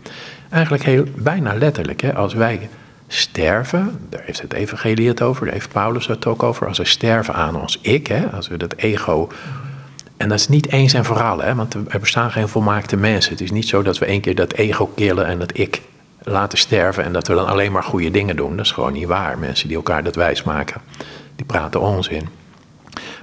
Eigenlijk 0.51 0.85
heel, 0.85 1.05
bijna 1.15 1.55
letterlijk. 1.55 2.01
Hè, 2.01 2.15
als 2.15 2.35
wij 2.35 2.69
sterven, 3.09 3.99
daar 4.09 4.23
heeft 4.25 4.43
het 4.43 4.53
evangelie 4.53 5.09
het 5.09 5.23
over, 5.23 5.45
daar 5.45 5.55
heeft 5.55 5.73
Paulus 5.73 6.07
het 6.07 6.27
ook 6.27 6.43
over. 6.43 6.67
Als 6.67 6.79
we 6.79 6.85
sterven 6.85 7.35
aan 7.35 7.61
ons 7.61 7.79
ik, 7.81 8.07
hè, 8.07 8.27
als 8.27 8.49
we 8.49 8.57
dat 8.57 8.75
ego 8.75 9.29
en 10.17 10.29
dat 10.29 10.39
is 10.39 10.49
niet 10.49 10.73
eens 10.73 10.93
en 10.93 11.05
vooral, 11.05 11.41
hè, 11.43 11.55
want 11.55 11.75
er 11.75 12.01
bestaan 12.01 12.31
geen 12.31 12.49
volmaakte 12.49 12.97
mensen. 12.97 13.33
Het 13.33 13.41
is 13.41 13.51
niet 13.51 13.69
zo 13.69 13.83
dat 13.83 13.99
we 13.99 14.07
één 14.07 14.21
keer 14.21 14.35
dat 14.35 14.53
ego 14.53 14.87
killen 14.87 15.27
en 15.27 15.39
dat 15.39 15.59
ik 15.59 15.83
laten 16.23 16.59
sterven 16.59 17.05
en 17.05 17.13
dat 17.13 17.27
we 17.27 17.35
dan 17.35 17.47
alleen 17.47 17.73
maar 17.73 17.83
goede 17.83 18.11
dingen 18.11 18.37
doen. 18.37 18.57
Dat 18.57 18.65
is 18.65 18.73
gewoon 18.73 18.93
niet 18.93 19.07
waar. 19.07 19.39
Mensen 19.39 19.69
die 19.69 19.77
elkaar 19.77 20.05
dat 20.05 20.15
wijs 20.15 20.43
maken, 20.43 20.81
die 21.37 21.47
praten 21.47 21.81
onzin. 21.81 22.29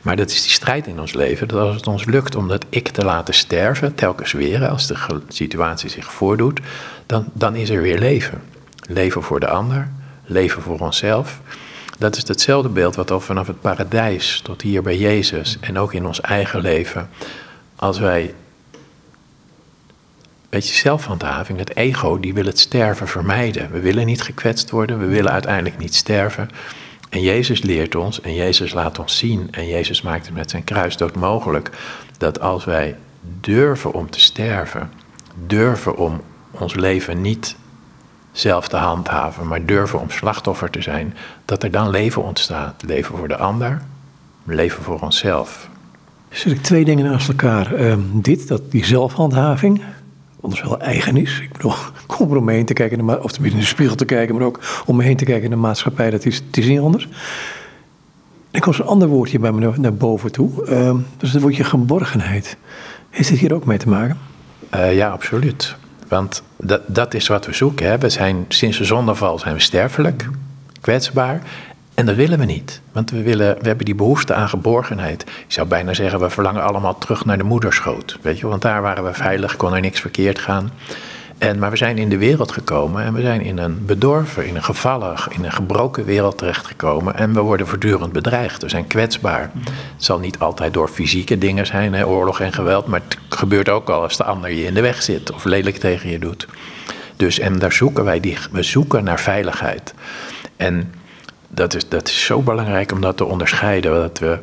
Maar 0.02 0.16
dat 0.16 0.30
is 0.30 0.42
die 0.42 0.52
strijd 0.52 0.88
in 0.88 1.00
ons 1.00 1.14
leven. 1.14 1.48
Dat 1.48 1.60
als 1.60 1.76
het 1.76 1.88
ons 1.88 2.06
lukt 2.06 2.36
om 2.36 2.48
dat 2.48 2.66
ik 2.70 2.88
te 2.88 3.04
laten 3.04 3.34
sterven, 3.34 3.96
telkens 3.96 4.32
weer, 4.32 4.68
als 4.68 4.88
de 4.88 5.22
situatie 5.28 5.90
zich 5.90 6.12
voordoet, 6.12 6.60
dan, 7.06 7.26
dan 7.34 7.56
is 7.56 7.70
er 7.70 7.82
weer 7.82 8.00
leven. 8.00 8.42
Leven 8.88 9.24
voor 9.24 9.40
de 9.40 9.48
ander, 9.48 9.92
leven 10.26 10.62
voor 10.62 10.80
onszelf. 10.80 11.40
Dat 11.98 12.16
is 12.16 12.28
hetzelfde 12.28 12.70
beeld 12.70 12.96
wat 12.96 13.12
al 13.12 13.20
vanaf 13.20 13.48
het 13.48 13.62
paradijs 13.62 14.42
tot 14.44 14.62
hier 14.62 14.82
bij 14.82 14.98
Jezus 14.98 15.58
en 15.60 15.78
ook 15.78 15.94
in 15.94 16.06
ons 16.06 16.22
eigen 16.22 16.62
leven. 16.62 17.10
Als 17.76 18.00
wij, 18.00 18.34
weet 20.50 20.68
je, 20.68 20.74
zelfhandhaving, 20.74 21.60
het 21.60 21.76
ego, 21.76 22.20
die 22.20 22.34
wil 22.34 22.46
het 22.46 22.60
sterven 22.60 23.08
vermijden. 23.08 23.72
We 23.72 23.80
willen 23.80 24.06
niet 24.06 24.22
gekwetst 24.22 24.70
worden, 24.70 25.00
we 25.00 25.06
willen 25.06 25.32
uiteindelijk 25.32 25.78
niet 25.78 25.96
sterven. 25.96 26.50
En 27.14 27.22
Jezus 27.22 27.62
leert 27.62 27.96
ons 27.96 28.22
en 28.22 28.34
Jezus 28.34 28.74
laat 28.74 29.00
ons 29.00 29.18
zien 29.18 29.48
en 29.52 29.68
Jezus 29.68 30.02
maakt 30.02 30.26
het 30.26 30.36
met 30.36 30.50
zijn 30.50 30.64
kruisdood 30.64 31.16
mogelijk 31.16 31.70
dat 32.18 32.40
als 32.40 32.66
wij 32.66 32.96
durven 33.40 33.94
om 33.94 34.10
te 34.10 34.20
sterven, 34.20 34.92
durven 35.46 35.98
om 35.98 36.22
ons 36.52 36.76
leven 36.76 37.22
niet 37.22 37.56
zelf 38.32 38.68
te 38.68 38.76
handhaven, 38.76 39.48
maar 39.48 39.66
durven 39.66 40.00
om 40.00 40.10
slachtoffer 40.10 40.70
te 40.70 40.82
zijn, 40.82 41.16
dat 41.46 41.64
er 41.64 41.72
dan 41.72 41.90
leven 41.90 42.24
ontstaat. 42.24 42.84
Leven 42.86 43.18
voor 43.18 43.28
de 43.28 43.38
ander, 43.38 43.82
leven 44.44 44.84
voor 44.84 45.00
onszelf. 45.00 45.70
Zet 46.30 46.52
ik 46.52 46.62
twee 46.62 46.86
dingen 46.86 47.06
naast 47.06 47.28
elkaar. 47.28 47.74
Ehm, 47.74 48.00
dit, 48.14 48.48
dat 48.48 48.72
die 48.72 48.86
zelfhandhaving, 48.86 49.82
ons 50.44 50.62
wel 50.62 50.80
eigen 50.80 51.18
is. 51.18 51.40
Ik 51.40 51.52
bedoel, 51.52 51.74
om 52.38 52.44
me 52.44 52.52
heen 52.52 52.66
te 52.66 52.74
kijken, 52.74 53.24
of 53.24 53.32
tenminste 53.32 53.60
in 53.60 53.64
de 53.64 53.70
spiegel 53.70 53.96
te 53.96 54.06
kijken, 54.06 54.36
maar 54.36 54.46
ook 54.46 54.60
om 54.86 54.96
me 54.96 55.04
heen 55.04 55.18
te 55.18 55.26
kijken 55.26 55.44
in 55.44 55.50
de 55.50 55.56
maatschappij, 55.56 56.10
dat 56.10 56.26
is, 56.26 56.36
het 56.36 56.58
is 56.58 56.68
niet 56.68 56.80
anders. 56.80 57.08
Er 58.52 58.62
komt 58.62 58.80
een 58.80 58.86
ander 58.86 59.08
woordje 59.08 59.40
bij 59.40 59.52
me 59.52 59.72
naar, 59.78 59.94
boven 59.94 60.32
toe. 60.32 60.50
Uh, 60.70 60.96
dus 61.18 61.32
het 61.32 61.42
woordje 61.42 61.64
geborgenheid. 61.64 62.58
Heeft 63.10 63.30
dit 63.30 63.40
hier 63.40 63.54
ook 63.54 63.66
mee 63.66 63.78
te 63.78 63.90
maken? 63.90 64.18
Uh, 64.76 64.96
ja, 64.96 65.10
absoluut. 65.10 65.76
Want 66.08 66.44
dat, 66.58 66.82
dat 66.88 67.14
is 67.14 67.28
wat 67.28 67.46
we 67.46 67.54
zoeken. 67.54 67.88
Hè. 67.88 67.98
We 67.98 68.10
zijn, 68.10 68.46
sinds 68.48 68.78
de 68.78 68.84
zondeval 68.84 69.40
zijn 69.40 69.54
we 69.54 69.60
sterfelijk, 69.60 70.30
kwetsbaar. 70.82 71.42
En 71.94 72.06
dat 72.06 72.16
willen 72.16 72.40
we 72.40 72.46
niet. 72.46 72.82
Want 72.92 73.12
we, 73.12 73.22
willen, 73.22 73.56
we 73.62 73.68
hebben 73.68 73.86
die 73.86 73.96
behoefte 73.96 74.34
aan 74.34 74.50
geborgenheid. 74.50 75.22
Ik 75.22 75.46
zou 75.48 75.68
bijna 75.68 75.94
zeggen, 75.94 76.20
we 76.20 76.30
verlangen 76.30 76.64
allemaal 76.64 76.98
terug 76.98 77.26
naar 77.26 77.38
de 77.38 77.44
moederschoot. 77.44 78.18
Weet 78.22 78.40
je, 78.40 78.48
want 78.48 78.62
daar 78.62 78.82
waren 78.82 79.04
we 79.04 79.14
veilig, 79.14 79.56
kon 79.56 79.74
er 79.74 79.82
niks 79.82 80.00
verkeerd 80.00 80.40
gaan. 80.40 80.72
En, 81.38 81.60
maar 81.60 81.72
we 81.72 81.78
zijn 81.78 81.98
in 81.98 82.10
de 82.10 82.18
wereld 82.18 82.52
gekomen 82.52 83.04
en 83.04 83.14
we 83.14 83.22
zijn 83.22 83.42
in 83.42 83.58
een 83.58 83.86
bedorven, 83.86 84.48
in 84.48 84.56
een 84.56 84.64
gevallen, 84.64 85.16
in 85.30 85.44
een 85.44 85.52
gebroken 85.52 86.06
wereld 86.06 86.38
terechtgekomen. 86.38 87.16
En 87.16 87.34
we 87.34 87.40
worden 87.40 87.68
voortdurend 87.68 88.12
bedreigd. 88.12 88.62
We 88.62 88.70
zijn 88.70 88.88
kwetsbaar. 88.88 89.52
Het 89.64 90.04
zal 90.04 90.20
niet 90.20 90.40
altijd 90.40 90.74
door 90.74 90.88
fysieke 90.88 91.38
dingen 91.38 91.66
zijn, 91.66 91.94
hè, 91.94 92.06
oorlog 92.06 92.40
en 92.40 92.54
geweld. 92.54 92.88
Maar 92.88 93.02
het 93.08 93.18
gebeurt 93.30 93.70
ook 93.70 93.90
al 93.90 94.02
als 94.02 94.18
de 94.18 94.24
ander 94.24 94.52
je 94.52 94.66
in 94.66 94.74
de 94.74 94.82
weg 94.82 95.04
zit 95.04 95.32
of 95.32 95.44
lelijk 95.44 95.78
tegen 95.78 96.10
je 96.10 96.20
doet. 96.20 96.48
Dus 97.16 97.40
en 97.40 97.60
daar 97.60 97.72
zoeken 97.72 98.04
wij, 98.04 98.20
die, 98.20 98.38
we 98.52 98.64
zoeken 98.64 99.04
naar 99.04 99.20
veiligheid. 99.20 99.94
En 100.56 100.94
dat 101.54 101.76
is, 101.76 101.90
dat 101.90 102.08
is 102.08 102.26
zo 102.26 102.42
belangrijk 102.42 102.92
om 102.92 103.02
dat 103.02 103.18
te 103.18 103.26
onderscheiden. 103.26 103.94
Dat 103.94 104.20
we, 104.20 104.40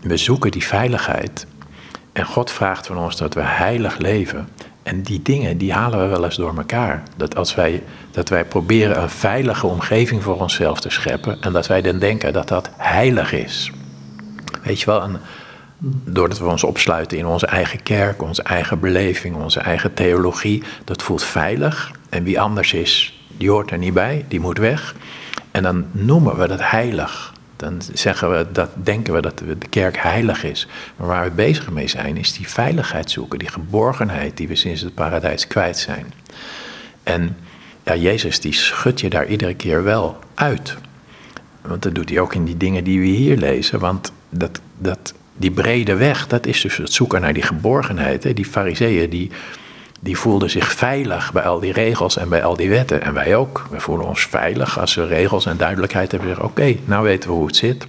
we 0.00 0.16
zoeken 0.16 0.50
die 0.50 0.64
veiligheid. 0.64 1.46
En 2.12 2.24
God 2.24 2.50
vraagt 2.50 2.86
van 2.86 2.98
ons 2.98 3.16
dat 3.16 3.34
we 3.34 3.40
heilig 3.42 3.98
leven. 3.98 4.48
En 4.82 5.02
die 5.02 5.22
dingen, 5.22 5.58
die 5.58 5.72
halen 5.72 6.00
we 6.00 6.06
wel 6.06 6.24
eens 6.24 6.36
door 6.36 6.56
elkaar. 6.56 7.02
Dat 7.16 7.36
als 7.36 7.54
wij, 7.54 7.82
dat 8.10 8.28
wij 8.28 8.44
proberen 8.44 9.02
een 9.02 9.10
veilige 9.10 9.66
omgeving 9.66 10.22
voor 10.22 10.40
onszelf 10.40 10.80
te 10.80 10.90
scheppen. 10.90 11.42
En 11.42 11.52
dat 11.52 11.66
wij 11.66 11.82
dan 11.82 11.98
denken 11.98 12.32
dat 12.32 12.48
dat 12.48 12.70
heilig 12.76 13.32
is. 13.32 13.70
Weet 14.62 14.80
je 14.80 14.86
wel, 14.86 15.08
doordat 16.04 16.38
we 16.38 16.46
ons 16.46 16.64
opsluiten 16.64 17.18
in 17.18 17.26
onze 17.26 17.46
eigen 17.46 17.82
kerk, 17.82 18.22
onze 18.22 18.42
eigen 18.42 18.80
beleving, 18.80 19.36
onze 19.36 19.60
eigen 19.60 19.94
theologie. 19.94 20.62
Dat 20.84 21.02
voelt 21.02 21.24
veilig. 21.24 21.90
En 22.08 22.24
wie 22.24 22.40
anders 22.40 22.72
is, 22.72 23.20
die 23.36 23.50
hoort 23.50 23.70
er 23.70 23.78
niet 23.78 23.94
bij, 23.94 24.24
die 24.28 24.40
moet 24.40 24.58
weg. 24.58 24.94
En 25.54 25.62
dan 25.62 25.86
noemen 25.90 26.38
we 26.38 26.48
dat 26.48 26.70
heilig. 26.70 27.32
Dan 27.56 27.82
zeggen 27.92 28.30
we 28.30 28.46
dat, 28.52 28.70
denken 28.74 29.14
we 29.14 29.20
dat 29.20 29.38
de 29.38 29.68
kerk 29.70 29.96
heilig 29.96 30.44
is. 30.44 30.66
Maar 30.96 31.06
waar 31.06 31.24
we 31.24 31.30
bezig 31.30 31.70
mee 31.70 31.88
zijn, 31.88 32.16
is 32.16 32.32
die 32.32 32.48
veiligheid 32.48 33.10
zoeken, 33.10 33.38
die 33.38 33.48
geborgenheid 33.48 34.36
die 34.36 34.48
we 34.48 34.56
sinds 34.56 34.80
het 34.80 34.94
paradijs 34.94 35.46
kwijt 35.46 35.78
zijn. 35.78 36.12
En 37.02 37.36
ja, 37.82 37.96
Jezus 37.96 38.40
die 38.40 38.52
schudt 38.52 39.00
je 39.00 39.10
daar 39.10 39.26
iedere 39.26 39.54
keer 39.54 39.84
wel 39.84 40.18
uit. 40.34 40.76
Want 41.60 41.82
dat 41.82 41.94
doet 41.94 42.08
hij 42.08 42.20
ook 42.20 42.34
in 42.34 42.44
die 42.44 42.56
dingen 42.56 42.84
die 42.84 43.00
we 43.00 43.06
hier 43.06 43.36
lezen. 43.36 43.78
Want 43.78 44.12
dat, 44.28 44.60
dat, 44.78 45.14
die 45.36 45.50
brede 45.50 45.94
weg, 45.94 46.26
dat 46.26 46.46
is 46.46 46.60
dus 46.60 46.76
het 46.76 46.92
zoeken 46.92 47.20
naar 47.20 47.34
die 47.34 47.42
geborgenheid. 47.42 48.24
Hè? 48.24 48.32
Die 48.32 48.44
fariseeën 48.44 49.10
die 49.10 49.30
die 50.04 50.18
voelden 50.18 50.50
zich 50.50 50.72
veilig 50.72 51.32
bij 51.32 51.42
al 51.42 51.60
die 51.60 51.72
regels 51.72 52.16
en 52.16 52.28
bij 52.28 52.44
al 52.44 52.56
die 52.56 52.68
wetten. 52.68 53.02
En 53.02 53.14
wij 53.14 53.36
ook. 53.36 53.66
We 53.70 53.80
voelen 53.80 54.06
ons 54.06 54.26
veilig 54.26 54.78
als 54.78 54.94
we 54.94 55.06
regels 55.06 55.46
en 55.46 55.56
duidelijkheid 55.56 56.12
hebben. 56.12 56.42
Oké, 56.42 56.76
nou 56.84 57.04
weten 57.04 57.30
we 57.30 57.36
hoe 57.36 57.46
het 57.46 57.56
zit. 57.56 57.86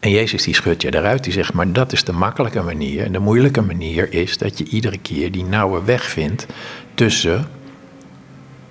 En 0.00 0.10
Jezus 0.10 0.44
die 0.44 0.54
schudt 0.54 0.82
je 0.82 0.94
eruit. 0.94 1.24
Die 1.24 1.32
zegt, 1.32 1.52
maar 1.52 1.72
dat 1.72 1.92
is 1.92 2.04
de 2.04 2.12
makkelijke 2.12 2.62
manier. 2.62 3.04
En 3.04 3.12
de 3.12 3.18
moeilijke 3.18 3.60
manier 3.60 4.12
is 4.12 4.38
dat 4.38 4.58
je 4.58 4.64
iedere 4.64 4.98
keer 4.98 5.32
die 5.32 5.44
nauwe 5.44 5.84
weg 5.84 6.02
vindt 6.02 6.46
tussen 6.94 7.46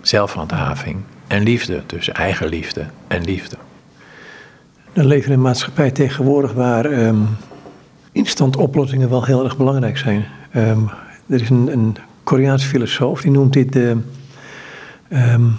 zelfhandhaving 0.01 0.97
en 1.27 1.43
liefde. 1.43 1.85
Tussen 1.85 2.13
eigen 2.13 2.47
liefde 2.47 2.85
en 3.07 3.23
liefde. 3.23 3.57
Dan 4.93 5.05
leven 5.05 5.25
we 5.25 5.31
in 5.31 5.37
een 5.37 5.45
maatschappij 5.45 5.91
tegenwoordig 5.91 6.53
waar 6.53 6.85
um, 6.85 7.27
oplossingen 8.57 9.09
wel 9.09 9.25
heel 9.25 9.43
erg 9.43 9.57
belangrijk 9.57 9.97
zijn. 9.97 10.25
Um, 10.55 10.89
er 11.27 11.41
is 11.41 11.49
een, 11.49 11.71
een 11.71 11.97
Koreaans 12.27 12.63
filosoof, 12.63 13.21
die 13.21 13.31
noemt 13.31 13.53
dit 13.53 13.73
de 13.73 13.97
um, 15.09 15.57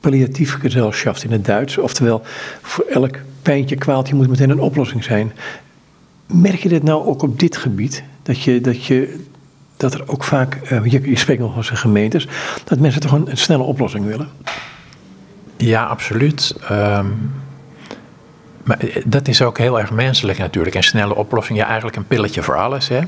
palliatieve 0.00 0.58
gezelschap 0.58 1.16
in 1.16 1.32
het 1.32 1.44
Duits. 1.44 1.78
Oftewel, 1.78 2.22
voor 2.62 2.84
elk 2.84 3.16
pijntje, 3.42 3.76
kwaaltje 3.76 4.14
moet 4.14 4.28
meteen 4.28 4.50
een 4.50 4.60
oplossing 4.60 5.04
zijn. 5.04 5.32
Merk 6.26 6.62
je 6.62 6.68
dit 6.68 6.82
nou 6.82 7.06
ook 7.06 7.22
op 7.22 7.38
dit 7.38 7.56
gebied? 7.56 8.04
Dat, 8.22 8.42
je, 8.42 8.60
dat, 8.60 8.84
je, 8.84 9.24
dat 9.76 9.94
er 9.94 10.02
ook 10.06 10.24
vaak, 10.24 10.58
uh, 10.72 10.84
je, 10.84 11.16
spreekt 11.16 11.40
nog 11.40 11.56
eens 11.56 11.70
in 11.70 11.76
gemeentes, 11.76 12.28
dat 12.64 12.78
mensen 12.78 13.00
toch 13.00 13.12
een, 13.12 13.30
een 13.30 13.36
snelle 13.36 13.62
oplossing 13.62 14.06
willen? 14.06 14.28
Ja, 15.56 15.84
absoluut. 15.84 16.54
Um, 16.70 17.32
maar 18.62 18.78
eh, 18.78 19.02
dat 19.06 19.28
is 19.28 19.42
ook 19.42 19.58
heel 19.58 19.80
erg 19.80 19.90
menselijk 19.90 20.38
natuurlijk. 20.38 20.74
Een 20.74 20.82
snelle 20.82 21.14
oplossing, 21.14 21.58
ja, 21.58 21.66
eigenlijk 21.66 21.96
een 21.96 22.06
pilletje 22.06 22.42
voor 22.42 22.56
alles. 22.56 22.88
Hè? 22.88 23.00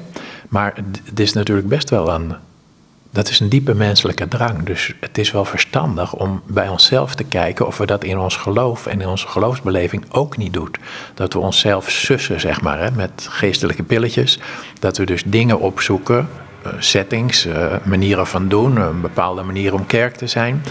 Maar 0.49 0.75
het 1.05 1.21
is 1.21 1.33
natuurlijk 1.33 1.69
best 1.69 1.91
wel 1.91 2.15
een 2.15 2.35
dat 3.11 3.29
is 3.29 3.41
een 3.41 3.49
diepe 3.49 3.75
menselijke 3.75 4.29
drang. 4.29 4.63
Dus 4.63 4.93
het 5.01 5.19
is 5.19 5.31
wel 5.31 5.45
verstandig 5.45 6.15
om 6.15 6.43
bij 6.47 6.69
onszelf 6.69 7.15
te 7.15 7.25
kijken 7.25 7.67
of 7.67 7.79
we 7.79 7.87
dat 7.87 8.05
in 8.05 8.19
ons 8.19 8.37
geloof 8.37 8.87
en 8.87 9.01
in 9.01 9.09
onze 9.09 9.29
geloofsbeleving 9.29 10.05
ook 10.09 10.37
niet 10.37 10.53
doen. 10.53 10.71
Dat 11.15 11.33
we 11.33 11.39
onszelf 11.39 11.91
sussen, 11.91 12.41
zeg 12.41 12.61
maar, 12.61 12.79
hè, 12.79 12.91
met 12.91 13.27
geestelijke 13.31 13.83
pilletjes. 13.83 14.39
Dat 14.79 14.97
we 14.97 15.07
dus 15.07 15.23
dingen 15.25 15.61
opzoeken, 15.61 16.29
eh, 16.63 16.73
settings, 16.79 17.47
eh, 17.47 17.75
manieren 17.85 18.27
van 18.27 18.49
doen, 18.49 18.77
een 18.77 19.01
bepaalde 19.01 19.43
manier 19.43 19.75
om 19.75 19.87
kerk 19.87 20.17
te 20.17 20.27
zijn. 20.27 20.63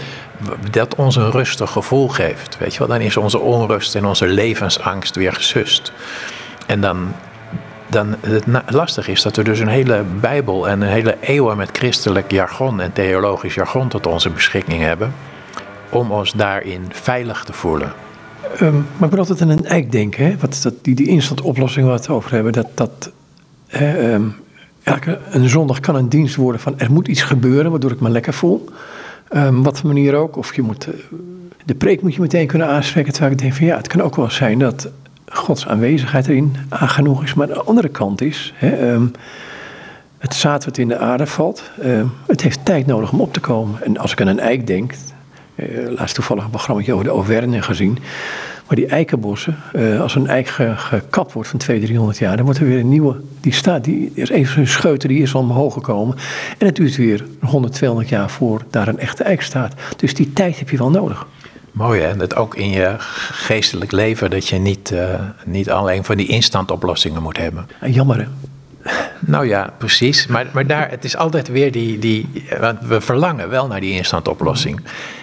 Dat 0.70 0.94
ons 0.94 1.16
een 1.16 1.30
rustig 1.30 1.70
gevoel 1.70 2.08
geeft. 2.08 2.58
Weet 2.58 2.72
je 2.72 2.78
wel, 2.78 2.88
dan 2.88 3.00
is 3.00 3.16
onze 3.16 3.38
onrust 3.38 3.94
en 3.94 4.04
onze 4.04 4.26
levensangst 4.26 5.16
weer 5.16 5.32
gesust. 5.32 5.92
En 6.66 6.80
dan 6.80 7.14
dan 7.88 8.14
het 8.20 8.44
lastig 8.72 9.08
is 9.08 9.22
dat 9.22 9.36
we 9.36 9.44
dus 9.44 9.60
een 9.60 9.68
hele 9.68 10.04
Bijbel 10.20 10.68
en 10.68 10.80
een 10.80 10.88
hele 10.88 11.16
eeuwen 11.20 11.56
met 11.56 11.70
christelijk 11.72 12.30
jargon 12.30 12.80
en 12.80 12.92
theologisch 12.92 13.54
jargon 13.54 13.88
tot 13.88 14.06
onze 14.06 14.30
beschikking 14.30 14.80
hebben. 14.80 15.12
Om 15.90 16.10
ons 16.10 16.32
daarin 16.32 16.82
veilig 16.90 17.44
te 17.44 17.52
voelen. 17.52 17.92
Um, 18.62 18.86
maar 18.96 19.04
ik 19.04 19.10
ben 19.10 19.18
altijd 19.18 19.42
aan 19.42 19.48
een 19.48 19.64
eik 19.64 19.92
denken. 19.92 20.24
Hè? 20.24 20.36
Wat, 20.40 20.60
dat, 20.62 20.74
die, 20.82 20.94
die 20.94 21.08
instant 21.08 21.40
oplossing 21.40 21.86
waar 21.86 21.94
we 21.94 22.00
het 22.00 22.10
over 22.10 22.32
hebben. 22.32 22.52
Dat, 22.52 22.66
dat 22.74 23.10
um, 23.80 24.34
elke, 24.82 25.18
een 25.30 25.48
zondag 25.48 25.80
kan 25.80 25.94
een 25.94 26.08
dienst 26.08 26.36
worden 26.36 26.60
van 26.60 26.78
er 26.78 26.92
moet 26.92 27.08
iets 27.08 27.22
gebeuren 27.22 27.70
waardoor 27.70 27.90
ik 27.90 28.00
me 28.00 28.08
lekker 28.08 28.34
voel. 28.34 28.68
Um, 29.32 29.62
wat 29.62 29.78
voor 29.78 29.88
manier 29.88 30.14
ook, 30.14 30.36
of 30.36 30.54
je 30.54 30.62
moet, 30.62 30.88
uh, 30.88 30.94
de 31.64 31.74
preek 31.74 32.02
moet 32.02 32.14
je 32.14 32.20
meteen 32.20 32.46
kunnen 32.46 32.68
aanspreken. 32.68 33.12
Terwijl 33.12 33.32
ik 33.32 33.38
denk 33.38 33.54
van 33.54 33.66
ja, 33.66 33.76
het 33.76 33.88
kan 33.88 34.02
ook 34.02 34.16
wel 34.16 34.30
zijn 34.30 34.58
dat 34.58 34.88
Gods 35.28 35.66
aanwezigheid 35.66 36.28
erin 36.28 36.56
genoeg 36.70 37.22
is. 37.22 37.34
Maar 37.34 37.46
de 37.46 37.62
andere 37.62 37.88
kant 37.88 38.20
is, 38.20 38.52
hè, 38.56 38.92
um, 38.92 39.12
het 40.18 40.34
zaad 40.34 40.64
wat 40.64 40.78
in 40.78 40.88
de 40.88 40.98
aarde 40.98 41.26
valt, 41.26 41.62
uh, 41.84 42.02
het 42.26 42.42
heeft 42.42 42.64
tijd 42.64 42.86
nodig 42.86 43.12
om 43.12 43.20
op 43.20 43.32
te 43.32 43.40
komen. 43.40 43.82
En 43.82 43.98
als 43.98 44.12
ik 44.12 44.20
aan 44.20 44.26
een 44.26 44.40
eik 44.40 44.66
denk, 44.66 44.94
uh, 45.54 45.90
laatst 45.90 46.14
toevallig 46.14 46.44
een 46.44 46.50
programma 46.50 46.92
over 46.92 47.04
de 47.04 47.10
Auvergne 47.10 47.62
gezien. 47.62 47.98
Maar 48.66 48.76
die 48.76 48.86
eikenbossen, 48.86 49.56
uh, 49.72 50.00
als 50.00 50.14
een 50.14 50.26
eik 50.26 50.48
ge, 50.48 50.72
gekapt 50.76 51.32
wordt 51.32 51.48
van 51.48 51.58
200, 51.58 51.92
300 51.92 52.18
jaar, 52.18 52.36
dan 52.36 52.44
wordt 52.44 52.60
er 52.60 52.66
weer 52.66 52.78
een 52.78 52.88
nieuwe, 52.88 53.20
die 53.40 53.52
staat, 53.52 53.84
die 53.84 54.10
is 54.14 54.28
even 54.28 54.60
een 54.60 54.68
scheuter, 54.68 55.08
die 55.08 55.22
is 55.22 55.34
omhoog 55.34 55.72
gekomen. 55.72 56.16
En 56.58 56.66
het 56.66 56.76
duurt 56.76 56.96
weer 56.96 57.24
100, 57.40 57.72
200 57.72 58.08
jaar 58.08 58.30
voor 58.30 58.64
daar 58.70 58.88
een 58.88 58.98
echte 58.98 59.22
eik 59.22 59.42
staat. 59.42 59.74
Dus 59.96 60.14
die 60.14 60.32
tijd 60.32 60.58
heb 60.58 60.70
je 60.70 60.76
wel 60.76 60.90
nodig. 60.90 61.26
Mooi 61.78 62.00
hè, 62.00 62.16
dat 62.16 62.36
ook 62.36 62.56
in 62.56 62.70
je 62.70 62.94
geestelijk 63.32 63.92
leven, 63.92 64.30
dat 64.30 64.48
je 64.48 64.58
niet, 64.58 64.90
uh, 64.90 65.14
niet 65.44 65.70
alleen 65.70 66.04
van 66.04 66.16
die 66.16 66.26
instantoplossingen 66.26 67.22
moet 67.22 67.36
hebben. 67.36 67.68
Jammer 67.86 68.18
hè. 68.18 68.26
Nou 69.20 69.46
ja, 69.46 69.74
precies. 69.78 70.26
Maar, 70.26 70.46
maar 70.52 70.66
daar, 70.66 70.90
het 70.90 71.04
is 71.04 71.16
altijd 71.16 71.48
weer 71.48 71.72
die, 71.72 71.98
die. 71.98 72.44
Want 72.60 72.80
we 72.80 73.00
verlangen 73.00 73.48
wel 73.48 73.66
naar 73.66 73.80
die 73.80 73.92
instantoplossing. 73.92 74.80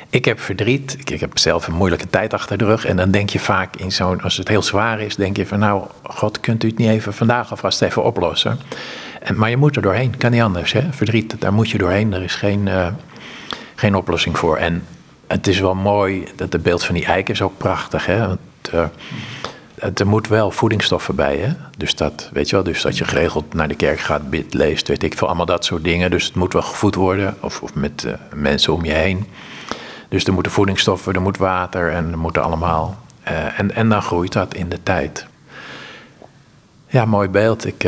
Ik 0.10 0.26
heb 0.26 0.39
verdriet. 0.39 0.95
Ik, 0.99 1.10
ik, 1.10 1.20
heb 1.20 1.38
zelf 1.38 1.68
een 1.68 1.74
moeilijke 1.74 2.10
tijd 2.10 2.34
achter 2.34 2.58
de 2.58 2.66
rug. 2.66 2.86
En 2.86 2.97
dan 2.97 3.12
denk 3.12 3.30
je 3.30 3.39
vaak 3.39 3.76
in 3.76 3.91
zo'n. 3.91 4.22
Als 4.22 4.38
het 4.38 4.47
heel 4.47 4.64
zwaar 4.64 4.99
is, 4.99 5.16
denk 5.16 5.38
je 5.38 5.45
van. 5.45 5.60
Nou, 5.60 5.84
God, 6.03 6.39
kunt 6.39 6.64
u 6.64 6.68
het 6.68 6.78
niet 6.78 6.89
even 6.89 7.14
vandaag 7.14 7.51
alvast 7.51 7.82
even 7.82 8.03
oplossen? 8.03 8.60
En, 9.22 9.38
maar 9.38 9.49
je 9.49 9.58
moet 9.58 9.76
er 9.76 9.82
doorheen. 9.82 10.18
Kan 10.18 10.32
niet 10.32 10.41
anders. 10.41 10.72
Hè? 10.72 10.82
Verdriet, 10.91 11.36
daar 11.39 11.53
moet 11.53 11.70
je 11.70 11.78
doorheen. 11.78 12.14
Er 12.14 12.24
is 12.24 12.36
geen, 12.36 12.68
uh, 12.68 12.88
geen 13.76 13.95
oplossing 13.95 14.38
voor. 14.38 14.58
En 14.58 14.84
het 15.28 15.48
is 15.48 15.60
wel 15.60 15.76
mooi. 15.76 16.28
Dat 16.36 16.52
de 16.52 16.60
beeld 16.60 16.84
van 16.84 16.96
die 16.96 17.06
eik 17.06 17.30
is 17.30 17.42
ook 17.42 17.58
prachtig. 17.58 18.06
Hè? 18.06 18.28
Want, 18.28 18.40
uh, 18.74 18.86
er 19.94 20.08
moet 20.08 20.28
wel 20.28 20.52
voedingsstoffen 20.52 21.16
bij, 21.16 21.38
hè? 21.38 21.54
Dus 21.78 21.96
dat, 21.96 22.30
weet 22.34 22.50
je 22.50 22.56
wel, 22.56 22.66
dus 22.66 22.82
dat 22.82 22.98
je 22.98 23.06
geregeld 23.06 23.54
naar 23.54 23.68
de 23.68 23.76
kerk 23.76 24.00
gaat, 24.00 24.30
bid, 24.30 24.54
leest, 24.54 24.88
weet 24.88 25.04
ik 25.04 25.18
veel, 25.18 25.28
allemaal 25.28 25.46
dat 25.46 25.66
soort 25.66 25.84
dingen. 25.84 26.12
Dus 26.12 26.26
het 26.26 26.36
moet 26.36 26.54
wel 26.54 26.62
gevoed 26.62 26.96
worden, 26.96 27.36
of, 27.40 27.62
of 27.62 27.76
met 27.76 28.04
uh, 28.08 28.14
mensen 28.34 28.74
om 28.74 28.86
je 28.86 28.94
heen. 28.94 29.26
Dus 30.10 30.24
er 30.24 30.34
moeten 30.34 30.52
voedingsstoffen, 30.52 31.14
er 31.14 31.22
moet 31.22 31.38
water 31.38 31.92
en 31.92 32.12
er 32.12 32.18
moeten 32.18 32.44
allemaal. 32.44 32.98
Uh, 33.28 33.60
en, 33.60 33.76
en 33.76 33.90
dan 33.90 34.02
groeit 34.02 34.34
dat 34.34 34.54
in 34.54 34.70
de 34.70 34.84
tijd. 34.84 35.26
Ja, 36.88 37.06
mooi 37.06 37.30
beeld. 37.30 37.66
Ik, 37.66 37.88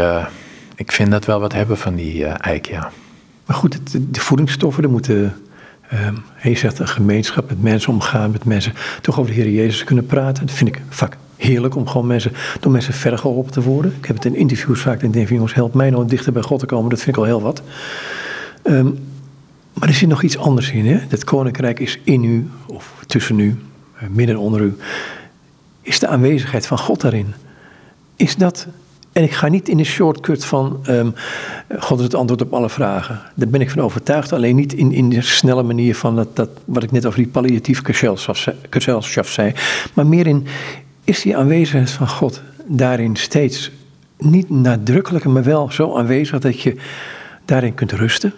ik 0.76 0.92
vind 0.92 1.12
dat 1.12 1.26
wel 1.26 1.40
wat 1.40 1.54
hebben 1.54 1.78
van 1.78 1.96
die 1.96 2.26
eik, 2.26 2.68
ja. 2.68 2.92
Maar 3.46 3.56
goed, 3.56 3.80
de 4.14 4.20
voedingsstoffen, 4.20 4.84
er 4.84 4.90
moeten 4.90 5.47
Um, 5.94 6.24
hij 6.34 6.56
zegt 6.56 6.80
een 6.80 6.88
gemeenschap 6.88 7.50
met 7.50 7.62
mensen 7.62 7.94
omgaan, 7.94 8.32
met 8.32 8.46
mensen 8.46 8.74
toch 9.02 9.20
over 9.20 9.34
de 9.34 9.42
Heer 9.42 9.52
Jezus 9.52 9.84
kunnen 9.84 10.06
praten. 10.06 10.46
Dat 10.46 10.56
vind 10.56 10.70
ik 10.70 10.82
vaak 10.90 11.18
heerlijk 11.36 11.76
om 11.76 11.88
gewoon 11.88 12.08
mensen, 12.08 12.32
door 12.60 12.72
mensen 12.72 12.94
verder 12.94 13.20
geholpen 13.20 13.52
te 13.52 13.62
worden. 13.62 13.94
Ik 14.00 14.06
heb 14.06 14.16
het 14.16 14.26
in 14.26 14.36
interviews 14.36 14.82
vaak 14.82 15.02
en 15.02 15.12
denk 15.12 15.30
jongens, 15.30 15.54
help 15.54 15.74
mij 15.74 15.90
nou 15.90 16.08
dichter 16.08 16.34
bij 16.34 16.42
God 16.42 16.60
te 16.60 16.66
komen. 16.66 16.90
Dat 16.90 17.02
vind 17.02 17.16
ik 17.16 17.22
al 17.22 17.28
heel 17.28 17.42
wat. 17.42 17.62
Um, 18.64 19.00
maar 19.74 19.88
er 19.88 19.94
zit 19.96 20.10
nog 20.10 20.24
iets 20.24 20.38
anders 20.38 20.72
in. 20.72 20.86
Hè? 20.86 21.00
Het 21.08 21.24
koninkrijk 21.24 21.80
is 21.80 22.00
in 22.04 22.24
u, 22.24 22.50
of 22.68 22.94
tussen 23.08 23.40
u, 23.40 23.58
eh, 23.96 24.08
midden 24.10 24.38
onder 24.38 24.62
u. 24.62 24.78
Is 25.82 26.00
de 26.00 26.08
aanwezigheid 26.08 26.68
van 26.68 26.78
God 26.78 27.02
daarin? 27.02 27.34
Is 28.16 28.36
dat 28.36 28.68
en 29.18 29.24
ik 29.24 29.34
ga 29.34 29.48
niet 29.48 29.70
in 29.70 29.78
de 29.78 29.84
shortcut 29.84 30.46
van 30.46 30.86
um, 30.90 31.14
God 31.80 31.98
is 31.98 32.04
het 32.04 32.16
antwoord 32.16 32.42
op 32.42 32.54
alle 32.54 32.70
vragen. 32.70 33.20
Daar 33.36 33.48
ben 33.48 33.62
ik 33.62 33.70
van 33.70 33.82
overtuigd. 33.82 34.34
Alleen 34.34 34.56
niet 34.56 34.74
in, 34.74 34.92
in 34.92 35.10
de 35.10 35.22
snelle 35.22 35.64
manier 35.64 35.96
van 35.96 36.16
dat, 36.16 36.36
dat, 36.36 36.50
wat 36.66 36.84
ik 36.84 36.92
net 36.92 37.06
over 37.06 37.20
die 37.20 37.28
palliatieve 37.28 37.82
Kerselschaft 38.70 39.34
zei. 39.34 39.54
Maar 39.94 40.08
meer 40.08 40.28
in, 40.28 40.48
is 41.04 41.22
die 41.22 41.38
aanwezigheid 41.38 41.90
van 41.90 42.08
God 42.08 42.42
daarin 42.66 43.16
steeds 43.16 43.72
niet 44.18 44.50
nadrukkelijker, 44.50 45.30
maar 45.30 45.44
wel 45.44 45.72
zo 45.72 45.98
aanwezig 45.98 46.40
dat 46.40 46.62
je 46.62 46.76
daarin 47.46 47.74
kunt 47.74 47.92
rusten? 47.92 48.34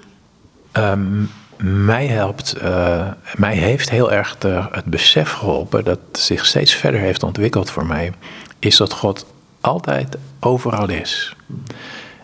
Um, 0.73 1.29
mij 1.63 2.07
helpt, 2.07 2.55
uh, 2.63 3.07
mij 3.35 3.55
heeft 3.55 3.89
heel 3.89 4.11
erg 4.11 4.37
het 4.71 4.85
besef 4.85 5.31
geholpen 5.31 5.83
dat 5.83 5.99
zich 6.11 6.45
steeds 6.45 6.73
verder 6.73 6.99
heeft 6.99 7.23
ontwikkeld 7.23 7.69
voor 7.69 7.85
mij, 7.85 8.11
is 8.59 8.77
dat 8.77 8.93
God 8.93 9.25
altijd 9.61 10.17
overal 10.39 10.89
is. 10.89 11.35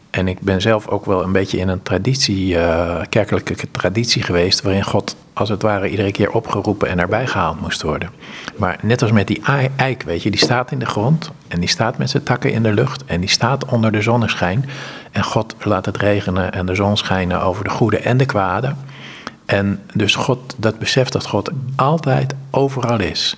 En 0.09 0.27
ik 0.27 0.39
ben 0.39 0.61
zelf 0.61 0.87
ook 0.87 1.05
wel 1.05 1.23
een 1.23 1.31
beetje 1.31 1.57
in 1.57 1.67
een 1.67 1.83
traditie, 1.83 2.55
uh, 2.55 3.01
kerkelijke 3.09 3.71
traditie 3.71 4.23
geweest, 4.23 4.61
waarin 4.61 4.83
God 4.83 5.15
als 5.33 5.49
het 5.49 5.61
ware 5.61 5.89
iedere 5.89 6.11
keer 6.11 6.31
opgeroepen 6.31 6.89
en 6.89 6.99
erbij 6.99 7.27
gehaald 7.27 7.61
moest 7.61 7.81
worden. 7.81 8.09
Maar 8.55 8.79
net 8.81 9.01
als 9.01 9.11
met 9.11 9.27
die 9.27 9.41
eik, 9.75 10.03
weet 10.03 10.23
je, 10.23 10.31
die 10.31 10.39
staat 10.39 10.71
in 10.71 10.79
de 10.79 10.85
grond 10.85 11.31
en 11.47 11.59
die 11.59 11.69
staat 11.69 11.97
met 11.97 12.09
zijn 12.09 12.23
takken 12.23 12.51
in 12.51 12.63
de 12.63 12.73
lucht 12.73 13.05
en 13.05 13.19
die 13.19 13.29
staat 13.29 13.65
onder 13.65 13.91
de 13.91 14.01
zonneschijn. 14.01 14.69
En 15.11 15.23
God 15.23 15.55
laat 15.63 15.85
het 15.85 15.97
regenen 15.97 16.51
en 16.51 16.65
de 16.65 16.75
zon 16.75 16.97
schijnen 16.97 17.41
over 17.41 17.63
de 17.63 17.69
goede 17.69 17.97
en 17.97 18.17
de 18.17 18.25
kwade. 18.25 18.73
En 19.45 19.81
dus 19.93 20.15
God, 20.15 20.55
dat 20.57 20.79
beseft 20.79 21.11
dat 21.11 21.25
God 21.25 21.49
altijd 21.75 22.35
overal 22.51 22.99
is. 22.99 23.37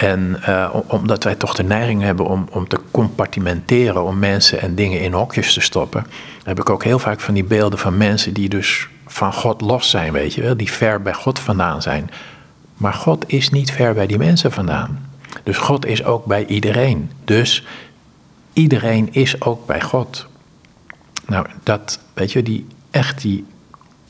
En 0.00 0.36
uh, 0.48 0.74
omdat 0.86 1.24
wij 1.24 1.34
toch 1.34 1.54
de 1.54 1.62
neiging 1.62 2.02
hebben 2.02 2.26
om, 2.26 2.46
om 2.50 2.68
te 2.68 2.80
compartimenteren, 2.90 4.04
om 4.04 4.18
mensen 4.18 4.60
en 4.60 4.74
dingen 4.74 5.00
in 5.00 5.12
hokjes 5.12 5.54
te 5.54 5.60
stoppen, 5.60 6.06
heb 6.44 6.60
ik 6.60 6.70
ook 6.70 6.84
heel 6.84 6.98
vaak 6.98 7.20
van 7.20 7.34
die 7.34 7.44
beelden 7.44 7.78
van 7.78 7.96
mensen 7.96 8.32
die 8.32 8.48
dus 8.48 8.88
van 9.06 9.32
God 9.32 9.60
los 9.60 9.90
zijn, 9.90 10.12
weet 10.12 10.34
je 10.34 10.42
wel, 10.42 10.56
die 10.56 10.72
ver 10.72 11.02
bij 11.02 11.12
God 11.12 11.38
vandaan 11.38 11.82
zijn. 11.82 12.10
Maar 12.76 12.92
God 12.92 13.24
is 13.26 13.50
niet 13.50 13.70
ver 13.70 13.94
bij 13.94 14.06
die 14.06 14.18
mensen 14.18 14.52
vandaan. 14.52 15.10
Dus 15.42 15.56
God 15.56 15.86
is 15.86 16.04
ook 16.04 16.24
bij 16.24 16.46
iedereen. 16.46 17.10
Dus 17.24 17.66
iedereen 18.52 19.08
is 19.12 19.40
ook 19.40 19.66
bij 19.66 19.80
God. 19.80 20.26
Nou, 21.26 21.46
dat, 21.62 22.00
weet 22.14 22.32
je, 22.32 22.42
die 22.42 22.66
echt 22.90 23.20
die 23.20 23.46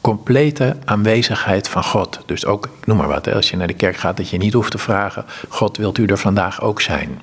complete 0.00 0.76
aanwezigheid 0.84 1.68
van 1.68 1.84
God. 1.84 2.20
Dus 2.26 2.46
ook, 2.46 2.64
ik 2.80 2.86
noem 2.86 2.96
maar 2.96 3.08
wat, 3.08 3.32
als 3.32 3.50
je 3.50 3.56
naar 3.56 3.66
de 3.66 3.74
kerk 3.74 3.96
gaat, 3.96 4.16
dat 4.16 4.28
je 4.28 4.38
niet 4.38 4.52
hoeft 4.52 4.70
te 4.70 4.78
vragen: 4.78 5.24
God, 5.48 5.76
wilt 5.76 5.98
u 5.98 6.06
er 6.06 6.18
vandaag 6.18 6.62
ook 6.62 6.80
zijn? 6.80 7.20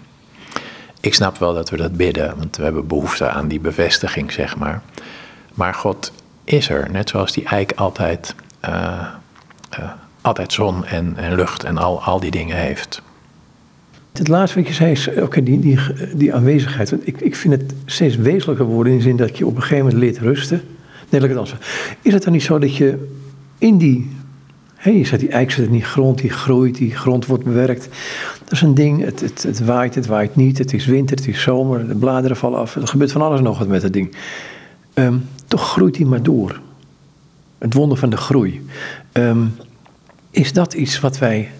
Ik 0.99 1.13
snap 1.13 1.37
wel 1.37 1.53
dat 1.53 1.69
we 1.69 1.77
dat 1.77 1.97
bidden, 1.97 2.37
want 2.37 2.57
we 2.57 2.63
hebben 2.63 2.87
behoefte 2.87 3.29
aan 3.29 3.47
die 3.47 3.59
bevestiging, 3.59 4.31
zeg 4.31 4.57
maar. 4.57 4.81
Maar 5.53 5.73
God 5.73 6.11
is 6.43 6.69
er, 6.69 6.91
net 6.91 7.09
zoals 7.09 7.31
die 7.31 7.45
eik 7.45 7.71
altijd, 7.75 8.35
uh, 8.65 9.07
uh, 9.79 9.89
altijd 10.21 10.53
zon 10.53 10.85
en, 10.85 11.13
en 11.17 11.35
lucht 11.35 11.63
en 11.63 11.77
al, 11.77 12.03
al 12.03 12.19
die 12.19 12.31
dingen 12.31 12.57
heeft. 12.57 13.01
Het 14.13 14.27
laatste 14.27 14.59
wat 14.59 14.67
je 14.67 14.73
zei 14.73 14.91
is, 14.91 15.07
oké, 15.07 15.43
die, 15.43 15.59
die, 15.59 15.79
die 16.13 16.33
aanwezigheid. 16.33 17.07
Ik, 17.07 17.21
ik 17.21 17.35
vind 17.35 17.53
het 17.53 17.73
steeds 17.85 18.15
wezenlijker 18.15 18.65
worden 18.65 18.91
in 18.91 18.97
de 18.97 19.03
zin 19.03 19.15
dat 19.15 19.37
je 19.37 19.45
op 19.45 19.55
een 19.55 19.61
gegeven 19.61 19.85
moment 19.85 20.03
leert 20.03 20.17
rusten. 20.17 20.76
Nee, 21.09 21.35
Is 22.01 22.13
het 22.13 22.23
dan 22.23 22.33
niet 22.33 22.43
zo 22.43 22.59
dat 22.59 22.75
je 22.75 23.07
in 23.57 23.77
die. 23.77 24.15
Hé, 24.75 24.91
je 24.91 25.05
zegt 25.05 25.21
die 25.21 25.29
eik 25.29 25.51
zit 25.51 25.65
in 25.65 25.71
die 25.71 25.83
grond, 25.83 26.17
die 26.17 26.29
groeit, 26.29 26.75
die 26.75 26.95
grond 26.95 27.25
wordt 27.25 27.43
bewerkt. 27.43 27.89
Dat 28.43 28.51
is 28.51 28.61
een 28.61 28.73
ding, 28.73 29.03
het, 29.03 29.19
het, 29.19 29.43
het 29.43 29.65
waait, 29.65 29.95
het 29.95 30.05
waait 30.05 30.35
niet, 30.35 30.57
het 30.57 30.73
is 30.73 30.85
winter, 30.85 31.17
het 31.17 31.27
is 31.27 31.41
zomer, 31.41 31.87
de 31.87 31.95
bladeren 31.95 32.37
vallen 32.37 32.59
af. 32.59 32.75
Er 32.75 32.87
gebeurt 32.87 33.11
van 33.11 33.21
alles 33.21 33.41
nog 33.41 33.59
wat 33.59 33.67
met 33.67 33.81
het 33.81 33.93
ding. 33.93 34.15
Um, 34.93 35.25
toch 35.45 35.71
groeit 35.71 35.93
die 35.93 36.05
maar 36.05 36.23
door. 36.23 36.59
Het 37.57 37.73
wonder 37.73 37.97
van 37.97 38.09
de 38.09 38.17
groei. 38.17 38.65
Um, 39.13 39.55
is 40.31 40.53
dat 40.53 40.73
iets 40.73 40.99
wat 40.99 41.17
wij 41.17 41.51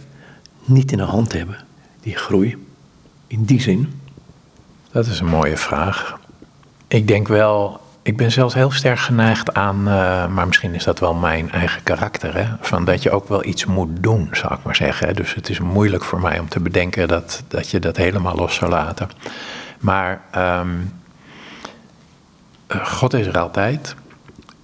niet 0.66 0.92
in 0.92 0.98
de 0.98 1.04
hand 1.04 1.34
hebben, 1.34 1.58
die 2.02 2.16
groei? 2.16 2.58
In 3.28 3.44
die 3.44 3.62
zin? 3.62 3.94
Dat 4.92 5.06
is 5.06 5.20
een 5.20 5.28
mooie 5.28 5.58
vraag. 5.58 6.20
Ik 6.88 7.08
denk 7.08 7.28
wel 7.28 7.80
ik 8.08 8.18
ben 8.18 8.32
zelfs 8.32 8.54
heel 8.54 8.72
sterk 8.72 9.00
geneigd 9.00 9.54
aan, 9.54 9.80
uh, 9.80 10.28
maar 10.28 10.48
misschien 10.48 10.74
is 10.74 10.84
dat 10.84 11.00
wel 11.00 11.14
mijn 11.14 11.52
eigen 11.52 11.84
karakter, 11.84 12.36
hè, 12.36 12.46
van 12.62 12.86
dat 12.86 13.04
je 13.04 13.12
ook 13.12 13.28
wel 13.28 13.46
iets 13.46 13.66
moet 13.66 14.04
doen, 14.04 14.30
zou 14.32 14.54
ik 14.54 14.64
maar 14.64 14.76
zeggen. 14.76 15.16
Dus 15.16 15.34
het 15.34 15.50
is 15.50 15.60
moeilijk 15.60 16.04
voor 16.04 16.22
mij 16.22 16.40
om 16.40 16.50
te 16.50 16.60
bedenken 16.60 17.08
dat, 17.08 17.44
dat 17.48 17.70
je 17.70 17.80
dat 17.80 17.98
helemaal 17.98 18.36
los 18.36 18.56
zou 18.56 18.72
laten. 18.72 19.10
Maar 19.80 20.22
um, 20.38 20.94
God 22.84 23.14
is 23.14 23.28
er 23.28 23.40
altijd, 23.40 23.96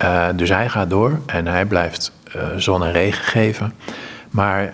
uh, 0.04 0.28
dus 0.36 0.50
hij 0.50 0.70
gaat 0.70 0.90
door 0.90 1.20
en 1.26 1.48
hij 1.48 1.66
blijft 1.66 2.12
zon 2.56 2.84
en 2.84 2.92
regen 2.92 3.26
geven. 3.26 3.74
Maar 4.30 4.74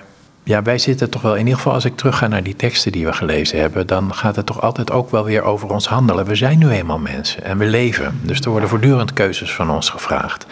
ja, 0.50 0.62
wij 0.62 0.78
zitten 0.78 1.10
toch 1.10 1.22
wel, 1.22 1.34
in 1.34 1.40
ieder 1.40 1.56
geval 1.56 1.74
als 1.74 1.86
ik 1.86 1.96
terugga 1.96 2.28
naar 2.28 2.44
die 2.44 2.56
teksten 2.56 2.92
die 2.92 3.06
we 3.06 3.14
gelezen 3.14 3.60
hebben, 3.60 3.88
dan 3.88 4.14
gaat 4.14 4.36
het 4.36 4.46
toch 4.46 4.62
altijd 4.62 4.92
ook 4.92 5.12
wel 5.12 5.24
weer 5.24 5.42
over 5.42 5.70
ons 5.70 5.88
handelen. 5.88 6.26
We 6.26 6.36
zijn 6.36 6.60
nu 6.60 6.70
eenmaal 6.70 7.00
mensen 7.00 7.44
en 7.44 7.58
we 7.58 7.66
leven. 7.66 8.20
Dus 8.22 8.40
er 8.40 8.50
worden 8.50 8.70
voortdurend 8.70 9.14
keuzes 9.14 9.54
van 9.54 9.70
ons 9.70 9.90
gevraagd. 9.90 10.46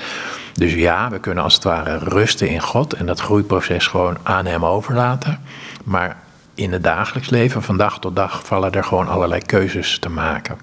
Dus 0.54 0.74
ja, 0.74 1.10
we 1.10 1.20
kunnen 1.20 1.43
als 1.43 1.54
het 1.54 1.64
ware 1.64 1.98
rusten 1.98 2.50
in 2.50 2.62
God 2.62 2.93
en 2.93 3.06
dat 3.06 3.20
groeiproces 3.20 3.88
gewoon 3.88 4.18
aan 4.24 4.45
Hem 4.45 4.66
overlaten. 4.66 5.39
Maar 5.84 6.18
in 6.54 6.72
het 6.72 6.84
dagelijks 6.84 7.30
leven, 7.30 7.64
van 7.64 7.78
dag 7.78 8.00
tot 8.00 8.16
dag, 8.16 8.45
vallen 8.45 8.72
er 8.72 8.84
gewoon 8.84 9.08
allerlei 9.08 9.41
keuzes 9.41 10.00
te 10.00 10.10
maken. 10.10 10.58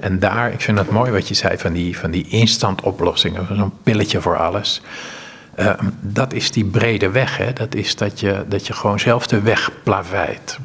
En 0.00 0.18
daar, 0.18 0.52
ik 0.52 0.60
vind 0.60 0.78
het 0.78 0.90
mooi 0.90 1.10
wat 1.10 1.28
je 1.28 1.34
zei 1.34 1.58
van 1.58 1.72
die, 1.72 1.98
van 1.98 2.10
die 2.10 2.28
instant 2.28 2.80
oplossingen, 2.80 3.46
zo'n 3.56 3.72
pilletje 3.82 4.20
voor 4.20 4.36
alles. 4.36 4.82
Uh, 5.58 5.72
dat 6.00 6.32
is 6.32 6.50
die 6.50 6.64
brede 6.64 7.10
weg. 7.10 7.36
Hè? 7.36 7.52
Dat 7.52 7.74
is 7.74 7.96
dat 7.96 8.20
je, 8.20 8.44
dat 8.48 8.66
je 8.66 8.72
gewoon 8.72 9.00
zelf 9.00 9.26
de 9.26 9.40
weg 9.40 9.70
plaveit. 9.82 10.58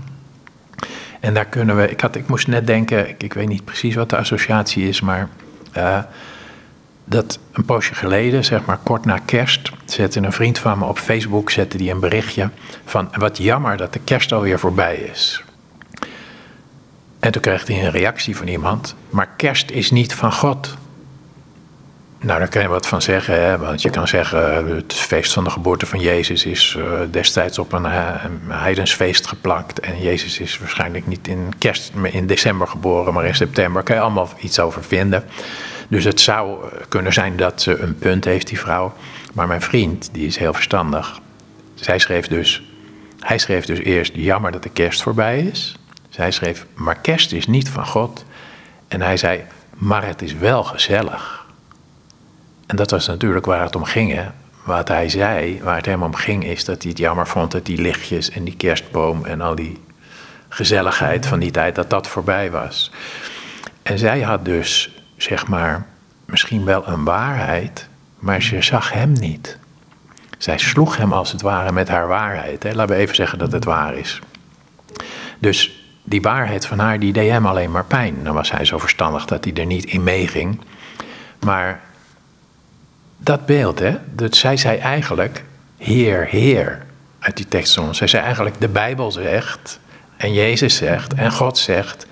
En 1.19 1.33
daar 1.33 1.45
kunnen 1.45 1.75
we. 1.75 1.89
Ik, 1.89 2.01
had, 2.01 2.15
ik 2.15 2.27
moest 2.27 2.47
net 2.47 2.67
denken, 2.67 3.09
ik, 3.09 3.23
ik 3.23 3.33
weet 3.33 3.47
niet 3.47 3.65
precies 3.65 3.95
wat 3.95 4.09
de 4.09 4.17
associatie 4.17 4.87
is, 4.87 5.01
maar. 5.01 5.29
Uh, 5.77 5.99
dat 7.11 7.39
een 7.51 7.65
poosje 7.65 7.95
geleden, 7.95 8.45
zeg 8.45 8.65
maar 8.65 8.77
kort 8.77 9.05
na 9.05 9.17
kerst, 9.25 9.71
zette 9.85 10.19
een 10.19 10.31
vriend 10.31 10.59
van 10.59 10.79
me 10.79 10.85
op 10.85 10.97
Facebook 10.97 11.49
zette 11.49 11.77
die 11.77 11.91
een 11.91 11.99
berichtje 11.99 12.49
van 12.85 13.09
wat 13.17 13.37
jammer 13.37 13.77
dat 13.77 13.93
de 13.93 13.99
kerst 13.99 14.31
alweer 14.31 14.59
voorbij 14.59 14.95
is. 14.95 15.43
En 17.19 17.31
toen 17.31 17.41
kreeg 17.41 17.67
hij 17.67 17.83
een 17.83 17.91
reactie 17.91 18.37
van 18.37 18.47
iemand, 18.47 18.95
maar 19.09 19.29
kerst 19.35 19.71
is 19.71 19.91
niet 19.91 20.13
van 20.13 20.33
God. 20.33 20.77
Nou, 22.23 22.39
daar 22.39 22.49
kan 22.49 22.61
je 22.61 22.67
wat 22.67 22.87
van 22.87 23.01
zeggen, 23.01 23.41
hè? 23.41 23.57
want 23.57 23.81
je 23.81 23.89
kan 23.89 24.07
zeggen, 24.07 24.67
het 24.75 24.93
feest 24.93 25.33
van 25.33 25.43
de 25.43 25.49
geboorte 25.49 25.85
van 25.85 25.99
Jezus 25.99 26.45
is 26.45 26.75
uh, 26.77 26.99
destijds 27.11 27.59
op 27.59 27.73
een, 27.73 27.85
uh, 27.85 28.13
een 28.23 28.51
heidensfeest 28.51 29.27
geplakt. 29.27 29.79
En 29.79 30.01
Jezus 30.01 30.39
is 30.39 30.59
waarschijnlijk 30.59 31.07
niet 31.07 31.27
in 31.27 31.53
kerst, 31.57 31.91
in 32.03 32.27
december 32.27 32.67
geboren, 32.67 33.13
maar 33.13 33.25
in 33.25 33.35
september. 33.35 33.73
Daar 33.73 33.83
kan 33.83 33.95
je 33.95 34.01
allemaal 34.01 34.29
iets 34.39 34.59
over 34.59 34.83
vinden. 34.83 35.23
Dus 35.87 36.03
het 36.03 36.19
zou 36.19 36.63
eh, 36.63 36.81
kunnen 36.87 37.13
zijn 37.13 37.35
dat 37.37 37.61
ze 37.61 37.79
een 37.79 37.95
punt 37.95 38.25
heeft, 38.25 38.47
die 38.47 38.59
vrouw. 38.59 38.93
Maar 39.33 39.47
mijn 39.47 39.61
vriend, 39.61 40.09
die 40.11 40.27
is 40.27 40.37
heel 40.37 40.53
verstandig. 40.53 41.19
Zij 41.73 41.99
schreef 41.99 42.27
dus, 42.27 42.63
hij 43.19 43.37
schreef 43.37 43.65
dus 43.65 43.79
eerst, 43.79 44.11
jammer 44.15 44.51
dat 44.51 44.63
de 44.63 44.69
kerst 44.69 45.01
voorbij 45.01 45.39
is. 45.39 45.75
Zij 46.09 46.31
schreef, 46.31 46.65
maar 46.73 46.99
kerst 46.99 47.31
is 47.31 47.47
niet 47.47 47.69
van 47.69 47.85
God. 47.85 48.25
En 48.87 49.01
hij 49.01 49.17
zei, 49.17 49.43
maar 49.77 50.07
het 50.07 50.21
is 50.21 50.33
wel 50.33 50.63
gezellig. 50.63 51.40
En 52.71 52.77
dat 52.77 52.91
was 52.91 53.07
natuurlijk 53.07 53.45
waar 53.45 53.63
het 53.63 53.75
om 53.75 53.83
ging. 53.83 54.13
Hè? 54.13 54.25
Wat 54.63 54.87
hij 54.87 55.09
zei, 55.09 55.61
waar 55.63 55.75
het 55.75 55.85
hem 55.85 56.03
om 56.03 56.15
ging, 56.15 56.45
is 56.45 56.65
dat 56.65 56.81
hij 56.81 56.91
het 56.91 56.99
jammer 56.99 57.27
vond 57.27 57.51
dat 57.51 57.65
die 57.65 57.81
lichtjes 57.81 58.29
en 58.29 58.43
die 58.43 58.55
kerstboom 58.55 59.25
en 59.25 59.41
al 59.41 59.55
die 59.55 59.81
gezelligheid 60.49 61.25
van 61.25 61.39
die 61.39 61.51
tijd, 61.51 61.75
dat 61.75 61.89
dat 61.89 62.07
voorbij 62.07 62.51
was. 62.51 62.91
En 63.83 63.99
zij 63.99 64.21
had 64.21 64.45
dus 64.45 65.01
zeg 65.17 65.47
maar, 65.47 65.85
misschien 66.25 66.65
wel 66.65 66.87
een 66.87 67.03
waarheid, 67.03 67.87
maar 68.19 68.41
ze 68.41 68.61
zag 68.61 68.93
hem 68.93 69.11
niet. 69.11 69.57
Zij 70.37 70.57
sloeg 70.57 70.97
hem 70.97 71.13
als 71.13 71.31
het 71.31 71.41
ware 71.41 71.71
met 71.71 71.87
haar 71.87 72.07
waarheid. 72.07 72.63
Hè. 72.63 72.73
Laten 72.73 72.95
we 72.95 73.01
even 73.01 73.15
zeggen 73.15 73.39
dat 73.39 73.51
het 73.51 73.65
waar 73.65 73.95
is. 73.95 74.19
Dus 75.39 75.83
die 76.03 76.21
waarheid 76.21 76.65
van 76.65 76.79
haar, 76.79 76.99
die 76.99 77.13
deed 77.13 77.29
hem 77.29 77.45
alleen 77.45 77.71
maar 77.71 77.85
pijn. 77.85 78.23
Dan 78.23 78.33
was 78.33 78.51
hij 78.51 78.65
zo 78.65 78.77
verstandig 78.77 79.25
dat 79.25 79.43
hij 79.43 79.53
er 79.53 79.65
niet 79.65 79.85
in 79.85 80.03
meeging. 80.03 80.61
Maar 81.39 81.81
dat 83.23 83.45
beeld, 83.45 83.79
hè, 83.79 83.97
dat 84.15 84.35
zij 84.35 84.57
zei 84.57 84.77
eigenlijk, 84.77 85.43
Heer, 85.77 86.25
Heer, 86.25 86.85
uit 87.19 87.37
die 87.37 87.47
tekst 87.47 87.71
soms. 87.71 87.97
Zij 87.97 88.07
zei 88.07 88.23
eigenlijk, 88.23 88.55
de 88.59 88.67
Bijbel 88.67 89.11
zegt, 89.11 89.79
en 90.17 90.33
Jezus 90.33 90.75
zegt, 90.75 91.13
en 91.13 91.31
God 91.31 91.57
zegt, 91.57 92.07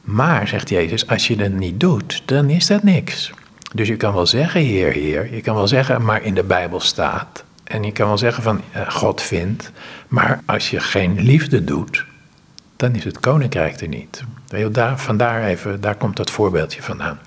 maar, 0.00 0.48
zegt 0.48 0.68
Jezus, 0.68 1.06
als 1.06 1.26
je 1.26 1.36
het 1.36 1.54
niet 1.54 1.80
doet, 1.80 2.22
dan 2.24 2.50
is 2.50 2.66
dat 2.66 2.82
niks. 2.82 3.32
Dus 3.74 3.88
je 3.88 3.96
kan 3.96 4.14
wel 4.14 4.26
zeggen, 4.26 4.60
Heer, 4.60 4.92
Heer. 4.92 5.34
Je 5.34 5.40
kan 5.40 5.54
wel 5.54 5.68
zeggen, 5.68 6.04
maar 6.04 6.22
in 6.22 6.34
de 6.34 6.42
Bijbel 6.42 6.80
staat. 6.80 7.44
En 7.64 7.82
je 7.82 7.92
kan 7.92 8.06
wel 8.06 8.18
zeggen 8.18 8.42
van 8.42 8.60
uh, 8.76 8.90
God 8.90 9.22
vindt. 9.22 9.70
Maar 10.08 10.40
als 10.46 10.70
je 10.70 10.80
geen 10.80 11.20
liefde 11.20 11.64
doet, 11.64 12.04
dan 12.76 12.94
is 12.94 13.04
het 13.04 13.20
koninkrijk 13.20 13.80
er 13.80 13.88
niet. 13.88 14.22
Daar, 14.70 14.98
vandaar 14.98 15.44
even, 15.44 15.80
daar 15.80 15.94
komt 15.94 16.16
dat 16.16 16.30
voorbeeldje 16.30 16.82
vandaan. 16.82 17.18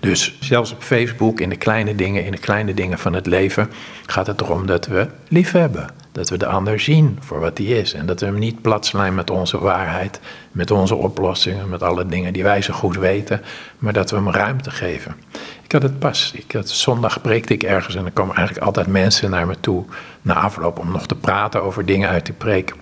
Dus 0.00 0.36
zelfs 0.40 0.72
op 0.72 0.82
Facebook, 0.82 1.40
in 1.40 1.48
de 1.48 1.56
kleine 1.56 1.94
dingen, 1.94 2.24
in 2.24 2.32
de 2.32 2.38
kleine 2.38 2.74
dingen 2.74 2.98
van 2.98 3.12
het 3.12 3.26
leven, 3.26 3.70
gaat 4.06 4.26
het 4.26 4.40
erom 4.40 4.66
dat 4.66 4.86
we 4.86 5.06
lief 5.28 5.52
hebben. 5.52 5.88
Dat 6.12 6.30
we 6.30 6.36
de 6.36 6.46
ander 6.46 6.80
zien 6.80 7.18
voor 7.20 7.40
wat 7.40 7.58
hij 7.58 7.66
is. 7.66 7.92
En 7.92 8.06
dat 8.06 8.20
we 8.20 8.26
hem 8.26 8.38
niet 8.38 8.62
platslaan 8.62 9.14
met 9.14 9.30
onze 9.30 9.58
waarheid, 9.58 10.20
met 10.52 10.70
onze 10.70 10.94
oplossingen, 10.94 11.68
met 11.68 11.82
alle 11.82 12.06
dingen 12.06 12.32
die 12.32 12.42
wij 12.42 12.62
zo 12.62 12.74
goed 12.74 12.96
weten. 12.96 13.42
Maar 13.78 13.92
dat 13.92 14.10
we 14.10 14.16
hem 14.16 14.30
ruimte 14.30 14.70
geven. 14.70 15.14
Ik 15.62 15.72
had 15.72 15.82
het 15.82 15.98
pas. 15.98 16.32
Ik 16.34 16.60
zondag 16.64 17.20
preekte 17.20 17.52
ik 17.52 17.62
ergens 17.62 17.94
en 17.94 18.04
er 18.04 18.12
komen 18.12 18.36
eigenlijk 18.36 18.66
altijd 18.66 18.86
mensen 18.86 19.30
naar 19.30 19.46
me 19.46 19.60
toe 19.60 19.84
na 20.22 20.34
afloop 20.34 20.78
om 20.78 20.92
nog 20.92 21.06
te 21.06 21.14
praten 21.14 21.62
over 21.62 21.86
dingen 21.86 22.08
uit 22.08 22.26
die 22.26 22.34
preek. 22.34 22.74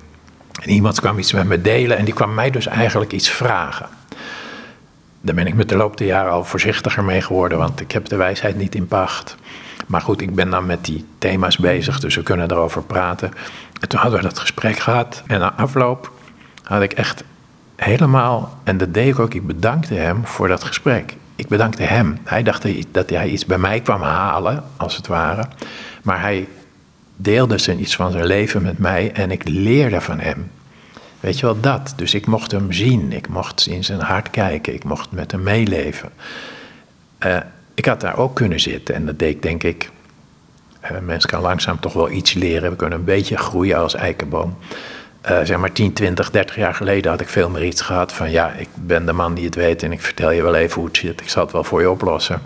En 0.63 0.71
iemand 0.71 1.01
kwam 1.01 1.19
iets 1.19 1.33
met 1.33 1.47
me 1.47 1.61
delen 1.61 1.97
en 1.97 2.05
die 2.05 2.15
kwam 2.15 2.35
mij 2.35 2.51
dus 2.51 2.67
eigenlijk 2.67 3.13
iets 3.13 3.31
vragen. 3.31 3.87
Daar 5.21 5.35
ben 5.35 5.47
ik 5.47 5.55
met 5.55 5.69
de 5.69 5.77
loop 5.77 5.97
der 5.97 6.07
jaren 6.07 6.33
al 6.33 6.45
voorzichtiger 6.45 7.05
mee 7.05 7.21
geworden, 7.21 7.59
want 7.59 7.81
ik 7.81 7.93
heb 7.93 8.09
de 8.09 8.17
wijsheid 8.17 8.57
niet 8.57 8.75
in 8.75 8.87
pacht. 8.87 9.37
Maar 9.87 10.01
goed, 10.01 10.21
ik 10.21 10.35
ben 10.35 10.51
dan 10.51 10.67
met 10.67 10.85
die 10.85 11.05
thema's 11.19 11.57
bezig, 11.57 12.01
dus 12.01 12.15
we 12.15 12.23
kunnen 12.23 12.51
erover 12.51 12.83
praten. 12.83 13.33
En 13.81 13.89
toen 13.89 14.01
hadden 14.01 14.21
we 14.21 14.27
dat 14.27 14.39
gesprek 14.39 14.79
gehad. 14.79 15.23
En 15.27 15.39
na 15.39 15.53
afloop 15.53 16.13
had 16.63 16.83
ik 16.83 16.93
echt 16.93 17.25
helemaal, 17.77 18.59
en 18.65 18.77
dat 18.79 18.95
deed 18.95 19.09
ik 19.09 19.19
ook, 19.19 19.35
ik 19.35 19.47
bedankte 19.47 19.95
hem 19.95 20.27
voor 20.27 20.49
dat 20.49 20.65
gesprek. 20.65 21.17
Ik 21.37 21.49
bedankte 21.49 21.83
hem. 21.83 22.19
Hij 22.25 22.43
dacht 22.43 22.67
dat 22.93 23.11
hij 23.11 23.29
iets 23.29 23.47
bij 23.47 23.59
mij 23.59 23.81
kwam 23.81 24.03
halen, 24.03 24.65
als 24.77 24.97
het 24.97 25.07
ware. 25.07 25.45
Maar 26.03 26.21
hij 26.21 26.49
deelde 27.17 27.59
zijn 27.59 27.81
iets 27.81 27.97
van 27.97 28.13
zijn 28.13 28.27
leven 28.27 28.63
met 28.63 28.79
mij 28.79 29.13
en 29.13 29.31
ik 29.31 29.49
leerde 29.49 30.01
van 30.01 30.21
hem. 30.21 30.51
Weet 31.21 31.39
je 31.39 31.47
wel, 31.47 31.61
dat. 31.61 31.93
Dus 31.97 32.15
ik 32.15 32.27
mocht 32.27 32.51
hem 32.51 32.73
zien, 32.73 33.13
ik 33.13 33.29
mocht 33.29 33.67
in 33.67 33.85
zijn 33.85 34.01
hart 34.01 34.31
kijken, 34.31 34.75
ik 34.75 34.85
mocht 34.85 35.11
met 35.11 35.31
hem 35.31 35.43
meeleven. 35.43 36.11
Uh, 37.27 37.37
ik 37.75 37.85
had 37.85 38.01
daar 38.01 38.17
ook 38.17 38.35
kunnen 38.35 38.61
zitten 38.61 38.95
en 38.95 39.07
dat 39.07 39.19
deed 39.19 39.35
ik 39.35 39.43
denk 39.43 39.63
ik. 39.63 39.91
Uh, 40.85 40.99
mensen 40.99 41.31
kan 41.31 41.41
langzaam 41.41 41.81
toch 41.81 41.93
wel 41.93 42.11
iets 42.11 42.33
leren. 42.33 42.71
We 42.71 42.77
kunnen 42.77 42.99
een 42.99 43.05
beetje 43.05 43.37
groeien 43.37 43.79
als 43.79 43.95
eikenboom. 43.95 44.57
Uh, 45.31 45.39
zeg 45.43 45.57
maar 45.57 45.73
10, 45.73 45.93
20, 45.93 46.31
30 46.31 46.57
jaar 46.57 46.75
geleden 46.75 47.11
had 47.11 47.21
ik 47.21 47.29
veel 47.29 47.51
meer 47.51 47.65
iets 47.65 47.81
gehad 47.81 48.13
van 48.13 48.31
ja, 48.31 48.53
ik 48.53 48.69
ben 48.75 49.07
de 49.07 49.13
man 49.13 49.35
die 49.35 49.45
het 49.45 49.55
weet 49.55 49.83
en 49.83 49.93
ik 49.93 50.01
vertel 50.01 50.31
je 50.31 50.43
wel 50.43 50.55
even 50.55 50.75
hoe 50.75 50.87
het 50.87 50.97
zit. 50.97 51.21
Ik 51.21 51.29
zal 51.29 51.43
het 51.43 51.53
wel 51.53 51.65
voor 51.65 51.81
je 51.81 51.91
oplossen. 51.91 52.43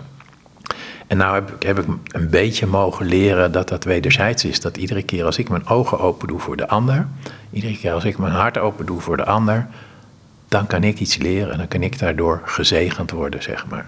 En 1.07 1.17
nou 1.17 1.35
heb 1.35 1.51
ik, 1.51 1.63
heb 1.63 1.79
ik 1.79 1.85
een 2.11 2.29
beetje 2.29 2.65
mogen 2.65 3.05
leren 3.05 3.51
dat 3.51 3.69
dat 3.69 3.83
wederzijds 3.83 4.45
is. 4.45 4.61
Dat 4.61 4.77
iedere 4.77 5.03
keer 5.03 5.25
als 5.25 5.37
ik 5.37 5.49
mijn 5.49 5.67
ogen 5.67 5.99
open 5.99 6.27
doe 6.27 6.39
voor 6.39 6.57
de 6.57 6.67
ander, 6.67 7.07
iedere 7.51 7.77
keer 7.77 7.91
als 7.91 8.03
ik 8.03 8.17
mijn 8.17 8.33
hart 8.33 8.57
open 8.57 8.85
doe 8.85 8.99
voor 8.99 9.17
de 9.17 9.25
ander, 9.25 9.67
dan 10.47 10.67
kan 10.67 10.83
ik 10.83 10.99
iets 10.99 11.17
leren 11.17 11.51
en 11.51 11.57
dan 11.57 11.67
kan 11.67 11.83
ik 11.83 11.99
daardoor 11.99 12.41
gezegend 12.45 13.11
worden, 13.11 13.43
zeg 13.43 13.67
maar. 13.67 13.87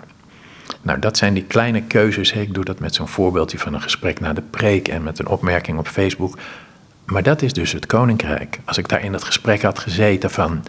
Nou, 0.82 1.00
dat 1.00 1.18
zijn 1.18 1.34
die 1.34 1.44
kleine 1.44 1.82
keuzes. 1.82 2.32
Ik 2.32 2.54
doe 2.54 2.64
dat 2.64 2.80
met 2.80 2.96
zo'n 2.96 3.08
voorbeeldje 3.08 3.60
van 3.60 3.74
een 3.74 3.82
gesprek 3.82 4.20
na 4.20 4.34
de 4.34 4.42
preek 4.42 4.88
en 4.88 5.04
met 5.04 5.20
een 5.20 5.28
opmerking 5.28 5.78
op 5.78 5.88
Facebook. 5.88 6.38
Maar 7.06 7.24
dat 7.24 7.42
is 7.42 7.54
dus 7.54 7.72
het 7.72 7.86
koninkrijk. 7.86 8.60
Als 8.66 8.78
ik 8.78 8.88
daar 8.88 9.04
in 9.04 9.12
dat 9.12 9.24
gesprek 9.24 9.62
had 9.62 9.80
gezeten 9.80 10.32
van. 10.32 10.64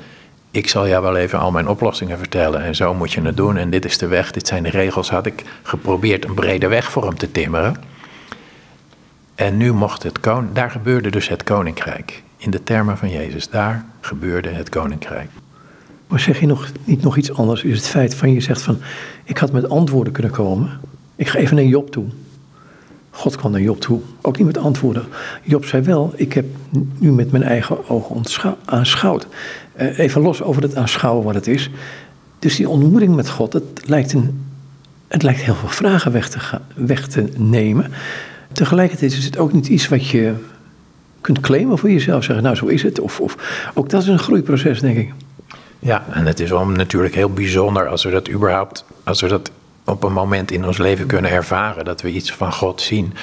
Ik 0.53 0.69
zal 0.69 0.89
jou 0.89 1.03
wel 1.03 1.17
even 1.17 1.39
al 1.39 1.51
mijn 1.51 1.69
oplossingen 1.69 2.19
vertellen 2.19 2.63
en 2.63 2.75
zo 2.75 2.95
moet 2.95 3.13
je 3.13 3.21
het 3.21 3.37
doen 3.37 3.57
en 3.57 3.71
dit 3.71 3.85
is 3.85 3.99
de 3.99 4.07
weg, 4.07 4.31
dit 4.31 4.47
zijn 4.47 4.63
de 4.63 4.71
regels, 4.71 5.11
had 5.11 5.27
ik 5.27 5.45
geprobeerd 5.63 6.25
een 6.25 6.35
brede 6.35 6.69
weg 6.69 6.91
voor 6.91 7.05
hem 7.05 7.19
te 7.19 7.33
timmeren. 7.33 7.77
En 9.35 9.57
nu 9.57 9.73
mocht 9.73 10.03
het 10.03 10.21
koninkrijk, 10.21 10.55
daar 10.55 10.71
gebeurde 10.71 11.11
dus 11.11 11.29
het 11.29 11.43
koninkrijk. 11.43 12.23
In 12.37 12.51
de 12.51 12.63
termen 12.63 12.99
van 12.99 13.11
Jezus, 13.11 13.49
daar 13.49 13.85
gebeurde 14.01 14.49
het 14.49 14.69
koninkrijk. 14.69 15.31
Maar 16.07 16.21
zeg 16.21 16.41
je 16.41 16.47
nog, 16.47 16.71
niet 16.85 17.03
nog 17.03 17.17
iets 17.17 17.33
anders? 17.33 17.63
Is 17.63 17.77
het 17.77 17.89
feit 17.89 18.15
van 18.15 18.33
je 18.33 18.41
zegt 18.41 18.63
van, 18.63 18.79
ik 19.25 19.39
had 19.39 19.53
met 19.53 19.69
antwoorden 19.69 20.13
kunnen 20.13 20.33
komen. 20.33 20.81
Ik 21.17 21.29
ga 21.29 21.39
even 21.39 21.57
naar 21.57 21.65
Job 21.65 21.91
toe. 21.91 22.07
God 23.11 23.37
kwam 23.37 23.51
naar 23.51 23.61
Job 23.61 23.81
toe, 23.81 24.01
ook 24.21 24.37
niet 24.37 24.47
met 24.47 24.59
antwoorden. 24.59 25.05
Job 25.43 25.65
zei 25.65 25.83
wel, 25.83 26.13
ik 26.17 26.33
heb 26.33 26.45
nu 26.99 27.13
met 27.13 27.31
mijn 27.31 27.43
eigen 27.43 27.89
ogen 27.89 28.23
aanschouwd. 28.65 29.27
Uh, 29.81 29.99
even 29.99 30.23
los 30.23 30.43
over 30.43 30.63
het 30.63 30.77
aanschouwen 30.77 31.25
wat 31.25 31.35
het 31.35 31.47
is. 31.47 31.71
Dus 32.39 32.57
die 32.57 32.69
ontmoeting 32.69 33.15
met 33.15 33.31
God, 33.31 33.53
het 33.53 33.83
lijkt, 33.85 34.13
een, 34.13 34.45
het 35.09 35.23
lijkt 35.23 35.41
heel 35.41 35.55
veel 35.55 35.69
vragen 35.69 36.13
weg 36.13 36.29
te, 36.29 36.39
weg 36.75 37.09
te 37.09 37.29
nemen. 37.37 37.93
Tegelijkertijd 38.53 39.13
is 39.13 39.25
het 39.25 39.39
ook 39.39 39.53
niet 39.53 39.69
iets 39.69 39.89
wat 39.89 40.09
je 40.09 40.35
kunt 41.21 41.41
claimen 41.41 41.79
voor 41.79 41.91
jezelf. 41.91 42.25
Zeggen, 42.25 42.45
nou 42.45 42.57
zo 42.57 42.67
is 42.67 42.83
het. 42.83 43.01
Of, 43.01 43.21
of, 43.21 43.37
ook 43.75 43.89
dat 43.91 44.03
is 44.03 44.09
een 44.09 44.19
groeiproces, 44.19 44.81
denk 44.81 44.97
ik. 44.97 45.13
Ja, 45.79 46.05
en 46.11 46.27
het 46.27 46.41
is 46.41 46.51
wel 46.51 46.67
natuurlijk 46.67 47.15
heel 47.15 47.33
bijzonder 47.33 47.89
als 47.89 48.05
we 48.05 48.11
dat 48.11 48.31
überhaupt, 48.31 48.85
als 49.05 49.21
we 49.21 49.29
dat 49.29 49.51
op 49.91 50.03
een 50.03 50.13
moment 50.13 50.51
in 50.51 50.67
ons 50.67 50.79
leven 50.79 51.07
kunnen 51.07 51.31
ervaren, 51.31 51.85
dat 51.85 52.03
we 52.03 52.11
iets 52.11 52.33
van 52.33 52.53
God 52.53 52.81
zien. 52.81 53.15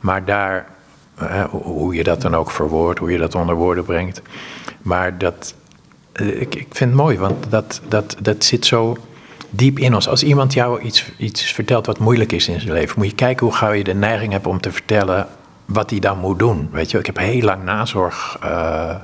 Maar 0.00 0.24
daar, 0.24 0.66
hoe 1.50 1.94
je 1.94 2.04
dat 2.04 2.20
dan 2.20 2.36
ook 2.36 2.50
verwoordt, 2.50 2.98
hoe 2.98 3.10
je 3.10 3.18
dat 3.18 3.34
onder 3.34 3.54
woorden 3.54 3.84
brengt. 3.84 4.22
Maar 4.82 5.18
dat, 5.18 5.54
eh, 6.12 6.40
ik, 6.40 6.54
ik 6.54 6.66
vind 6.70 6.90
het 6.90 7.00
mooi, 7.00 7.18
want 7.18 7.46
dat, 7.48 7.80
dat, 7.88 8.16
dat 8.20 8.44
zit 8.44 8.66
zo 8.66 8.96
diep 9.50 9.78
in 9.78 9.94
ons. 9.94 10.08
Als 10.08 10.22
iemand 10.22 10.52
jou 10.52 10.80
iets, 10.80 11.10
iets 11.16 11.42
vertelt 11.42 11.86
wat 11.86 11.98
moeilijk 11.98 12.32
is 12.32 12.48
in 12.48 12.60
zijn 12.60 12.72
leven, 12.72 12.94
moet 12.98 13.08
je 13.08 13.14
kijken 13.14 13.46
hoe 13.46 13.54
gauw 13.54 13.72
je 13.72 13.84
de 13.84 13.94
neiging 13.94 14.32
hebt 14.32 14.46
om 14.46 14.60
te 14.60 14.72
vertellen 14.72 15.26
wat 15.64 15.90
hij 15.90 15.98
dan 15.98 16.18
moet 16.18 16.38
doen. 16.38 16.68
Weet 16.72 16.90
je, 16.90 16.98
ik 16.98 17.06
heb 17.06 17.18
heel 17.18 17.42
lang 17.42 17.62
nazorg 17.62 18.38
uh, 18.44 18.94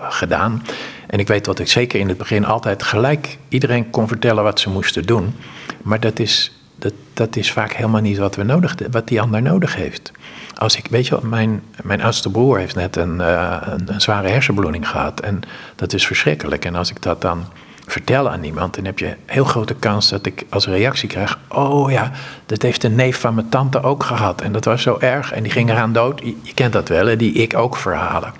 gedaan. 0.00 0.62
En 1.06 1.18
ik 1.18 1.28
weet 1.28 1.44
dat 1.44 1.58
ik 1.58 1.68
zeker 1.68 2.00
in 2.00 2.08
het 2.08 2.18
begin 2.18 2.44
altijd 2.44 2.82
gelijk 2.82 3.38
iedereen 3.48 3.90
kon 3.90 4.08
vertellen 4.08 4.42
wat 4.42 4.60
ze 4.60 4.70
moesten 4.70 5.02
doen. 5.02 5.34
Maar 5.82 6.00
dat 6.00 6.18
is 6.18 6.57
dat, 6.78 6.92
dat 7.12 7.36
is 7.36 7.52
vaak 7.52 7.72
helemaal 7.72 8.00
niet 8.00 8.18
wat, 8.18 8.36
we 8.36 8.42
nodig, 8.42 8.74
wat 8.90 9.08
die 9.08 9.20
ander 9.20 9.42
nodig 9.42 9.74
heeft. 9.74 10.12
Als 10.54 10.76
ik, 10.76 10.86
weet 10.90 11.06
je 11.06 11.18
mijn, 11.22 11.62
mijn 11.82 12.02
oudste 12.02 12.30
broer 12.30 12.58
heeft 12.58 12.74
net 12.74 12.96
een, 12.96 13.14
uh, 13.20 13.56
een, 13.60 13.92
een, 13.92 14.00
zware 14.00 14.28
hersenbloeding 14.28 14.88
gehad. 14.88 15.20
En 15.20 15.40
dat 15.76 15.92
is 15.92 16.06
verschrikkelijk. 16.06 16.64
En 16.64 16.74
als 16.74 16.90
ik 16.90 17.02
dat 17.02 17.20
dan 17.20 17.44
vertel 17.86 18.30
aan 18.30 18.44
iemand, 18.44 18.74
dan 18.74 18.84
heb 18.84 18.98
je 18.98 19.16
heel 19.26 19.44
grote 19.44 19.74
kans 19.74 20.08
dat 20.08 20.26
ik 20.26 20.44
als 20.48 20.66
reactie 20.66 21.08
krijg: 21.08 21.38
Oh 21.48 21.90
ja, 21.90 22.10
dat 22.46 22.62
heeft 22.62 22.84
een 22.84 22.94
neef 22.94 23.20
van 23.20 23.34
mijn 23.34 23.48
tante 23.48 23.82
ook 23.82 24.04
gehad. 24.04 24.40
En 24.40 24.52
dat 24.52 24.64
was 24.64 24.82
zo 24.82 24.96
erg. 25.00 25.32
En 25.32 25.42
die 25.42 25.52
ging 25.52 25.70
eraan 25.70 25.92
dood. 25.92 26.20
Je, 26.20 26.36
je 26.42 26.54
kent 26.54 26.72
dat 26.72 26.88
wel, 26.88 27.06
hè? 27.06 27.16
die 27.16 27.32
ik 27.32 27.56
ook 27.56 27.76
verhalen. 27.76 28.32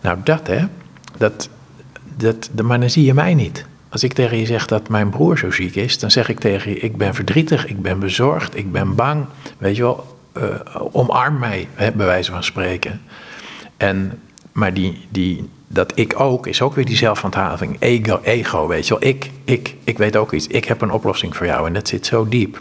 Nou, 0.00 0.18
dat 0.24 0.46
hè, 0.46 0.64
dat, 1.16 1.48
dat, 2.16 2.50
maar 2.62 2.80
dan 2.80 2.90
zie 2.90 3.04
je 3.04 3.14
mij 3.14 3.34
niet. 3.34 3.66
Als 3.88 4.02
ik 4.02 4.12
tegen 4.12 4.38
je 4.38 4.46
zeg 4.46 4.66
dat 4.66 4.88
mijn 4.88 5.10
broer 5.10 5.38
zo 5.38 5.50
ziek 5.50 5.74
is, 5.74 5.98
dan 5.98 6.10
zeg 6.10 6.28
ik 6.28 6.40
tegen 6.40 6.70
je: 6.70 6.78
ik 6.78 6.96
ben 6.96 7.14
verdrietig, 7.14 7.66
ik 7.66 7.82
ben 7.82 7.98
bezorgd, 7.98 8.56
ik 8.56 8.72
ben 8.72 8.94
bang. 8.94 9.26
Weet 9.58 9.76
je 9.76 9.82
wel, 9.82 10.16
uh, 10.36 10.44
omarm 10.92 11.38
mij, 11.38 11.68
hè, 11.74 11.92
bij 11.92 12.06
wijze 12.06 12.30
van 12.30 12.44
spreken. 12.44 13.00
En, 13.76 14.20
maar 14.52 14.74
die, 14.74 15.06
die, 15.08 15.48
dat 15.66 15.92
ik 15.94 16.20
ook 16.20 16.46
is 16.46 16.62
ook 16.62 16.74
weer 16.74 16.84
die 16.84 16.96
zelfhandhaving. 16.96 17.76
Ego, 17.78 18.20
ego, 18.22 18.66
weet 18.66 18.86
je 18.86 18.98
wel. 18.98 19.08
Ik, 19.08 19.30
ik, 19.44 19.74
ik 19.84 19.98
weet 19.98 20.16
ook 20.16 20.32
iets. 20.32 20.46
Ik 20.46 20.64
heb 20.64 20.80
een 20.80 20.90
oplossing 20.90 21.36
voor 21.36 21.46
jou 21.46 21.66
en 21.66 21.72
dat 21.72 21.88
zit 21.88 22.06
zo 22.06 22.28
diep. 22.28 22.60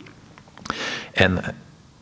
En 1.13 1.55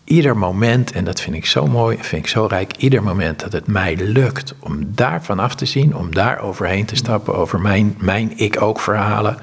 ieder 0.03 0.37
moment, 0.37 0.91
en 0.91 1.03
dat 1.03 1.21
vind 1.21 1.35
ik 1.35 1.45
zo 1.45 1.67
mooi, 1.67 1.97
vind 2.01 2.25
ik 2.25 2.31
zo 2.31 2.45
rijk, 2.45 2.75
ieder 2.77 3.03
moment 3.03 3.39
dat 3.39 3.51
het 3.51 3.67
mij 3.67 3.95
lukt 3.95 4.53
om 4.59 4.95
daarvan 4.95 5.39
af 5.39 5.55
te 5.55 5.65
zien, 5.65 5.95
om 5.95 6.13
daar 6.13 6.39
overheen 6.39 6.85
te 6.85 6.95
stappen, 6.95 7.35
over 7.35 7.61
mijn, 7.61 7.95
mijn 7.99 8.33
ik 8.35 8.61
ook 8.61 8.79
verhalen. 8.79 9.37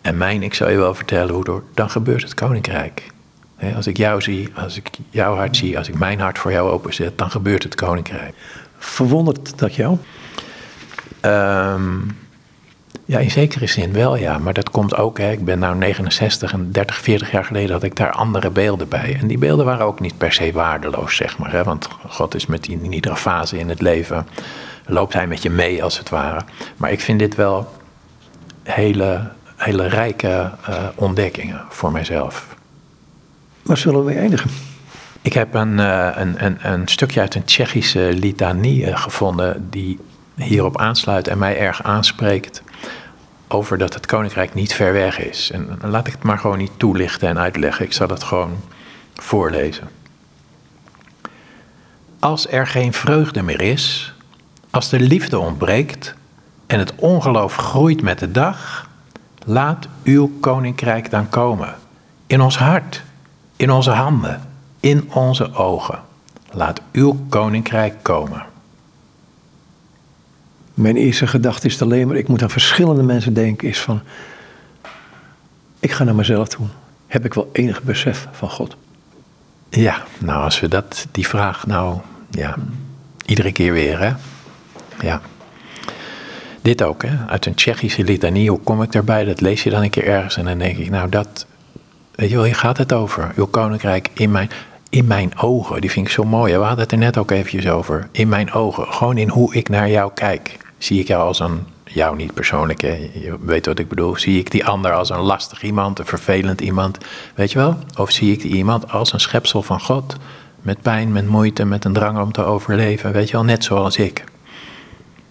En 0.00 0.16
mijn 0.16 0.42
ik 0.42 0.54
zal 0.54 0.70
je 0.70 0.76
wel 0.76 0.94
vertellen 0.94 1.34
hoe 1.34 1.44
door, 1.44 1.62
dan 1.74 1.90
gebeurt 1.90 2.22
het 2.22 2.34
koninkrijk. 2.34 3.06
Als 3.76 3.86
ik 3.86 3.96
jou 3.96 4.22
zie, 4.22 4.48
als 4.54 4.76
ik 4.76 4.90
jouw 5.10 5.34
hart 5.34 5.56
zie, 5.56 5.78
als 5.78 5.88
ik 5.88 5.98
mijn 5.98 6.20
hart 6.20 6.38
voor 6.38 6.52
jou 6.52 6.70
openzet, 6.70 7.18
dan 7.18 7.30
gebeurt 7.30 7.62
het 7.62 7.74
koninkrijk. 7.74 8.34
Verwondert 8.78 9.58
dat 9.58 9.74
jou? 9.74 9.98
Um, 11.22 12.16
ja, 13.08 13.18
in 13.18 13.30
zekere 13.30 13.66
zin 13.66 13.92
wel, 13.92 14.16
ja. 14.16 14.38
Maar 14.38 14.52
dat 14.52 14.70
komt 14.70 14.96
ook, 14.96 15.18
hè, 15.18 15.30
ik 15.30 15.44
ben 15.44 15.58
nu 15.58 15.74
69 15.74 16.52
en 16.52 16.72
30, 16.72 16.96
40 16.96 17.30
jaar 17.30 17.44
geleden 17.44 17.72
had 17.72 17.82
ik 17.82 17.96
daar 17.96 18.12
andere 18.12 18.50
beelden 18.50 18.88
bij. 18.88 19.16
En 19.20 19.26
die 19.26 19.38
beelden 19.38 19.64
waren 19.64 19.86
ook 19.86 20.00
niet 20.00 20.18
per 20.18 20.32
se 20.32 20.52
waardeloos, 20.52 21.16
zeg 21.16 21.38
maar. 21.38 21.52
Hè, 21.52 21.64
want 21.64 21.88
God 22.08 22.34
is 22.34 22.46
met 22.46 22.68
in 22.68 22.92
iedere 22.92 23.16
fase 23.16 23.58
in 23.58 23.68
het 23.68 23.80
leven, 23.80 24.26
loopt 24.86 25.12
hij 25.12 25.26
met 25.26 25.42
je 25.42 25.50
mee 25.50 25.82
als 25.82 25.98
het 25.98 26.08
ware. 26.08 26.40
Maar 26.76 26.92
ik 26.92 27.00
vind 27.00 27.18
dit 27.18 27.34
wel 27.34 27.72
hele, 28.62 29.30
hele 29.56 29.86
rijke 29.86 30.50
uh, 30.68 30.76
ontdekkingen 30.94 31.60
voor 31.68 31.92
mijzelf. 31.92 32.56
Waar 33.62 33.78
zullen 33.78 34.04
we 34.04 34.14
eindigen? 34.14 34.50
Ik 35.22 35.32
heb 35.32 35.54
een, 35.54 35.78
uh, 35.78 36.08
een, 36.14 36.44
een, 36.44 36.58
een, 36.62 36.88
stukje 36.88 37.20
uit 37.20 37.34
een 37.34 37.44
Tsjechische 37.44 38.12
litanie 38.12 38.86
uh, 38.86 38.96
gevonden 38.96 39.66
die 39.70 39.98
hierop 40.34 40.78
aansluit 40.78 41.28
en 41.28 41.38
mij 41.38 41.58
erg 41.58 41.82
aanspreekt 41.82 42.62
over 43.48 43.78
dat 43.78 43.94
het 43.94 44.06
koninkrijk 44.06 44.54
niet 44.54 44.74
ver 44.74 44.92
weg 44.92 45.18
is. 45.18 45.50
En 45.50 45.78
laat 45.82 46.06
ik 46.06 46.12
het 46.12 46.22
maar 46.22 46.38
gewoon 46.38 46.58
niet 46.58 46.72
toelichten 46.76 47.28
en 47.28 47.38
uitleggen. 47.38 47.84
Ik 47.84 47.92
zal 47.92 48.08
het 48.08 48.22
gewoon 48.22 48.56
voorlezen. 49.14 49.88
Als 52.18 52.48
er 52.48 52.66
geen 52.66 52.92
vreugde 52.92 53.42
meer 53.42 53.60
is, 53.60 54.14
als 54.70 54.88
de 54.88 55.00
liefde 55.00 55.38
ontbreekt 55.38 56.14
en 56.66 56.78
het 56.78 56.94
ongeloof 56.94 57.56
groeit 57.56 58.02
met 58.02 58.18
de 58.18 58.30
dag, 58.30 58.88
laat 59.44 59.88
uw 60.04 60.38
koninkrijk 60.40 61.10
dan 61.10 61.28
komen. 61.28 61.74
In 62.26 62.40
ons 62.40 62.58
hart, 62.58 63.02
in 63.56 63.70
onze 63.70 63.90
handen, 63.90 64.42
in 64.80 65.12
onze 65.12 65.54
ogen. 65.54 65.98
Laat 66.50 66.80
uw 66.92 67.26
koninkrijk 67.28 67.94
komen. 68.02 68.47
Mijn 70.78 70.96
eerste 70.96 71.26
gedachte 71.26 71.66
is 71.66 71.82
alleen 71.82 72.06
maar, 72.06 72.16
ik 72.16 72.28
moet 72.28 72.42
aan 72.42 72.50
verschillende 72.50 73.02
mensen 73.02 73.34
denken, 73.34 73.68
is 73.68 73.80
van, 73.80 74.00
ik 75.80 75.90
ga 75.90 76.04
naar 76.04 76.14
mezelf 76.14 76.48
toe. 76.48 76.66
Heb 77.06 77.24
ik 77.24 77.34
wel 77.34 77.50
enig 77.52 77.82
besef 77.82 78.28
van 78.32 78.50
God? 78.50 78.76
Ja, 79.68 80.02
nou 80.18 80.42
als 80.42 80.60
we 80.60 80.68
dat, 80.68 81.06
die 81.10 81.28
vraag 81.28 81.66
nou, 81.66 81.98
ja, 82.30 82.56
iedere 83.26 83.52
keer 83.52 83.72
weer 83.72 83.98
hè. 83.98 84.12
Ja. 85.00 85.20
Dit 86.62 86.82
ook 86.82 87.02
hè, 87.02 87.16
uit 87.26 87.46
een 87.46 87.54
Tsjechische 87.54 88.04
litanie, 88.04 88.50
hoe 88.50 88.60
kom 88.60 88.82
ik 88.82 88.92
daarbij? 88.92 89.24
Dat 89.24 89.40
lees 89.40 89.62
je 89.62 89.70
dan 89.70 89.82
een 89.82 89.90
keer 89.90 90.06
ergens 90.06 90.36
en 90.36 90.44
dan 90.44 90.58
denk 90.58 90.78
ik, 90.78 90.90
nou 90.90 91.08
dat, 91.08 91.46
weet 92.14 92.28
je 92.28 92.34
wel, 92.34 92.44
hier 92.44 92.54
gaat 92.54 92.78
het 92.78 92.92
over. 92.92 93.32
Uw 93.36 93.46
koninkrijk 93.46 94.10
in 94.14 94.30
mijn, 94.30 94.50
in 94.88 95.06
mijn 95.06 95.38
ogen, 95.38 95.80
die 95.80 95.90
vind 95.90 96.06
ik 96.06 96.12
zo 96.12 96.24
mooi. 96.24 96.52
We 96.52 96.64
hadden 96.64 96.84
het 96.84 96.92
er 96.92 96.98
net 96.98 97.18
ook 97.18 97.30
eventjes 97.30 97.68
over. 97.68 98.08
In 98.10 98.28
mijn 98.28 98.52
ogen, 98.52 98.92
gewoon 98.92 99.18
in 99.18 99.28
hoe 99.28 99.54
ik 99.54 99.68
naar 99.68 99.90
jou 99.90 100.10
kijk 100.14 100.66
zie 100.78 101.00
ik 101.00 101.06
jou 101.06 101.26
als 101.26 101.40
een, 101.40 101.66
jou 101.84 102.16
niet 102.16 102.34
persoonlijk, 102.34 102.80
hè, 102.80 103.10
je 103.12 103.36
weet 103.40 103.66
wat 103.66 103.78
ik 103.78 103.88
bedoel, 103.88 104.16
zie 104.16 104.38
ik 104.38 104.50
die 104.50 104.66
ander 104.66 104.92
als 104.92 105.10
een 105.10 105.18
lastig 105.18 105.62
iemand, 105.62 105.98
een 105.98 106.06
vervelend 106.06 106.60
iemand, 106.60 106.98
weet 107.34 107.52
je 107.52 107.58
wel? 107.58 107.78
Of 107.96 108.10
zie 108.10 108.32
ik 108.32 108.42
die 108.42 108.52
iemand 108.52 108.90
als 108.90 109.12
een 109.12 109.20
schepsel 109.20 109.62
van 109.62 109.80
God, 109.80 110.16
met 110.62 110.82
pijn, 110.82 111.12
met 111.12 111.28
moeite, 111.28 111.64
met 111.64 111.84
een 111.84 111.92
drang 111.92 112.18
om 112.18 112.32
te 112.32 112.42
overleven, 112.42 113.12
weet 113.12 113.26
je 113.26 113.32
wel, 113.32 113.44
net 113.44 113.64
zoals 113.64 113.96
ik. 113.96 114.24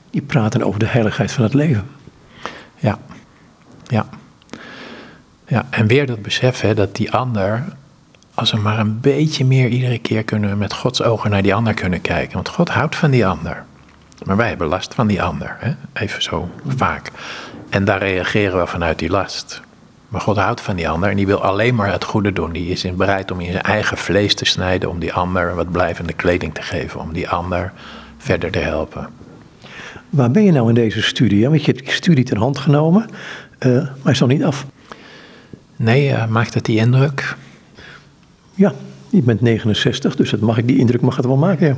Die 0.09 0.21
praten 0.21 0.63
over 0.63 0.79
de 0.79 0.85
heiligheid 0.85 1.31
van 1.31 1.43
het 1.43 1.53
leven. 1.53 1.87
Ja, 2.75 2.99
ja. 3.87 4.09
Ja, 5.47 5.65
en 5.69 5.87
weer 5.87 6.05
dat 6.05 6.21
besef 6.21 6.61
hè, 6.61 6.73
dat 6.73 6.95
die 6.95 7.11
ander, 7.11 7.65
als 8.33 8.51
we 8.51 8.57
maar 8.57 8.79
een 8.79 8.99
beetje 8.99 9.45
meer 9.45 9.67
iedere 9.67 9.99
keer 9.99 10.23
kunnen 10.23 10.57
met 10.57 10.73
Gods 10.73 11.01
ogen 11.03 11.29
naar 11.29 11.41
die 11.41 11.55
ander 11.55 11.73
kunnen 11.73 12.01
kijken. 12.01 12.33
Want 12.33 12.49
God 12.49 12.69
houdt 12.69 12.95
van 12.95 13.11
die 13.11 13.27
ander. 13.27 13.65
Maar 14.25 14.37
wij 14.37 14.47
hebben 14.47 14.67
last 14.67 14.93
van 14.93 15.07
die 15.07 15.21
ander, 15.21 15.55
hè? 15.59 15.71
even 15.93 16.21
zo 16.21 16.49
vaak. 16.67 17.11
En 17.69 17.85
daar 17.85 17.99
reageren 17.99 18.59
we 18.59 18.67
vanuit 18.67 18.99
die 18.99 19.09
last. 19.09 19.61
Maar 20.07 20.21
God 20.21 20.37
houdt 20.37 20.61
van 20.61 20.75
die 20.75 20.89
ander 20.89 21.09
en 21.09 21.15
die 21.15 21.25
wil 21.25 21.43
alleen 21.43 21.75
maar 21.75 21.91
het 21.91 22.03
goede 22.03 22.33
doen. 22.33 22.51
Die 22.51 22.69
is 22.69 22.95
bereid 22.95 23.31
om 23.31 23.39
in 23.39 23.51
zijn 23.51 23.63
eigen 23.63 23.97
vlees 23.97 24.35
te 24.35 24.45
snijden, 24.45 24.89
om 24.89 24.99
die 24.99 25.13
ander 25.13 25.55
wat 25.55 25.71
blijvende 25.71 26.13
kleding 26.13 26.53
te 26.53 26.61
geven, 26.61 26.99
om 26.99 27.13
die 27.13 27.29
ander 27.29 27.71
verder 28.17 28.51
te 28.51 28.59
helpen. 28.59 29.09
Waar 30.09 30.31
ben 30.31 30.43
je 30.43 30.51
nou 30.51 30.67
in 30.69 30.75
deze 30.75 31.01
studie? 31.01 31.49
Want 31.49 31.65
je 31.65 31.71
hebt 31.71 31.85
die 31.85 31.93
studie 31.93 32.23
ter 32.23 32.37
hand 32.37 32.57
genomen, 32.57 33.09
uh, 33.59 33.87
maar 34.01 34.13
is 34.13 34.19
nog 34.19 34.29
niet 34.29 34.43
af. 34.43 34.65
Nee, 35.75 36.09
uh, 36.09 36.27
maakt 36.27 36.53
het 36.53 36.65
die 36.65 36.77
indruk? 36.77 37.35
Ja, 38.53 38.73
je 39.09 39.21
bent 39.21 39.41
69, 39.41 40.15
dus 40.15 40.29
dat 40.29 40.39
mag 40.39 40.57
ik, 40.57 40.67
die 40.67 40.77
indruk 40.77 41.01
mag 41.01 41.15
het 41.15 41.25
wel 41.25 41.37
maken, 41.37 41.67
ja. 41.67 41.75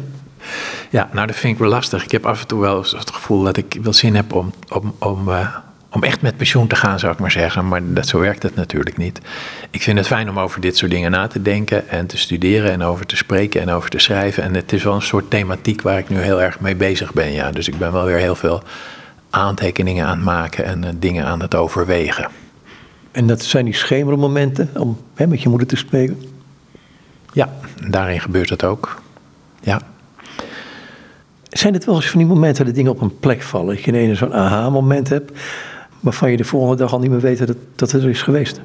Ja, 0.90 1.10
nou 1.12 1.28
dat 1.28 1.36
vind 1.36 1.54
ik 1.54 1.60
wel 1.60 1.70
lastig. 1.70 2.04
Ik 2.04 2.12
heb 2.12 2.26
af 2.26 2.42
en 2.42 2.48
toe 2.48 2.60
wel 2.60 2.78
het 2.78 3.12
gevoel 3.12 3.44
dat 3.44 3.58
ik 3.58 3.78
wel 3.82 3.94
zin 3.94 4.16
heb 4.16 4.34
om, 4.34 4.54
om, 4.70 4.96
om, 5.00 5.30
uh, 5.30 5.56
om 5.90 6.04
echt 6.04 6.22
met 6.22 6.38
pensioen 6.38 6.68
te 6.68 6.76
gaan, 6.76 7.00
zou 7.00 7.14
ik 7.14 7.20
maar 7.20 7.32
zeggen. 7.32 7.68
Maar 7.68 7.82
dat, 7.84 8.08
zo 8.08 8.20
werkt 8.20 8.44
het 8.44 8.56
natuurlijk 8.56 8.98
niet. 8.98 9.22
Ik 9.70 9.82
vind 9.82 9.98
het 9.98 10.08
fijn 10.08 10.30
om 10.30 10.40
over 10.40 10.62
dit 10.62 10.78
soort 10.78 10.92
dingen 10.92 11.12
na 11.12 11.28
te 11.28 11.42
denken 11.42 11.90
en 11.90 12.08
te 12.08 12.18
studeren 12.18 12.72
en 12.72 12.84
over 12.84 13.06
te 13.06 13.16
spreken 13.16 13.62
en 13.62 13.70
over 13.70 13.90
te 13.90 14.00
schrijven. 14.00 14.44
En 14.44 14.54
het 14.56 14.74
is 14.74 14.84
wel 14.84 14.96
een 14.96 15.02
soort 15.02 15.30
thematiek 15.30 15.82
waar 15.82 15.98
ik 15.98 16.10
nu 16.10 16.18
heel 16.18 16.42
erg 16.42 16.60
mee 16.60 16.76
bezig 16.76 17.14
ben. 17.14 17.32
Ja. 17.32 17.52
Dus 17.52 17.68
ik 17.68 17.78
ben 17.78 17.92
wel 17.92 18.06
weer 18.06 18.18
heel 18.18 18.36
veel 18.36 18.64
aantekeningen 19.30 20.06
aan 20.06 20.16
het 20.16 20.26
maken 20.26 20.66
en 20.66 20.84
uh, 20.84 20.90
dingen 20.96 21.26
aan 21.26 21.42
het 21.42 21.56
overwegen. 21.56 22.28
En 23.12 23.28
dat 23.28 23.44
zijn 23.44 23.66
die 23.66 23.74
schemermomenten 23.74 24.70
om 24.74 24.98
hè, 25.16 25.28
met 25.28 25.42
je 25.42 25.50
moeder 25.50 25.68
te 25.68 25.76
spreken? 25.76 26.24
Ja, 27.34 27.50
daarin 27.88 28.20
gebeurt 28.20 28.50
het 28.50 28.64
ook. 28.64 29.02
Ja. 29.62 29.82
Zijn 31.50 31.74
het 31.74 31.86
wel 31.86 31.96
eens 31.96 32.10
van 32.10 32.20
die 32.20 32.28
momenten 32.28 32.66
dat 32.66 32.76
dingen 32.76 32.92
op 32.92 33.02
een 33.02 33.20
plek 33.20 33.42
vallen? 33.42 33.76
Dat 33.76 33.84
je 33.84 33.92
ineens 33.92 34.20
zo'n 34.20 34.34
aha-moment 34.34 35.10
hebt, 35.10 35.32
waarvan 36.00 36.32
je 36.32 36.38
de 36.38 36.44
volgende 36.44 36.76
dag 36.76 36.94
al 36.94 37.00
niet 37.00 37.12
meer 37.12 37.20
weet 37.20 37.48
dat, 37.48 37.56
dat 37.76 37.92
het 37.92 38.04
er 38.04 38.10
is 38.10 38.22
geweest? 38.22 38.62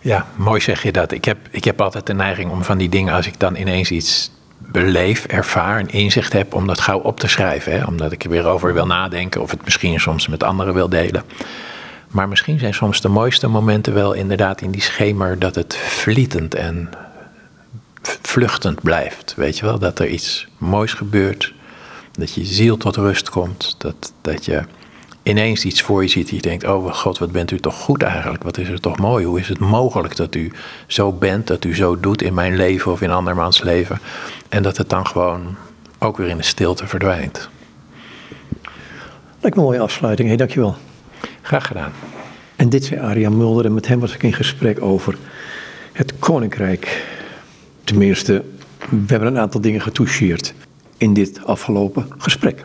Ja, 0.00 0.26
mooi 0.36 0.60
zeg 0.60 0.82
je 0.82 0.92
dat. 0.92 1.12
Ik 1.12 1.24
heb, 1.24 1.38
ik 1.50 1.64
heb 1.64 1.80
altijd 1.80 2.06
de 2.06 2.14
neiging 2.14 2.50
om 2.50 2.62
van 2.62 2.78
die 2.78 2.88
dingen, 2.88 3.14
als 3.14 3.26
ik 3.26 3.34
dan 3.38 3.56
ineens 3.56 3.90
iets 3.90 4.30
beleef, 4.58 5.24
ervaar 5.24 5.78
en 5.78 5.90
inzicht 5.90 6.32
heb, 6.32 6.54
om 6.54 6.66
dat 6.66 6.80
gauw 6.80 6.98
op 6.98 7.20
te 7.20 7.28
schrijven. 7.28 7.72
Hè? 7.72 7.84
Omdat 7.84 8.12
ik 8.12 8.24
er 8.24 8.30
weer 8.30 8.46
over 8.46 8.74
wil 8.74 8.86
nadenken 8.86 9.42
of 9.42 9.50
het 9.50 9.64
misschien 9.64 10.00
soms 10.00 10.28
met 10.28 10.42
anderen 10.42 10.74
wil 10.74 10.88
delen. 10.88 11.22
Maar 12.08 12.28
misschien 12.28 12.58
zijn 12.58 12.74
soms 12.74 13.00
de 13.00 13.08
mooiste 13.08 13.48
momenten 13.48 13.94
wel 13.94 14.12
inderdaad 14.12 14.60
in 14.60 14.70
die 14.70 14.82
schemer 14.82 15.38
dat 15.38 15.54
het 15.54 15.76
vlietend 15.76 16.54
en 16.54 16.90
vluchtend 18.02 18.82
blijft. 18.82 19.34
Weet 19.36 19.58
je 19.58 19.64
wel, 19.64 19.78
dat 19.78 19.98
er 19.98 20.08
iets 20.08 20.48
moois 20.58 20.92
gebeurt, 20.92 21.52
dat 22.12 22.34
je 22.34 22.44
ziel 22.44 22.76
tot 22.76 22.96
rust 22.96 23.30
komt, 23.30 23.74
dat, 23.78 24.12
dat 24.20 24.44
je 24.44 24.62
ineens 25.22 25.64
iets 25.64 25.82
voor 25.82 26.02
je 26.02 26.08
ziet 26.08 26.26
die 26.26 26.36
je 26.36 26.42
denkt, 26.42 26.64
oh 26.64 26.94
god, 26.94 27.18
wat 27.18 27.32
bent 27.32 27.50
u 27.50 27.58
toch 27.58 27.74
goed 27.74 28.02
eigenlijk, 28.02 28.42
wat 28.42 28.58
is 28.58 28.68
er 28.68 28.80
toch 28.80 28.98
mooi, 28.98 29.24
hoe 29.24 29.40
is 29.40 29.48
het 29.48 29.58
mogelijk 29.58 30.16
dat 30.16 30.34
u 30.34 30.52
zo 30.86 31.12
bent, 31.12 31.46
dat 31.46 31.64
u 31.64 31.74
zo 31.74 32.00
doet 32.00 32.22
in 32.22 32.34
mijn 32.34 32.56
leven 32.56 32.92
of 32.92 33.00
in 33.00 33.10
andermans 33.10 33.62
leven, 33.62 33.98
en 34.48 34.62
dat 34.62 34.76
het 34.76 34.88
dan 34.88 35.06
gewoon 35.06 35.56
ook 35.98 36.16
weer 36.16 36.28
in 36.28 36.36
de 36.36 36.42
stilte 36.42 36.86
verdwijnt. 36.86 37.48
Lijkt 39.40 39.56
me 39.56 39.62
een 39.62 39.68
mooie 39.68 39.80
afsluiting, 39.80 40.28
hey, 40.28 40.36
dankjewel. 40.36 40.76
Graag 41.42 41.66
gedaan. 41.66 41.92
En 42.56 42.68
dit 42.68 42.84
zei 42.84 43.00
Aria 43.00 43.30
Mulder 43.30 43.64
en 43.64 43.74
met 43.74 43.88
hem 43.88 44.00
was 44.00 44.14
ik 44.14 44.22
in 44.22 44.32
gesprek 44.32 44.82
over 44.82 45.16
het 45.92 46.18
Koninkrijk. 46.18 47.06
Tenminste, 47.84 48.44
we 48.88 49.04
hebben 49.06 49.28
een 49.28 49.38
aantal 49.38 49.60
dingen 49.60 49.80
getoucheerd 49.80 50.54
in 51.00 51.14
dit 51.14 51.44
afgelopen 51.44 52.06
gesprek. 52.18 52.64